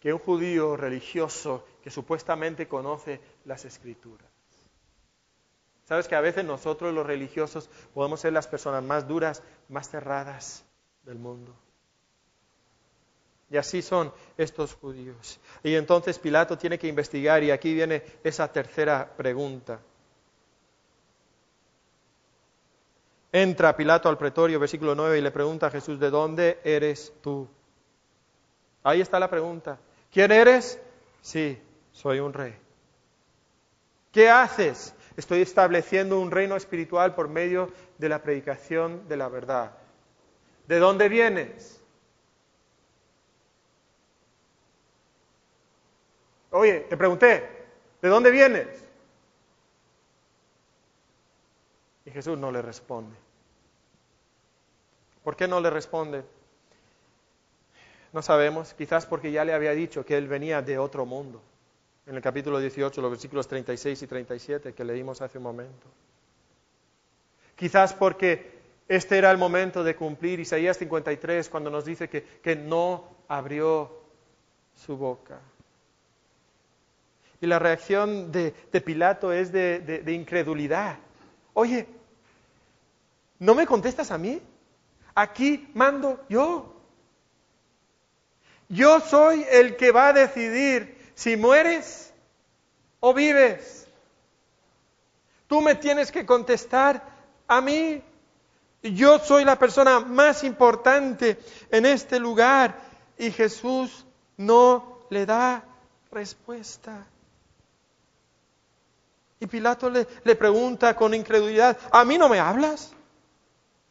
que 0.00 0.12
un 0.12 0.18
judío 0.18 0.76
religioso 0.76 1.64
que 1.82 1.90
supuestamente 1.90 2.68
conoce 2.68 3.20
las 3.44 3.64
escrituras. 3.64 4.28
Sabes 5.84 6.08
que 6.08 6.16
a 6.16 6.20
veces 6.20 6.44
nosotros 6.44 6.92
los 6.92 7.06
religiosos 7.06 7.70
podemos 7.94 8.20
ser 8.20 8.32
las 8.32 8.48
personas 8.48 8.82
más 8.82 9.06
duras, 9.06 9.42
más 9.68 9.88
cerradas 9.88 10.64
del 11.04 11.18
mundo. 11.18 11.54
Y 13.48 13.56
así 13.56 13.80
son 13.82 14.12
estos 14.36 14.74
judíos. 14.74 15.38
Y 15.62 15.76
entonces 15.76 16.18
Pilato 16.18 16.58
tiene 16.58 16.78
que 16.78 16.88
investigar 16.88 17.44
y 17.44 17.52
aquí 17.52 17.72
viene 17.72 18.02
esa 18.24 18.50
tercera 18.50 19.08
pregunta. 19.16 19.78
Entra 23.30 23.76
Pilato 23.76 24.08
al 24.08 24.18
pretorio, 24.18 24.58
versículo 24.58 24.94
9, 24.94 25.18
y 25.18 25.20
le 25.20 25.30
pregunta 25.30 25.66
a 25.66 25.70
Jesús, 25.70 26.00
¿de 26.00 26.10
dónde 26.10 26.58
eres 26.64 27.12
tú? 27.20 27.46
Ahí 28.82 29.00
está 29.00 29.20
la 29.20 29.28
pregunta. 29.30 29.78
¿Quién 30.16 30.32
eres? 30.32 30.80
Sí, 31.20 31.60
soy 31.92 32.20
un 32.20 32.32
rey. 32.32 32.56
¿Qué 34.12 34.30
haces? 34.30 34.94
Estoy 35.14 35.42
estableciendo 35.42 36.18
un 36.18 36.30
reino 36.30 36.56
espiritual 36.56 37.14
por 37.14 37.28
medio 37.28 37.70
de 37.98 38.08
la 38.08 38.22
predicación 38.22 39.06
de 39.08 39.18
la 39.18 39.28
verdad. 39.28 39.76
¿De 40.68 40.78
dónde 40.78 41.10
vienes? 41.10 41.84
Oye, 46.50 46.80
te 46.88 46.96
pregunté, 46.96 47.66
¿de 48.00 48.08
dónde 48.08 48.30
vienes? 48.30 48.68
Y 52.06 52.10
Jesús 52.10 52.38
no 52.38 52.50
le 52.50 52.62
responde. 52.62 53.18
¿Por 55.22 55.36
qué 55.36 55.46
no 55.46 55.60
le 55.60 55.68
responde? 55.68 56.24
No 58.16 58.22
sabemos, 58.22 58.72
quizás 58.72 59.04
porque 59.04 59.30
ya 59.30 59.44
le 59.44 59.52
había 59.52 59.72
dicho 59.72 60.06
que 60.06 60.16
él 60.16 60.26
venía 60.26 60.62
de 60.62 60.78
otro 60.78 61.04
mundo. 61.04 61.42
En 62.06 62.16
el 62.16 62.22
capítulo 62.22 62.58
18, 62.58 63.02
los 63.02 63.10
versículos 63.10 63.46
36 63.46 64.00
y 64.00 64.06
37 64.06 64.72
que 64.72 64.84
leímos 64.86 65.20
hace 65.20 65.36
un 65.36 65.44
momento. 65.44 65.86
Quizás 67.54 67.92
porque 67.92 68.58
este 68.88 69.18
era 69.18 69.30
el 69.30 69.36
momento 69.36 69.84
de 69.84 69.94
cumplir 69.96 70.40
Isaías 70.40 70.78
53 70.78 71.50
cuando 71.50 71.68
nos 71.68 71.84
dice 71.84 72.08
que, 72.08 72.22
que 72.22 72.56
no 72.56 73.04
abrió 73.28 74.00
su 74.74 74.96
boca. 74.96 75.38
Y 77.42 77.46
la 77.46 77.58
reacción 77.58 78.32
de, 78.32 78.52
Pilato 78.82 79.30
es 79.30 79.52
de, 79.52 79.80
de 79.80 80.12
incredulidad. 80.14 80.96
Oye, 81.52 81.86
¿no 83.40 83.54
me 83.54 83.66
contestas 83.66 84.10
a 84.10 84.16
mí? 84.16 84.40
Aquí 85.14 85.68
mando 85.74 86.24
yo. 86.30 86.75
Yo 88.68 89.00
soy 89.00 89.46
el 89.50 89.76
que 89.76 89.92
va 89.92 90.08
a 90.08 90.12
decidir 90.12 90.96
si 91.14 91.36
mueres 91.36 92.12
o 93.00 93.14
vives. 93.14 93.86
Tú 95.46 95.60
me 95.60 95.74
tienes 95.74 96.10
que 96.10 96.26
contestar 96.26 97.02
a 97.46 97.60
mí. 97.60 98.02
Yo 98.82 99.18
soy 99.18 99.44
la 99.44 99.58
persona 99.58 100.00
más 100.00 100.44
importante 100.44 101.38
en 101.70 101.86
este 101.86 102.18
lugar 102.18 102.78
y 103.18 103.30
Jesús 103.30 104.04
no 104.36 105.00
le 105.10 105.26
da 105.26 105.64
respuesta. 106.10 107.06
Y 109.38 109.46
Pilato 109.46 109.90
le, 109.90 110.04
pregunta 110.34 110.96
con 110.96 111.14
incredulidad, 111.14 111.78
¿a 111.92 112.04
mí 112.04 112.16
no 112.16 112.28
me 112.28 112.40
hablas? 112.40 112.92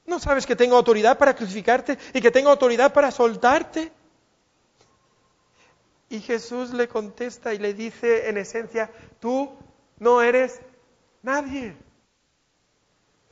¿No 0.05 0.19
sabes 0.19 0.45
que 0.45 0.55
tengo 0.55 0.75
autoridad 0.75 1.17
para 1.17 1.35
crucificarte 1.35 1.97
y 2.13 2.21
que 2.21 2.31
tengo 2.31 2.49
autoridad 2.49 2.93
para 2.93 3.11
soltarte? 3.11 3.91
Y 6.09 6.19
Jesús 6.19 6.73
le 6.73 6.87
contesta 6.87 7.53
y 7.53 7.57
le 7.57 7.73
dice 7.73 8.29
en 8.29 8.37
esencia, 8.37 8.91
tú 9.19 9.57
no 9.99 10.21
eres 10.21 10.61
nadie. 11.23 11.75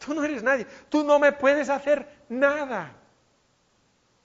Tú 0.03 0.13
no 0.13 0.24
eres 0.24 0.43
nadie. 0.43 0.65
Tú 0.89 1.03
no 1.03 1.19
me 1.19 1.32
puedes 1.32 1.69
hacer 1.69 2.07
nada. 2.30 2.95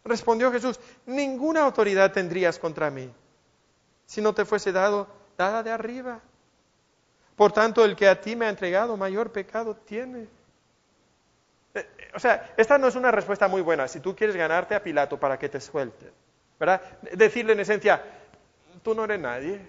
Respondió 0.04 0.50
Jesús, 0.50 0.80
ninguna 1.06 1.62
autoridad 1.62 2.12
tendrías 2.12 2.58
contra 2.58 2.90
mí 2.90 3.12
si 4.08 4.22
no 4.22 4.34
te 4.34 4.46
fuese 4.46 4.72
dado 4.72 5.06
dada 5.36 5.62
de 5.62 5.70
arriba. 5.70 6.20
Por 7.36 7.52
tanto, 7.52 7.84
el 7.84 7.94
que 7.94 8.08
a 8.08 8.20
ti 8.20 8.34
me 8.34 8.46
ha 8.46 8.48
entregado 8.48 8.96
mayor 8.96 9.30
pecado 9.30 9.76
tiene. 9.76 10.26
Eh, 11.74 11.86
o 12.14 12.18
sea, 12.18 12.54
esta 12.56 12.78
no 12.78 12.88
es 12.88 12.96
una 12.96 13.12
respuesta 13.12 13.46
muy 13.46 13.60
buena. 13.60 13.86
Si 13.86 14.00
tú 14.00 14.16
quieres 14.16 14.34
ganarte 14.34 14.74
a 14.74 14.82
Pilato 14.82 15.20
para 15.20 15.38
que 15.38 15.48
te 15.48 15.60
suelte, 15.60 16.10
¿verdad? 16.58 16.80
Decirle 17.12 17.52
en 17.52 17.60
esencia, 17.60 18.02
tú 18.88 18.94
no 18.94 19.04
eres 19.04 19.20
nadie. 19.20 19.60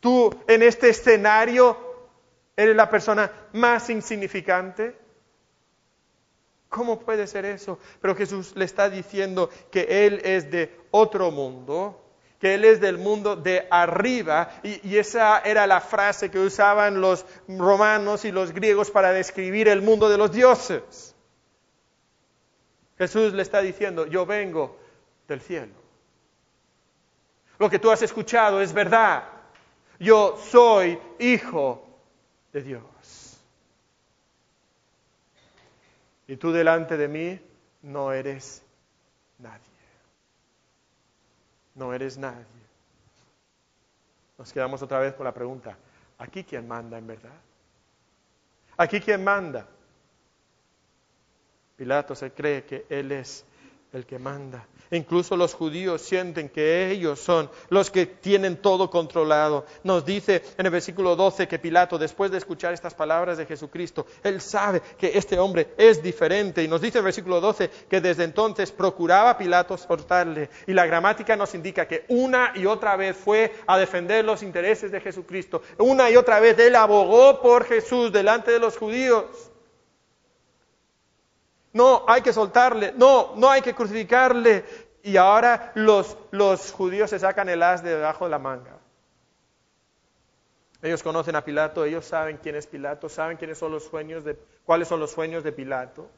Tú 0.00 0.30
en 0.46 0.62
este 0.62 0.90
escenario 0.90 1.78
eres 2.54 2.76
la 2.76 2.90
persona 2.90 3.32
más 3.54 3.88
insignificante. 3.88 4.94
¿Cómo 6.68 7.00
puede 7.00 7.26
ser 7.26 7.46
eso? 7.46 7.78
Pero 8.02 8.14
Jesús 8.14 8.54
le 8.54 8.66
está 8.66 8.90
diciendo 8.90 9.48
que 9.70 10.04
Él 10.04 10.20
es 10.24 10.50
de 10.50 10.78
otro 10.90 11.30
mundo, 11.30 12.04
que 12.38 12.52
Él 12.52 12.66
es 12.66 12.82
del 12.82 12.98
mundo 12.98 13.34
de 13.34 13.66
arriba, 13.70 14.50
y, 14.62 14.98
esa 14.98 15.38
era 15.38 15.66
la 15.66 15.80
frase 15.80 16.30
que 16.30 16.38
usaban 16.38 17.00
los 17.00 17.24
romanos 17.48 18.26
y 18.26 18.30
los 18.30 18.52
griegos 18.52 18.90
para 18.90 19.12
describir 19.12 19.68
el 19.68 19.80
mundo 19.80 20.10
de 20.10 20.18
los 20.18 20.32
dioses. 20.32 21.16
Jesús 22.98 23.32
le 23.32 23.40
está 23.40 23.62
diciendo, 23.62 24.06
yo 24.06 24.26
vengo 24.26 24.78
del 25.26 25.40
cielo. 25.40 25.83
Lo 27.58 27.70
que 27.70 27.78
tú 27.78 27.90
has 27.90 28.02
escuchado 28.02 28.60
es 28.60 28.72
verdad. 28.72 29.24
Yo 29.98 30.36
soy 30.36 30.98
hijo 31.18 31.86
de 32.52 32.62
Dios. 32.62 33.40
Y 36.26 36.36
tú 36.36 36.52
delante 36.52 36.96
de 36.96 37.08
mí 37.08 37.40
no 37.82 38.12
eres 38.12 38.62
nadie 39.38 39.74
no 41.74 41.92
eres 41.92 42.16
nadie. 42.18 42.44
Nos 44.38 44.52
quedamos 44.52 44.82
otra 44.82 44.98
vez 44.98 45.14
con 45.14 45.24
la 45.24 45.32
pregunta, 45.32 45.76
¿aquí 46.18 46.44
quién 46.44 46.66
manda 46.66 46.98
en 46.98 47.06
verdad? 47.06 47.36
¿Aquí 48.76 49.00
quién 49.00 49.22
manda? 49.22 49.66
Pilato 51.76 52.14
se 52.14 52.32
cree 52.32 52.64
que 52.64 52.86
él 52.88 53.12
es 53.12 53.44
el 53.92 54.06
que 54.06 54.18
manda. 54.18 54.66
Incluso 54.94 55.36
los 55.36 55.54
judíos 55.54 56.02
sienten 56.02 56.48
que 56.48 56.90
ellos 56.90 57.20
son 57.20 57.50
los 57.68 57.90
que 57.90 58.06
tienen 58.06 58.56
todo 58.56 58.90
controlado. 58.90 59.66
Nos 59.82 60.04
dice 60.04 60.42
en 60.56 60.66
el 60.66 60.72
versículo 60.72 61.16
12 61.16 61.48
que 61.48 61.58
Pilato, 61.58 61.98
después 61.98 62.30
de 62.30 62.38
escuchar 62.38 62.72
estas 62.72 62.94
palabras 62.94 63.38
de 63.38 63.46
Jesucristo, 63.46 64.06
él 64.22 64.40
sabe 64.40 64.82
que 64.98 65.16
este 65.18 65.38
hombre 65.38 65.74
es 65.76 66.02
diferente. 66.02 66.62
Y 66.62 66.68
nos 66.68 66.80
dice 66.80 66.98
en 66.98 67.02
el 67.02 67.06
versículo 67.06 67.40
12 67.40 67.70
que 67.88 68.00
desde 68.00 68.24
entonces 68.24 68.72
procuraba 68.72 69.38
Pilato 69.38 69.76
soltarle. 69.76 70.50
Y 70.66 70.72
la 70.72 70.86
gramática 70.86 71.36
nos 71.36 71.54
indica 71.54 71.86
que 71.86 72.04
una 72.08 72.52
y 72.54 72.66
otra 72.66 72.96
vez 72.96 73.16
fue 73.16 73.52
a 73.66 73.78
defender 73.78 74.24
los 74.24 74.42
intereses 74.42 74.92
de 74.92 75.00
Jesucristo. 75.00 75.62
Una 75.78 76.10
y 76.10 76.16
otra 76.16 76.40
vez 76.40 76.58
él 76.58 76.76
abogó 76.76 77.40
por 77.40 77.64
Jesús 77.64 78.12
delante 78.12 78.50
de 78.50 78.58
los 78.58 78.76
judíos. 78.76 79.24
No, 81.74 82.04
hay 82.06 82.22
que 82.22 82.32
soltarle. 82.32 82.94
No, 82.96 83.32
no 83.34 83.50
hay 83.50 83.60
que 83.60 83.74
crucificarle. 83.74 84.64
Y 85.04 85.18
ahora 85.18 85.70
los, 85.74 86.16
judíos 86.72 87.10
se 87.10 87.18
sacan 87.18 87.50
el 87.50 87.62
as 87.62 87.82
de 87.82 87.90
debajo 87.90 88.24
de 88.24 88.30
la 88.30 88.38
manga. 88.38 88.78
Ellos 90.80 91.02
conocen 91.02 91.36
a 91.36 91.44
Pilato, 91.44 91.84
ellos 91.84 92.06
saben 92.06 92.38
quién 92.38 92.56
es 92.56 92.66
Pilato, 92.66 93.10
saben 93.10 93.36
quiénes 93.36 93.58
son 93.58 93.70
los 93.70 93.84
sueños 93.84 94.24
de, 94.24 94.38
cuáles 94.64 94.88
son 94.88 95.00
los 95.00 95.10
sueños 95.10 95.44
de 95.44 95.52
Pilato. 95.52 96.08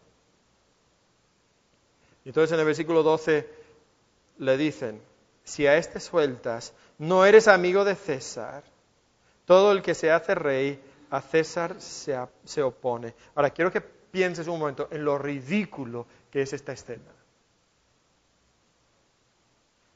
Entonces 2.24 2.52
en 2.52 2.60
el 2.60 2.66
versículo 2.66 3.02
12 3.02 3.48
le 4.38 4.56
dicen, 4.56 5.02
si 5.42 5.66
a 5.66 5.76
este 5.76 5.98
sueltas, 5.98 6.72
no 6.98 7.26
eres 7.26 7.48
amigo 7.48 7.84
de 7.84 7.96
César, 7.96 8.62
todo 9.46 9.72
el 9.72 9.82
que 9.82 9.94
se 9.94 10.12
hace 10.12 10.36
rey 10.36 10.80
a 11.10 11.20
César 11.22 11.80
se, 11.80 12.16
se 12.44 12.62
opone. 12.62 13.16
Ahora 13.34 13.50
quiero 13.50 13.72
que 13.72 13.80
pienses 13.80 14.46
un 14.46 14.60
momento 14.60 14.86
en 14.92 15.04
lo 15.04 15.18
ridículo 15.18 16.06
que 16.30 16.42
es 16.42 16.52
esta 16.52 16.72
escena. 16.72 17.16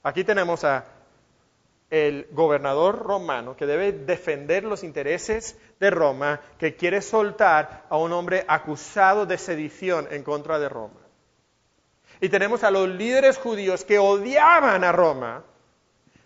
Aquí 0.02 0.24
tenemos 0.24 0.64
a 0.64 0.84
el 1.90 2.28
gobernador 2.30 3.00
romano 3.00 3.56
que 3.56 3.66
debe 3.66 3.92
defender 3.92 4.62
los 4.62 4.84
intereses 4.84 5.58
de 5.80 5.90
Roma, 5.90 6.40
que 6.56 6.76
quiere 6.76 7.02
soltar 7.02 7.84
a 7.90 7.96
un 7.96 8.12
hombre 8.12 8.44
acusado 8.46 9.26
de 9.26 9.36
sedición 9.36 10.06
en 10.10 10.22
contra 10.22 10.58
de 10.60 10.68
Roma. 10.68 11.00
Y 12.20 12.28
tenemos 12.28 12.62
a 12.62 12.70
los 12.70 12.88
líderes 12.88 13.38
judíos 13.38 13.84
que 13.84 13.98
odiaban 13.98 14.84
a 14.84 14.92
Roma, 14.92 15.42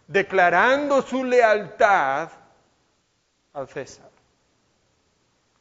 declarando 0.06 1.00
su 1.00 1.24
lealtad 1.24 2.30
al 3.54 3.68
César. 3.68 4.10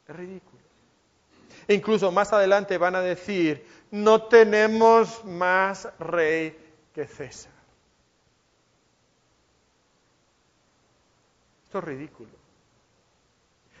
Es 0.06 0.14
ridículo. 0.14 0.62
Incluso 1.68 2.12
más 2.12 2.32
adelante 2.34 2.76
van 2.76 2.94
a 2.94 3.00
decir, 3.00 3.66
no 3.90 4.24
tenemos 4.24 5.24
más 5.24 5.88
rey 5.98 6.58
que 6.92 7.06
César. 7.06 7.52
Es 11.78 11.84
ridículo. 11.84 12.30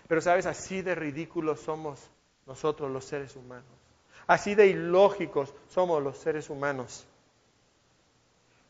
Pero 0.08 0.20
sabes, 0.20 0.46
así 0.46 0.82
de 0.82 0.94
ridículos 0.94 1.60
somos 1.60 2.00
nosotros 2.46 2.90
los 2.90 3.04
seres 3.04 3.36
humanos. 3.36 3.64
Así 4.26 4.54
de 4.54 4.66
ilógicos 4.66 5.54
somos 5.68 6.02
los 6.02 6.18
seres 6.18 6.50
humanos. 6.50 7.06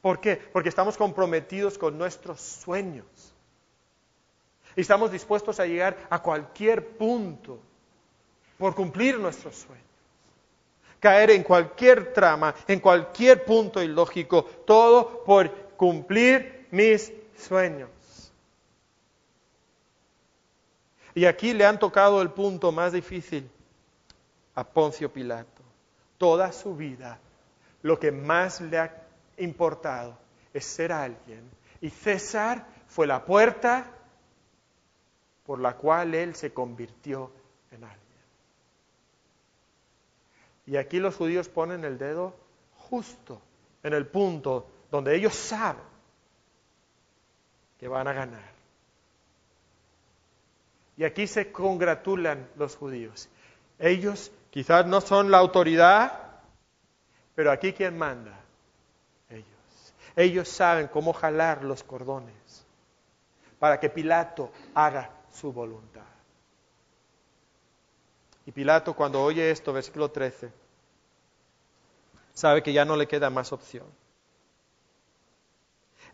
¿Por 0.01 0.21
qué? 0.21 0.37
Porque 0.37 0.69
estamos 0.69 0.97
comprometidos 0.97 1.79
con 1.79 1.97
nuestros 1.97 2.41
sueños. 2.41 3.07
Y 4.77 4.83
estamos 4.83 5.11
dispuestos 5.11 5.59
a 5.61 5.67
llegar 5.67 5.97
a 6.11 6.21
cualquier 6.21 6.97
punto 6.97 7.59
por 8.59 8.75
cumplir 8.75 9.19
nuestros 9.19 9.57
sueños. 9.57 9.85
Caer 11.01 11.31
en 11.31 11.43
cualquier 11.43 12.13
trama, 12.13 12.55
en 12.67 12.81
cualquier 12.81 13.45
punto 13.45 13.83
ilógico, 13.83 14.45
todo 14.67 15.25
por 15.25 15.51
cumplir 15.77 16.67
mis 16.71 17.13
sueños. 17.37 17.94
Y 21.15 21.27
aquí 21.27 21.53
le 21.53 21.65
han 21.65 21.79
tocado 21.79 22.21
el 22.21 22.31
punto 22.31 22.73
más 22.73 22.93
difícil 22.93 23.49
a 24.55 24.65
Poncio 24.65 25.13
Pilato. 25.13 25.63
Toda 26.19 26.51
su 26.53 26.75
vida 26.75 27.19
lo 27.83 27.99
que 27.99 28.11
más 28.11 28.61
le 28.61 28.79
ha 28.79 29.07
importado 29.37 30.17
es 30.53 30.65
ser 30.65 30.93
alguien. 30.93 31.49
Y 31.81 31.91
César 31.91 32.67
fue 32.89 33.07
la 33.07 33.25
puerta 33.25 33.87
por 35.45 35.61
la 35.61 35.77
cual 35.77 36.15
él 36.15 36.35
se 36.35 36.53
convirtió 36.53 37.31
en 37.71 37.85
alguien. 37.85 38.01
Y 40.67 40.77
aquí 40.77 40.99
los 40.99 41.15
judíos 41.15 41.49
ponen 41.49 41.85
el 41.85 41.99
dedo 41.99 42.35
justo 42.89 43.41
en 43.83 43.93
el 43.93 44.07
punto 44.07 44.67
donde 44.91 45.15
ellos 45.15 45.35
saben 45.35 45.83
que 47.79 47.87
van 47.87 48.09
a 48.09 48.13
ganar. 48.13 48.54
Y 50.97 51.05
aquí 51.05 51.27
se 51.27 51.51
congratulan 51.51 52.49
los 52.57 52.77
judíos. 52.77 53.29
Ellos 53.79 54.31
quizás 54.51 54.87
no 54.87 55.01
son 55.01 55.31
la 55.31 55.39
autoridad, 55.39 56.21
pero 57.35 57.51
aquí 57.51 57.73
¿quién 57.73 57.99
manda? 57.99 58.39
Ellos. 59.29 59.95
Ellos 60.15 60.49
saben 60.49 60.89
cómo 60.89 61.13
jalar 61.13 61.65
los 61.65 61.83
cordones 61.83 62.35
para 63.59 63.81
que 63.81 63.91
Pilato 63.91 64.53
haga 64.75 65.11
su 65.33 65.53
voluntad. 65.53 66.03
Y 68.47 68.53
Pilato 68.53 68.95
cuando 68.95 69.23
oye 69.23 69.51
esto, 69.51 69.73
versículo 69.73 70.11
13, 70.11 70.53
sabe 72.35 72.63
que 72.63 72.73
ya 72.73 72.85
no 72.85 72.95
le 72.97 73.09
queda 73.09 73.31
más 73.31 73.53
opción. 73.53 73.87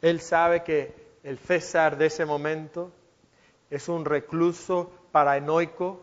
Él 0.01 0.21
sabe 0.21 0.63
que 0.63 0.95
el 1.23 1.39
César 1.39 1.99
de 1.99 2.07
ese 2.07 2.25
momento 2.25 2.93
es 3.71 3.89
un 3.89 4.05
recluso 4.05 4.93
paranoico 5.13 6.01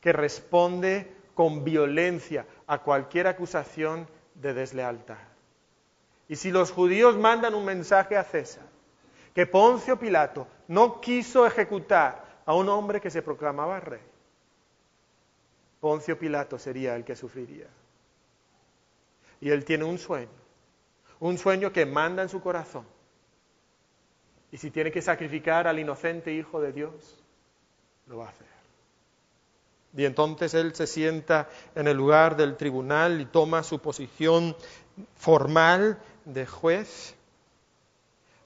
que 0.00 0.12
responde 0.12 1.14
con 1.34 1.62
violencia 1.64 2.46
a 2.66 2.82
cualquier 2.82 3.26
acusación 3.26 4.08
de 4.34 4.54
deslealtad. 4.54 5.18
Y 6.28 6.36
si 6.36 6.50
los 6.50 6.72
judíos 6.72 7.16
mandan 7.16 7.54
un 7.54 7.64
mensaje 7.64 8.16
a 8.16 8.24
César, 8.24 8.64
que 9.34 9.46
Poncio 9.46 9.98
Pilato 9.98 10.48
no 10.68 11.00
quiso 11.00 11.46
ejecutar 11.46 12.24
a 12.46 12.54
un 12.54 12.68
hombre 12.68 13.00
que 13.00 13.10
se 13.10 13.22
proclamaba 13.22 13.80
rey, 13.80 14.00
Poncio 15.80 16.18
Pilato 16.18 16.58
sería 16.58 16.96
el 16.96 17.04
que 17.04 17.14
sufriría. 17.14 17.68
Y 19.40 19.50
él 19.50 19.64
tiene 19.64 19.84
un 19.84 19.98
sueño, 19.98 20.30
un 21.20 21.36
sueño 21.36 21.72
que 21.72 21.84
manda 21.84 22.22
en 22.22 22.28
su 22.28 22.40
corazón. 22.40 22.86
Y 24.56 24.58
si 24.58 24.70
tiene 24.70 24.90
que 24.90 25.02
sacrificar 25.02 25.68
al 25.68 25.78
inocente 25.78 26.32
Hijo 26.32 26.62
de 26.62 26.72
Dios, 26.72 27.22
lo 28.06 28.16
va 28.16 28.24
a 28.24 28.28
hacer. 28.30 28.46
Y 29.94 30.06
entonces 30.06 30.54
él 30.54 30.74
se 30.74 30.86
sienta 30.86 31.50
en 31.74 31.86
el 31.88 31.94
lugar 31.98 32.38
del 32.38 32.56
tribunal 32.56 33.20
y 33.20 33.26
toma 33.26 33.62
su 33.62 33.80
posición 33.80 34.56
formal 35.14 35.98
de 36.24 36.46
juez. 36.46 37.14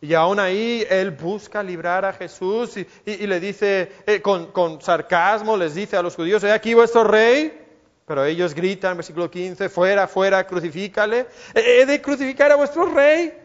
Y 0.01 0.15
aún 0.15 0.41
ahí 0.41 0.85
él 0.91 1.13
busca 1.13 1.63
librar 1.63 2.05
a 2.05 2.13
Jesús 2.13 2.77
y, 2.77 3.27
le 3.29 3.39
dice, 3.39 3.93
eh, 4.05 4.21
con, 4.21 4.83
sarcasmo, 4.83 5.57
les 5.57 5.77
dice 5.77 5.97
a 5.97 6.03
los 6.03 6.17
judíos, 6.17 6.43
he 6.43 6.51
aquí 6.51 6.75
vuestro 6.75 7.05
rey. 7.05 7.57
Pero 8.05 8.25
ellos 8.25 8.53
gritan, 8.53 8.97
versículo 8.97 9.31
15, 9.31 9.69
fuera, 9.69 10.09
fuera, 10.09 10.45
crucifícale. 10.45 11.29
He 11.55 11.87
de 11.87 12.03
crucificar 12.03 12.51
a 12.51 12.57
vuestro 12.57 12.87
rey. 12.87 13.40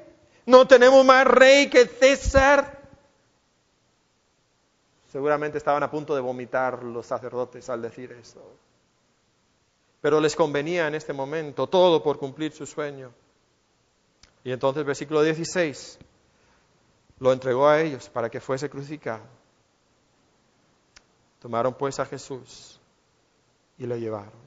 No 0.45 0.67
tenemos 0.67 1.03
más 1.03 1.25
rey 1.25 1.69
que 1.69 1.87
César. 1.87 2.81
Seguramente 5.11 5.57
estaban 5.57 5.81
a 5.81 5.89
punto 5.89 6.13
de 6.13 6.21
vomitar 6.21 6.83
los 6.83 7.05
sacerdotes 7.05 7.69
al 7.69 7.81
decir 7.81 8.11
eso. 8.11 8.41
Pero 10.01 10.19
les 10.19 10.35
convenía 10.35 10.87
en 10.87 10.95
este 10.95 11.13
momento 11.13 11.67
todo 11.67 12.03
por 12.03 12.19
cumplir 12.19 12.51
su 12.51 12.65
sueño. 12.65 13.11
Y 14.43 14.51
entonces, 14.51 14.85
versículo 14.85 15.23
16, 15.23 15.97
lo 17.19 17.33
entregó 17.33 17.67
a 17.67 17.81
ellos 17.81 18.09
para 18.09 18.29
que 18.29 18.39
fuese 18.39 18.69
crucificado. 18.69 19.23
Tomaron 21.39 21.73
pues 21.73 21.99
a 21.99 22.05
Jesús 22.05 22.79
y 23.77 23.85
lo 23.85 23.95
llevaron. 23.95 24.45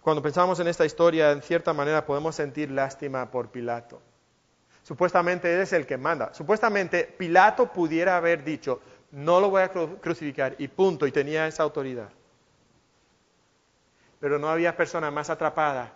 Cuando 0.00 0.22
pensamos 0.22 0.60
en 0.60 0.68
esta 0.68 0.84
historia, 0.84 1.32
en 1.32 1.42
cierta 1.42 1.72
manera 1.72 2.06
podemos 2.06 2.34
sentir 2.34 2.70
lástima 2.70 3.30
por 3.30 3.50
Pilato. 3.50 4.00
Supuestamente 4.84 5.60
es 5.60 5.72
el 5.72 5.86
que 5.86 5.96
manda. 5.96 6.32
Supuestamente 6.32 7.04
Pilato 7.04 7.72
pudiera 7.72 8.16
haber 8.16 8.44
dicho, 8.44 8.80
no 9.10 9.40
lo 9.40 9.50
voy 9.50 9.62
a 9.62 9.70
crucificar 9.70 10.54
y 10.58 10.68
punto, 10.68 11.06
y 11.06 11.12
tenía 11.12 11.48
esa 11.48 11.64
autoridad. 11.64 12.10
Pero 14.20 14.38
no 14.38 14.48
había 14.48 14.76
persona 14.76 15.10
más 15.10 15.30
atrapada 15.30 15.92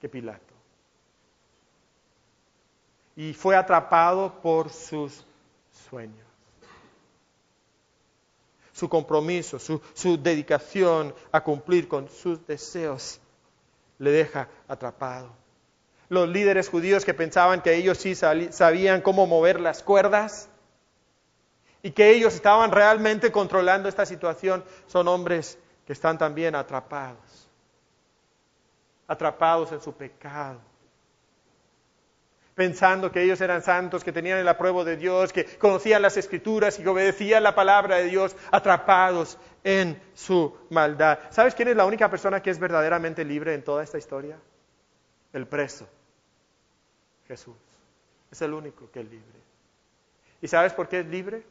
que 0.00 0.08
Pilato. 0.08 0.54
Y 3.14 3.32
fue 3.32 3.56
atrapado 3.56 4.42
por 4.42 4.68
sus 4.68 5.24
sueños 5.88 6.26
su 8.76 8.90
compromiso, 8.90 9.58
su, 9.58 10.18
dedicación 10.22 11.14
a 11.32 11.42
cumplir 11.42 11.88
con 11.88 12.10
sus 12.10 12.46
deseos. 12.46 13.18
le 13.98 14.10
deja 14.10 14.50
atrapado. 14.68 15.45
Los 16.08 16.28
líderes 16.28 16.68
judíos 16.68 17.04
que 17.04 17.14
pensaban 17.14 17.62
que 17.62 17.74
ellos 17.74 17.98
sí 17.98 18.14
sabían 18.14 19.00
cómo 19.00 19.26
mover 19.26 19.60
las 19.60 19.82
cuerdas 19.82 20.48
y 21.82 21.90
que 21.90 22.10
ellos 22.10 22.34
estaban 22.34 22.70
realmente 22.72 23.32
controlando 23.32 23.88
esta 23.88 24.06
situación, 24.06 24.64
son 24.86 25.08
hombres 25.08 25.58
que 25.86 25.92
están 25.92 26.18
también 26.18 26.54
atrapados, 26.54 27.48
atrapados 29.06 29.72
en 29.72 29.80
su 29.80 29.92
pecado 29.92 30.60
pensando 32.56 33.12
que 33.12 33.22
ellos 33.22 33.38
eran 33.42 33.62
santos, 33.62 34.02
que 34.02 34.12
tenían 34.12 34.38
el 34.38 34.48
apruebo 34.48 34.82
de 34.82 34.96
Dios, 34.96 35.30
que 35.30 35.44
conocían 35.58 36.00
las 36.00 36.16
escrituras 36.16 36.78
y 36.78 36.82
que 36.82 36.88
obedecían 36.88 37.42
la 37.42 37.54
palabra 37.54 37.96
de 37.96 38.04
Dios, 38.04 38.34
atrapados 38.50 39.38
en 39.62 40.00
su 40.14 40.56
maldad. 40.70 41.18
¿Sabes 41.28 41.54
quién 41.54 41.68
es 41.68 41.76
la 41.76 41.84
única 41.84 42.08
persona 42.08 42.40
que 42.40 42.48
es 42.48 42.58
verdaderamente 42.58 43.26
libre 43.26 43.52
en 43.52 43.62
toda 43.62 43.84
esta 43.84 43.98
historia? 43.98 44.38
El 45.34 45.46
preso, 45.46 45.86
Jesús. 47.26 47.56
Es 48.30 48.42
el 48.42 48.54
único 48.54 48.90
que 48.90 49.00
es 49.00 49.06
libre. 49.06 49.40
¿Y 50.40 50.48
sabes 50.48 50.72
por 50.72 50.88
qué 50.88 51.00
es 51.00 51.06
libre? 51.06 51.44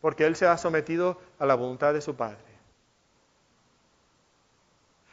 Porque 0.00 0.26
Él 0.26 0.36
se 0.36 0.46
ha 0.46 0.56
sometido 0.56 1.20
a 1.38 1.46
la 1.46 1.54
voluntad 1.54 1.92
de 1.94 2.00
su 2.00 2.14
Padre. 2.14 2.54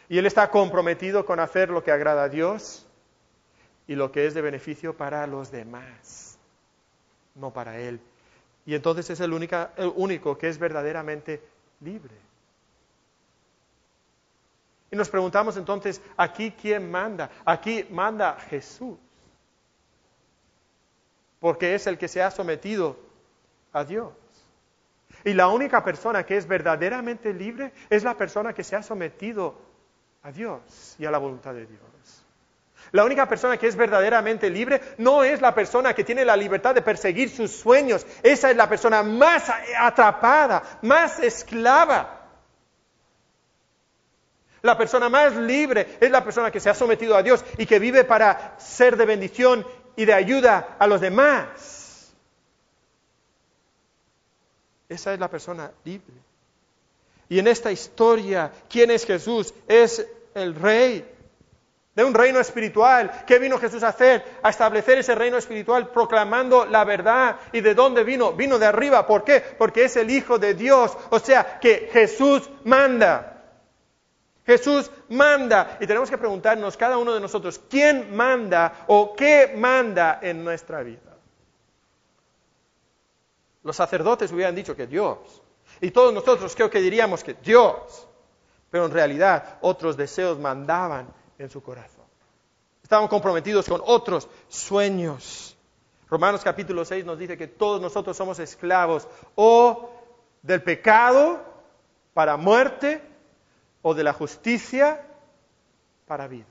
Y 0.09 0.17
Él 0.17 0.25
está 0.25 0.49
comprometido 0.51 1.25
con 1.25 1.39
hacer 1.39 1.69
lo 1.69 1.83
que 1.83 1.91
agrada 1.91 2.23
a 2.23 2.29
Dios 2.29 2.85
y 3.87 3.95
lo 3.95 4.11
que 4.11 4.27
es 4.27 4.33
de 4.33 4.41
beneficio 4.41 4.95
para 4.95 5.25
los 5.25 5.51
demás, 5.51 6.37
no 7.35 7.51
para 7.51 7.79
Él. 7.79 8.01
Y 8.65 8.75
entonces 8.75 9.09
es 9.09 9.19
el, 9.21 9.31
el 9.77 9.93
único 9.95 10.37
que 10.37 10.49
es 10.49 10.57
verdaderamente 10.57 11.41
libre. 11.79 12.15
Y 14.91 14.97
nos 14.97 15.09
preguntamos 15.09 15.55
entonces, 15.55 16.01
¿aquí 16.17 16.51
quién 16.51 16.91
manda? 16.91 17.31
Aquí 17.45 17.85
manda 17.89 18.37
Jesús, 18.49 18.97
porque 21.41 21.73
es 21.73 21.87
el 21.87 21.97
que 21.97 22.07
se 22.07 22.21
ha 22.21 22.31
sometido 22.31 22.97
a 23.73 23.83
Dios. 23.83 24.13
Y 25.25 25.33
la 25.33 25.47
única 25.47 25.83
persona 25.83 26.23
que 26.23 26.37
es 26.37 26.47
verdaderamente 26.47 27.33
libre 27.33 27.73
es 27.89 28.03
la 28.03 28.15
persona 28.15 28.53
que 28.53 28.63
se 28.63 28.75
ha 28.75 28.83
sometido 28.83 29.55
a 30.21 30.31
Dios 30.31 30.95
y 30.99 31.05
a 31.05 31.11
la 31.11 31.17
voluntad 31.17 31.53
de 31.53 31.65
Dios. 31.65 31.81
La 32.91 33.03
única 33.03 33.27
persona 33.27 33.57
que 33.57 33.67
es 33.67 33.75
verdaderamente 33.75 34.49
libre 34.51 34.81
no 34.99 35.23
es 35.23 35.41
la 35.41 35.55
persona 35.55 35.95
que 35.95 36.03
tiene 36.03 36.25
la 36.25 36.37
libertad 36.37 36.75
de 36.75 36.83
perseguir 36.83 37.29
sus 37.29 37.51
sueños. 37.51 38.05
Esa 38.21 38.51
es 38.51 38.55
la 38.55 38.69
persona 38.69 39.01
más 39.01 39.51
atrapada, 39.79 40.61
más 40.83 41.19
esclava. 41.19 42.19
La 44.61 44.77
persona 44.77 45.09
más 45.09 45.35
libre 45.35 45.97
es 45.99 46.11
la 46.11 46.23
persona 46.23 46.51
que 46.51 46.59
se 46.59 46.69
ha 46.69 46.75
sometido 46.75 47.15
a 47.15 47.23
Dios 47.23 47.43
y 47.57 47.65
que 47.65 47.79
vive 47.79 48.03
para 48.03 48.59
ser 48.59 48.95
de 48.95 49.05
bendición 49.05 49.65
y 49.95 50.05
de 50.05 50.13
ayuda 50.13 50.75
a 50.79 50.87
los 50.87 51.01
demás. 51.01 52.13
Esa 54.89 55.13
es 55.13 55.19
la 55.19 55.29
persona 55.29 55.71
libre. 55.85 56.15
Y 57.29 57.39
en 57.39 57.47
esta 57.47 57.71
historia, 57.71 58.51
¿quién 58.69 58.91
es 58.91 59.05
Jesús? 59.05 59.53
Es 59.67 60.05
el 60.33 60.53
rey 60.53 61.05
de 61.95 62.03
un 62.03 62.13
reino 62.13 62.39
espiritual. 62.39 63.23
¿Qué 63.25 63.39
vino 63.39 63.57
Jesús 63.57 63.83
a 63.83 63.89
hacer? 63.89 64.23
A 64.43 64.49
establecer 64.49 64.97
ese 64.97 65.15
reino 65.15 65.37
espiritual 65.37 65.89
proclamando 65.89 66.65
la 66.65 66.83
verdad. 66.83 67.37
¿Y 67.51 67.61
de 67.61 67.73
dónde 67.73 68.03
vino? 68.03 68.33
Vino 68.33 68.59
de 68.59 68.65
arriba. 68.65 69.07
¿Por 69.07 69.23
qué? 69.23 69.41
Porque 69.57 69.85
es 69.85 69.95
el 69.95 70.09
Hijo 70.09 70.39
de 70.39 70.53
Dios. 70.53 70.97
O 71.09 71.19
sea, 71.19 71.59
que 71.59 71.89
Jesús 71.91 72.49
manda. 72.63 73.30
Jesús 74.51 74.91
manda. 75.09 75.77
Y 75.79 75.87
tenemos 75.87 76.09
que 76.09 76.17
preguntarnos 76.17 76.75
cada 76.75 76.97
uno 76.97 77.13
de 77.13 77.21
nosotros, 77.21 77.59
¿quién 77.69 78.13
manda 78.15 78.85
o 78.87 79.15
qué 79.15 79.53
manda 79.55 80.19
en 80.21 80.43
nuestra 80.43 80.83
vida? 80.83 81.17
Los 83.63 83.75
sacerdotes 83.75 84.31
hubieran 84.31 84.55
dicho 84.55 84.75
que 84.75 84.87
Dios. 84.87 85.41
Y 85.79 85.91
todos 85.91 86.13
nosotros 86.13 86.53
creo 86.55 86.69
que 86.69 86.81
diríamos 86.81 87.23
que 87.23 87.35
Dios. 87.35 88.07
Pero 88.69 88.85
en 88.85 88.91
realidad 88.91 89.57
otros 89.61 89.95
deseos 89.95 90.37
mandaban 90.37 91.07
en 91.37 91.49
su 91.49 91.63
corazón. 91.63 92.05
Estaban 92.83 93.07
comprometidos 93.07 93.69
con 93.69 93.81
otros 93.85 94.27
sueños. 94.49 95.55
Romanos 96.09 96.41
capítulo 96.43 96.83
6 96.83 97.05
nos 97.05 97.17
dice 97.17 97.37
que 97.37 97.47
todos 97.47 97.79
nosotros 97.79 98.17
somos 98.17 98.37
esclavos 98.39 99.07
o 99.35 99.91
del 100.41 100.61
pecado 100.61 101.39
para 102.13 102.35
muerte 102.35 103.10
o 103.81 103.93
de 103.93 104.03
la 104.03 104.13
justicia 104.13 105.05
para 106.07 106.27
vida. 106.27 106.45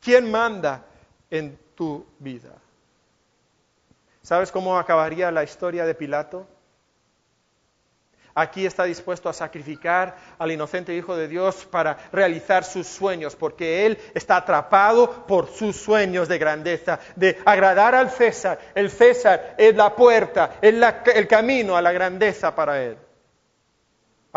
¿Quién 0.00 0.30
manda 0.30 0.84
en 1.30 1.58
tu 1.74 2.06
vida? 2.18 2.54
¿Sabes 4.22 4.52
cómo 4.52 4.78
acabaría 4.78 5.30
la 5.30 5.44
historia 5.44 5.84
de 5.84 5.94
Pilato? 5.94 6.46
aquí 8.38 8.64
está 8.64 8.84
dispuesto 8.84 9.28
a 9.28 9.32
sacrificar 9.32 10.16
al 10.38 10.52
inocente 10.52 10.94
Hijo 10.94 11.16
de 11.16 11.28
Dios 11.28 11.66
para 11.70 11.98
realizar 12.12 12.64
sus 12.64 12.86
sueños, 12.86 13.34
porque 13.34 13.84
Él 13.84 13.98
está 14.14 14.36
atrapado 14.36 15.26
por 15.26 15.48
sus 15.48 15.76
sueños 15.76 16.28
de 16.28 16.38
grandeza, 16.38 17.00
de 17.16 17.38
agradar 17.44 17.94
al 17.94 18.10
César. 18.10 18.58
El 18.74 18.90
César 18.90 19.54
es 19.58 19.74
la 19.74 19.94
puerta, 19.94 20.58
es 20.62 20.74
el 21.14 21.26
camino 21.26 21.76
a 21.76 21.82
la 21.82 21.92
grandeza 21.92 22.54
para 22.54 22.82
Él. 22.82 22.96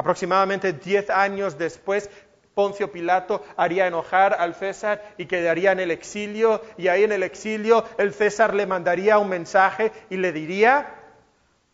Aproximadamente 0.01 0.73
diez 0.73 1.11
años 1.11 1.59
después, 1.59 2.09
Poncio 2.55 2.91
Pilato 2.91 3.45
haría 3.55 3.85
enojar 3.85 4.33
al 4.33 4.55
César 4.55 5.13
y 5.15 5.27
quedaría 5.27 5.73
en 5.73 5.79
el 5.79 5.91
exilio, 5.91 6.63
y 6.75 6.87
ahí 6.87 7.03
en 7.03 7.11
el 7.11 7.21
exilio 7.21 7.85
el 7.99 8.11
César 8.11 8.55
le 8.55 8.65
mandaría 8.65 9.19
un 9.19 9.29
mensaje 9.29 9.91
y 10.09 10.17
le 10.17 10.31
diría, 10.31 10.95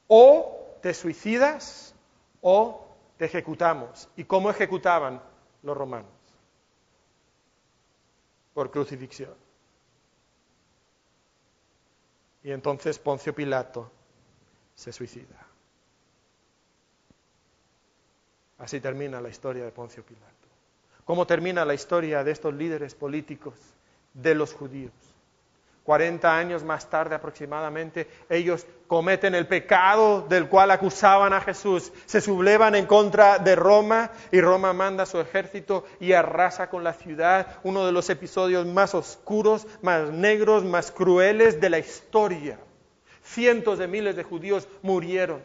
o 0.10 0.76
te 0.82 0.94
suicidas 0.94 1.96
o 2.42 2.86
te 3.16 3.24
ejecutamos. 3.24 4.10
¿Y 4.18 4.26
cómo 4.26 4.50
ejecutaban 4.50 5.22
los 5.64 5.78
romanos? 5.78 6.12
Por 8.54 8.72
crucifixión. 8.72 9.36
Y 12.44 12.52
entonces 12.52 13.00
Poncio 13.00 13.34
Pilato 13.34 13.90
se 14.76 14.92
suicida. 14.92 15.47
Así 18.58 18.80
termina 18.80 19.22
la 19.22 19.30
historia 19.30 19.64
de 19.64 19.72
Poncio 19.72 20.04
Pilato. 20.04 20.34
¿Cómo 21.06 21.26
termina 21.26 21.64
la 21.64 21.74
historia 21.74 22.24
de 22.24 22.32
estos 22.32 22.54
líderes 22.54 22.96
políticos 22.96 23.56
de 24.14 24.36
los 24.36 24.54
judíos? 24.54 24.92
40 25.88 26.38
años 26.38 26.66
más 26.66 26.90
tarde 26.90 27.16
aproximadamente, 27.16 28.10
ellos 28.28 28.68
cometen 28.88 29.34
el 29.36 29.48
pecado 29.48 30.26
del 30.28 30.50
cual 30.50 30.72
acusaban 30.72 31.32
a 31.32 31.40
Jesús, 31.40 31.94
se 32.06 32.20
sublevan 32.20 32.76
en 32.76 32.86
contra 32.86 33.40
de 33.40 33.56
Roma 33.56 34.12
y 34.30 34.42
Roma 34.42 34.74
manda 34.74 35.06
su 35.06 35.18
ejército 35.18 35.86
y 36.02 36.12
arrasa 36.12 36.70
con 36.70 36.84
la 36.84 36.92
ciudad, 36.92 37.60
uno 37.64 37.86
de 37.86 37.94
los 37.94 38.10
episodios 38.10 38.66
más 38.66 38.94
oscuros, 38.96 39.66
más 39.82 40.10
negros, 40.12 40.66
más 40.66 40.92
crueles 40.92 41.62
de 41.62 41.70
la 41.70 41.80
historia. 41.80 42.60
Cientos 43.24 43.80
de 43.80 43.88
miles 43.88 44.18
de 44.18 44.24
judíos 44.24 44.68
murieron. 44.82 45.42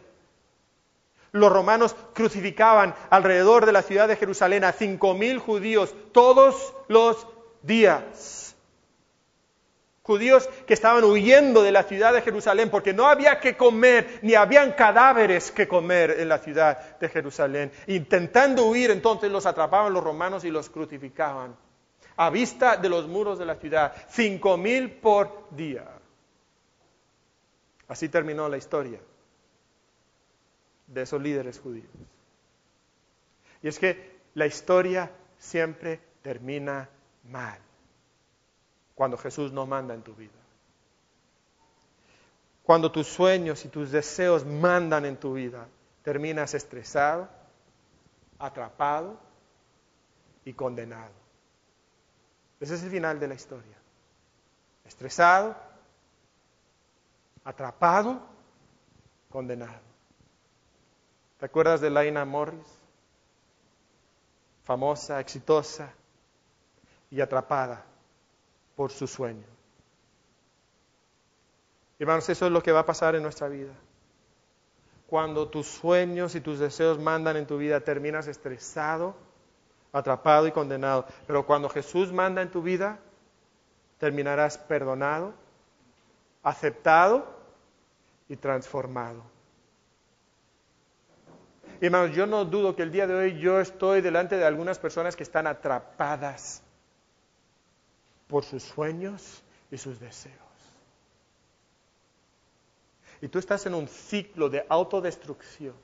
Los 1.33 1.51
romanos 1.51 1.95
crucificaban 2.13 2.95
alrededor 3.09 3.65
de 3.65 3.73
la 3.73 3.81
ciudad 3.81 4.07
de 4.07 4.15
Jerusalén 4.15 4.63
a 4.63 4.71
cinco 4.71 5.13
mil 5.13 5.39
judíos 5.39 5.93
todos 6.13 6.73
los 6.87 7.27
días 7.63 8.43
judíos 10.03 10.49
que 10.67 10.73
estaban 10.73 11.03
huyendo 11.05 11.63
de 11.63 11.71
la 11.71 11.83
ciudad 11.83 12.13
de 12.13 12.21
Jerusalén 12.21 12.69
porque 12.69 12.93
no 12.93 13.07
había 13.07 13.39
que 13.39 13.55
comer, 13.55 14.19
ni 14.21 14.35
habían 14.35 14.73
cadáveres 14.73 15.49
que 15.51 15.67
comer 15.67 16.17
en 16.19 16.29
la 16.29 16.39
ciudad 16.39 16.99
de 16.99 17.09
Jerusalén. 17.09 17.71
Intentando 17.87 18.65
huir, 18.65 18.91
entonces 18.91 19.31
los 19.31 19.45
atrapaban 19.45 19.93
los 19.93 20.03
romanos 20.03 20.43
y 20.43 20.51
los 20.51 20.69
crucificaban 20.69 21.55
a 22.15 22.29
vista 22.29 22.77
de 22.77 22.89
los 22.89 23.07
muros 23.07 23.39
de 23.39 23.45
la 23.45 23.55
ciudad, 23.55 23.93
cinco 24.09 24.57
mil 24.57 24.91
por 24.91 25.47
día. 25.51 25.85
Así 27.87 28.09
terminó 28.09 28.47
la 28.49 28.57
historia 28.57 28.99
de 30.93 31.01
esos 31.01 31.21
líderes 31.21 31.59
judíos. 31.59 31.89
Y 33.61 33.67
es 33.67 33.79
que 33.79 34.19
la 34.35 34.45
historia 34.45 35.11
siempre 35.37 35.99
termina 36.21 36.89
mal 37.29 37.59
cuando 38.95 39.17
Jesús 39.17 39.51
no 39.51 39.65
manda 39.65 39.93
en 39.93 40.03
tu 40.03 40.13
vida. 40.13 40.31
Cuando 42.63 42.91
tus 42.91 43.07
sueños 43.07 43.65
y 43.65 43.69
tus 43.69 43.91
deseos 43.91 44.45
mandan 44.45 45.05
en 45.05 45.17
tu 45.17 45.33
vida, 45.33 45.67
terminas 46.03 46.53
estresado, 46.53 47.27
atrapado 48.39 49.19
y 50.45 50.53
condenado. 50.53 51.11
Ese 52.59 52.75
es 52.75 52.83
el 52.83 52.91
final 52.91 53.19
de 53.19 53.27
la 53.27 53.33
historia. 53.33 53.75
Estresado, 54.85 55.55
atrapado, 57.43 58.21
condenado. 59.29 59.92
¿Te 61.43 61.47
acuerdas 61.47 61.81
de 61.81 61.89
Laina 61.89 62.23
Morris? 62.23 62.79
famosa, 64.63 65.19
exitosa 65.19 65.91
y 67.11 67.19
atrapada 67.19 67.83
por 68.77 68.93
su 68.93 69.07
sueño. 69.07 69.43
Hermanos, 71.99 72.29
eso 72.29 72.45
es 72.45 72.51
lo 72.53 72.63
que 72.63 72.71
va 72.71 72.79
a 72.79 72.85
pasar 72.85 73.15
en 73.15 73.23
nuestra 73.23 73.49
vida. 73.49 73.73
Cuando 75.05 75.49
tus 75.49 75.67
sueños 75.67 76.33
y 76.35 76.39
tus 76.39 76.59
deseos 76.59 76.97
mandan 76.97 77.35
en 77.35 77.45
tu 77.45 77.57
vida, 77.57 77.81
terminas 77.81 78.27
estresado, 78.27 79.13
atrapado 79.91 80.47
y 80.47 80.53
condenado. 80.53 81.05
Pero 81.27 81.45
cuando 81.45 81.67
Jesús 81.67 82.13
manda 82.13 82.41
en 82.41 82.51
tu 82.51 82.61
vida, 82.61 82.99
terminarás 83.97 84.57
perdonado, 84.57 85.33
aceptado 86.41 87.27
y 88.29 88.37
transformado. 88.37 89.32
Hermanos, 91.81 92.15
yo 92.15 92.25
no 92.25 92.45
dudo 92.45 92.75
que 92.75 92.83
el 92.83 92.91
día 92.91 93.07
de 93.07 93.13
hoy 93.13 93.39
yo 93.39 93.59
estoy 93.59 94.01
delante 94.01 94.37
de 94.37 94.45
algunas 94.45 94.79
personas 94.79 95.15
que 95.15 95.23
están 95.23 95.47
atrapadas 95.47 96.61
por 98.27 98.43
sus 98.43 98.63
sueños 98.63 99.43
y 99.69 99.77
sus 99.77 99.99
deseos. 99.99 100.37
Y 103.21 103.27
tú 103.27 103.39
estás 103.39 103.65
en 103.65 103.73
un 103.73 103.87
ciclo 103.87 104.49
de 104.49 104.65
autodestrucción. 104.67 105.75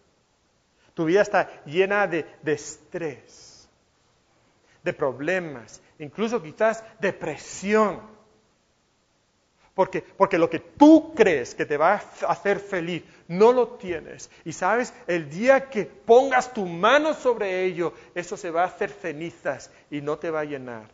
Tu 0.94 1.06
vida 1.06 1.22
está 1.22 1.64
llena 1.64 2.06
de, 2.08 2.26
de 2.42 2.54
estrés, 2.54 3.70
de 4.84 4.94
problemas, 4.94 5.82
incluso 6.00 6.42
quizás 6.42 6.84
depresión. 7.00 8.02
Porque, 9.80 10.38
lo 10.38 10.50
que 10.50 10.60
tú 10.60 11.14
crees 11.16 11.56
que 11.56 11.66
te 11.66 11.78
va 11.78 11.94
a 11.94 12.26
hacer 12.28 12.60
feliz, 12.60 13.02
no 13.30 13.54
lo 13.54 13.78
tienes. 13.78 14.30
Y 14.44 14.52
sabes, 14.52 14.94
el 15.08 15.30
día 15.30 15.70
que 15.70 15.86
pongas 15.86 16.54
tu 16.54 16.66
mano 16.66 17.14
sobre 17.14 17.64
ello, 17.64 17.94
eso 18.14 18.36
se 18.36 18.52
va 18.52 18.64
a 18.64 18.66
hacer 18.66 18.90
cenizas 18.90 19.72
y 19.90 20.02
no 20.02 20.18
te 20.18 20.32
va 20.32 20.42
a 20.42 20.44
llenar. 20.44 20.90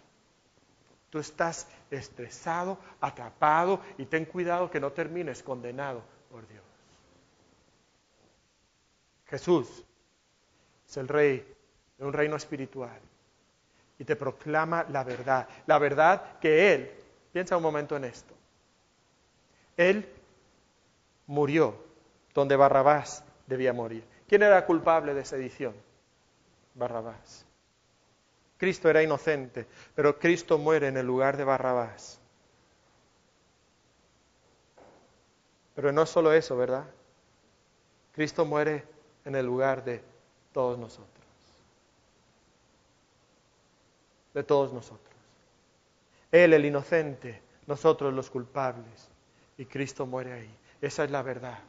Tú 1.09 1.17
estás 1.17 1.67
estresado, 1.89 2.77
atrapado 3.01 3.79
y 3.97 4.05
ten 4.05 4.25
cuidado 4.25 4.69
que 4.69 4.79
no 4.79 4.91
termines 4.91 5.41
condenado 5.41 6.03
por 6.29 6.47
Dios. 6.47 6.61
Jesús 9.25 9.83
es 10.87 10.97
el 10.97 11.07
rey 11.07 11.43
de 11.97 12.05
un 12.05 12.13
reino 12.13 12.35
espiritual 12.35 12.99
y 13.97 14.03
te 14.03 14.15
proclama 14.15 14.85
la 14.91 15.03
verdad. 15.03 15.49
La 15.65 15.79
verdad 15.79 16.37
que 16.37 16.75
Él, 16.75 16.91
piensa 17.33 17.57
un 17.57 17.63
momento 17.63 17.97
en 17.97 18.03
esto, 18.03 18.34
Él 19.77 20.07
murió 21.27 21.75
donde 22.33 22.55
Barrabás 22.55 23.23
debía 23.47 23.73
morir. 23.73 24.03
¿Quién 24.27 24.43
era 24.43 24.65
culpable 24.65 25.13
de 25.13 25.25
sedición? 25.25 25.75
Barrabás. 26.73 27.45
Cristo 28.57 28.89
era 28.89 29.03
inocente, 29.03 29.67
pero 29.93 30.17
Cristo 30.17 30.57
muere 30.57 30.87
en 30.87 30.97
el 30.97 31.05
lugar 31.05 31.37
de 31.37 31.43
Barrabás. 31.43 32.19
Pero 35.75 35.91
no 35.91 36.05
solo 36.05 36.31
eso, 36.31 36.55
¿verdad? 36.55 36.85
Cristo 38.13 38.45
muere 38.45 38.85
en 39.25 39.35
el 39.35 39.45
lugar 39.45 39.83
de 39.83 40.01
todos 40.53 40.79
nosotros. 40.79 41.09
De 44.33 44.43
todos 44.43 44.71
nosotros. 44.71 45.13
Él 46.31 46.53
el 46.53 46.65
inocente, 46.65 47.41
nosotros 47.67 48.13
los 48.13 48.29
culpables. 48.29 49.09
Y 49.57 49.65
Cristo 49.65 50.05
muere 50.05 50.33
ahí. 50.33 50.57
Esa 50.81 51.03
es 51.03 51.11
la 51.11 51.21
verdad, 51.21 51.59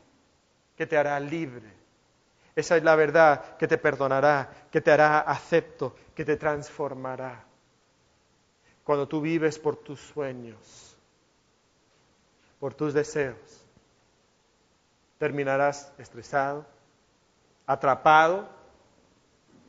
que 0.76 0.86
te 0.86 0.96
hará 0.96 1.18
libre. 1.20 1.72
Esa 2.54 2.76
es 2.76 2.82
la 2.82 2.96
verdad 2.96 3.56
que 3.56 3.68
te 3.68 3.78
perdonará, 3.78 4.50
que 4.70 4.80
te 4.80 4.90
hará 4.90 5.20
acepto, 5.20 5.94
que 6.14 6.24
te 6.24 6.36
transformará. 6.36 7.44
Cuando 8.82 9.06
tú 9.06 9.20
vives 9.20 9.58
por 9.58 9.76
tus 9.76 10.00
sueños, 10.00 10.96
por 12.58 12.72
tus 12.72 12.94
deseos, 12.94 13.66
terminarás 15.18 15.92
estresado, 15.98 16.64
atrapado 17.66 18.48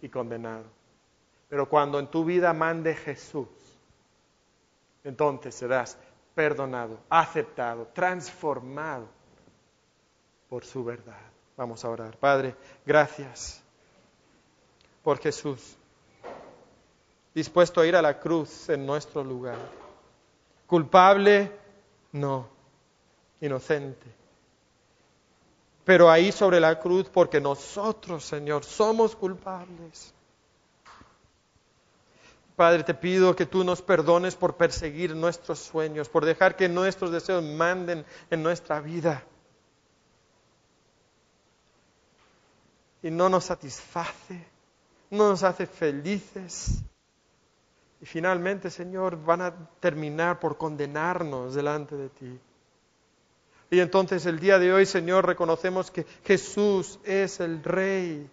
y 0.01 0.09
condenado. 0.09 0.65
Pero 1.49 1.67
cuando 1.67 1.99
en 1.99 2.07
tu 2.07 2.25
vida 2.25 2.53
mande 2.53 2.95
Jesús, 2.95 3.47
entonces 5.03 5.55
serás 5.55 5.97
perdonado, 6.37 6.99
aceptado, 7.09 7.87
transformado 7.95 9.07
por 10.47 10.63
su 10.63 10.83
verdad. 10.83 11.19
Vamos 11.57 11.83
a 11.83 11.89
orar. 11.89 12.15
Padre, 12.17 12.55
gracias 12.85 13.59
por 15.01 15.17
Jesús, 15.17 15.75
dispuesto 17.33 17.81
a 17.81 17.87
ir 17.87 17.95
a 17.95 18.03
la 18.03 18.19
cruz 18.19 18.69
en 18.69 18.85
nuestro 18.85 19.23
lugar. 19.23 19.57
Culpable, 20.67 21.51
no, 22.11 22.47
inocente 23.41 24.17
pero 25.87 26.11
ahí 26.11 26.33
sobre 26.33 26.59
la 26.59 26.77
cruz 26.81 27.07
porque 27.07 27.39
nosotros, 27.39 28.25
Señor, 28.25 28.65
somos 28.65 29.15
culpables. 29.15 30.13
Padre, 32.57 32.83
te 32.83 32.95
pido 32.95 33.35
que 33.35 33.45
tú 33.45 33.63
nos 33.63 33.83
perdones 33.83 34.35
por 34.35 34.57
perseguir 34.57 35.15
nuestros 35.15 35.59
sueños, 35.59 36.09
por 36.09 36.25
dejar 36.25 36.55
que 36.55 36.67
nuestros 36.67 37.11
deseos 37.11 37.43
manden 37.43 38.03
en 38.31 38.41
nuestra 38.41 38.81
vida. 38.81 39.23
Y 43.03 43.11
no 43.11 43.29
nos 43.29 43.43
satisface, 43.43 44.43
no 45.11 45.29
nos 45.29 45.43
hace 45.43 45.67
felices. 45.67 46.81
Y 48.01 48.07
finalmente, 48.07 48.71
Señor, 48.71 49.23
van 49.23 49.41
a 49.43 49.53
terminar 49.79 50.39
por 50.39 50.57
condenarnos 50.57 51.53
delante 51.53 51.95
de 51.95 52.09
ti. 52.09 52.39
Y 53.69 53.79
entonces 53.81 54.25
el 54.25 54.39
día 54.39 54.57
de 54.57 54.73
hoy, 54.73 54.87
Señor, 54.87 55.27
reconocemos 55.27 55.91
que 55.91 56.07
Jesús 56.23 56.97
es 57.03 57.39
el 57.39 57.63
Rey, 57.63 58.27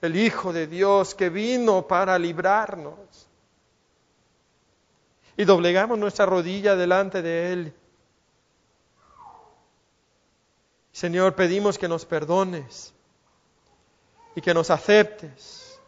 el 0.00 0.16
Hijo 0.16 0.52
de 0.52 0.66
Dios 0.66 1.14
que 1.14 1.30
vino 1.30 1.86
para 1.86 2.18
librarnos. 2.18 3.29
Y 5.40 5.46
doblegamos 5.46 5.98
nuestra 5.98 6.26
rodilla 6.26 6.76
delante 6.76 7.22
de 7.22 7.50
Él. 7.50 7.74
Señor, 10.92 11.34
pedimos 11.34 11.78
que 11.78 11.88
nos 11.88 12.04
perdones 12.04 12.92
y 14.34 14.42
que 14.42 14.52
nos 14.52 14.68
aceptes 14.68 15.80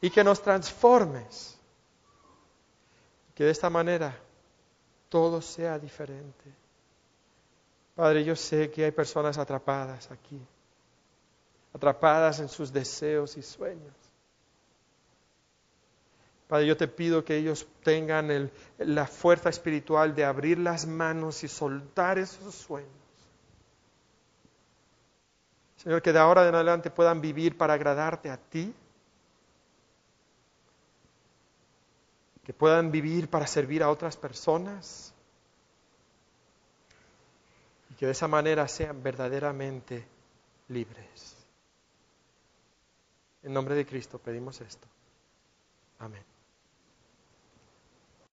y 0.00 0.08
que 0.08 0.24
nos 0.24 0.40
transformes. 0.40 1.60
Que 3.34 3.44
de 3.44 3.50
esta 3.50 3.68
manera 3.68 4.18
todo 5.10 5.42
sea 5.42 5.78
diferente. 5.78 6.50
Padre, 7.94 8.24
yo 8.24 8.34
sé 8.34 8.70
que 8.70 8.86
hay 8.86 8.92
personas 8.92 9.36
atrapadas 9.36 10.10
aquí, 10.10 10.40
atrapadas 11.74 12.40
en 12.40 12.48
sus 12.48 12.72
deseos 12.72 13.36
y 13.36 13.42
sueños. 13.42 14.03
Padre, 16.48 16.66
yo 16.66 16.76
te 16.76 16.88
pido 16.88 17.24
que 17.24 17.36
ellos 17.36 17.66
tengan 17.82 18.50
la 18.78 19.06
fuerza 19.06 19.48
espiritual 19.48 20.14
de 20.14 20.24
abrir 20.24 20.58
las 20.58 20.86
manos 20.86 21.42
y 21.42 21.48
soltar 21.48 22.18
esos 22.18 22.54
sueños. 22.54 22.90
Señor, 25.76 26.02
que 26.02 26.12
de 26.12 26.18
ahora 26.18 26.48
en 26.48 26.54
adelante 26.54 26.90
puedan 26.90 27.20
vivir 27.20 27.56
para 27.56 27.74
agradarte 27.74 28.30
a 28.30 28.36
ti. 28.36 28.74
Que 32.44 32.52
puedan 32.52 32.90
vivir 32.90 33.28
para 33.28 33.46
servir 33.46 33.82
a 33.82 33.90
otras 33.90 34.16
personas 34.16 35.14
y 37.90 37.94
que 37.94 38.06
de 38.06 38.12
esa 38.12 38.28
manera 38.28 38.68
sean 38.68 39.02
verdaderamente 39.02 40.06
libres. 40.68 41.36
En 43.42 43.52
nombre 43.52 43.74
de 43.74 43.86
Cristo 43.86 44.18
pedimos 44.18 44.60
esto. 44.60 44.86
Amén. 45.98 46.33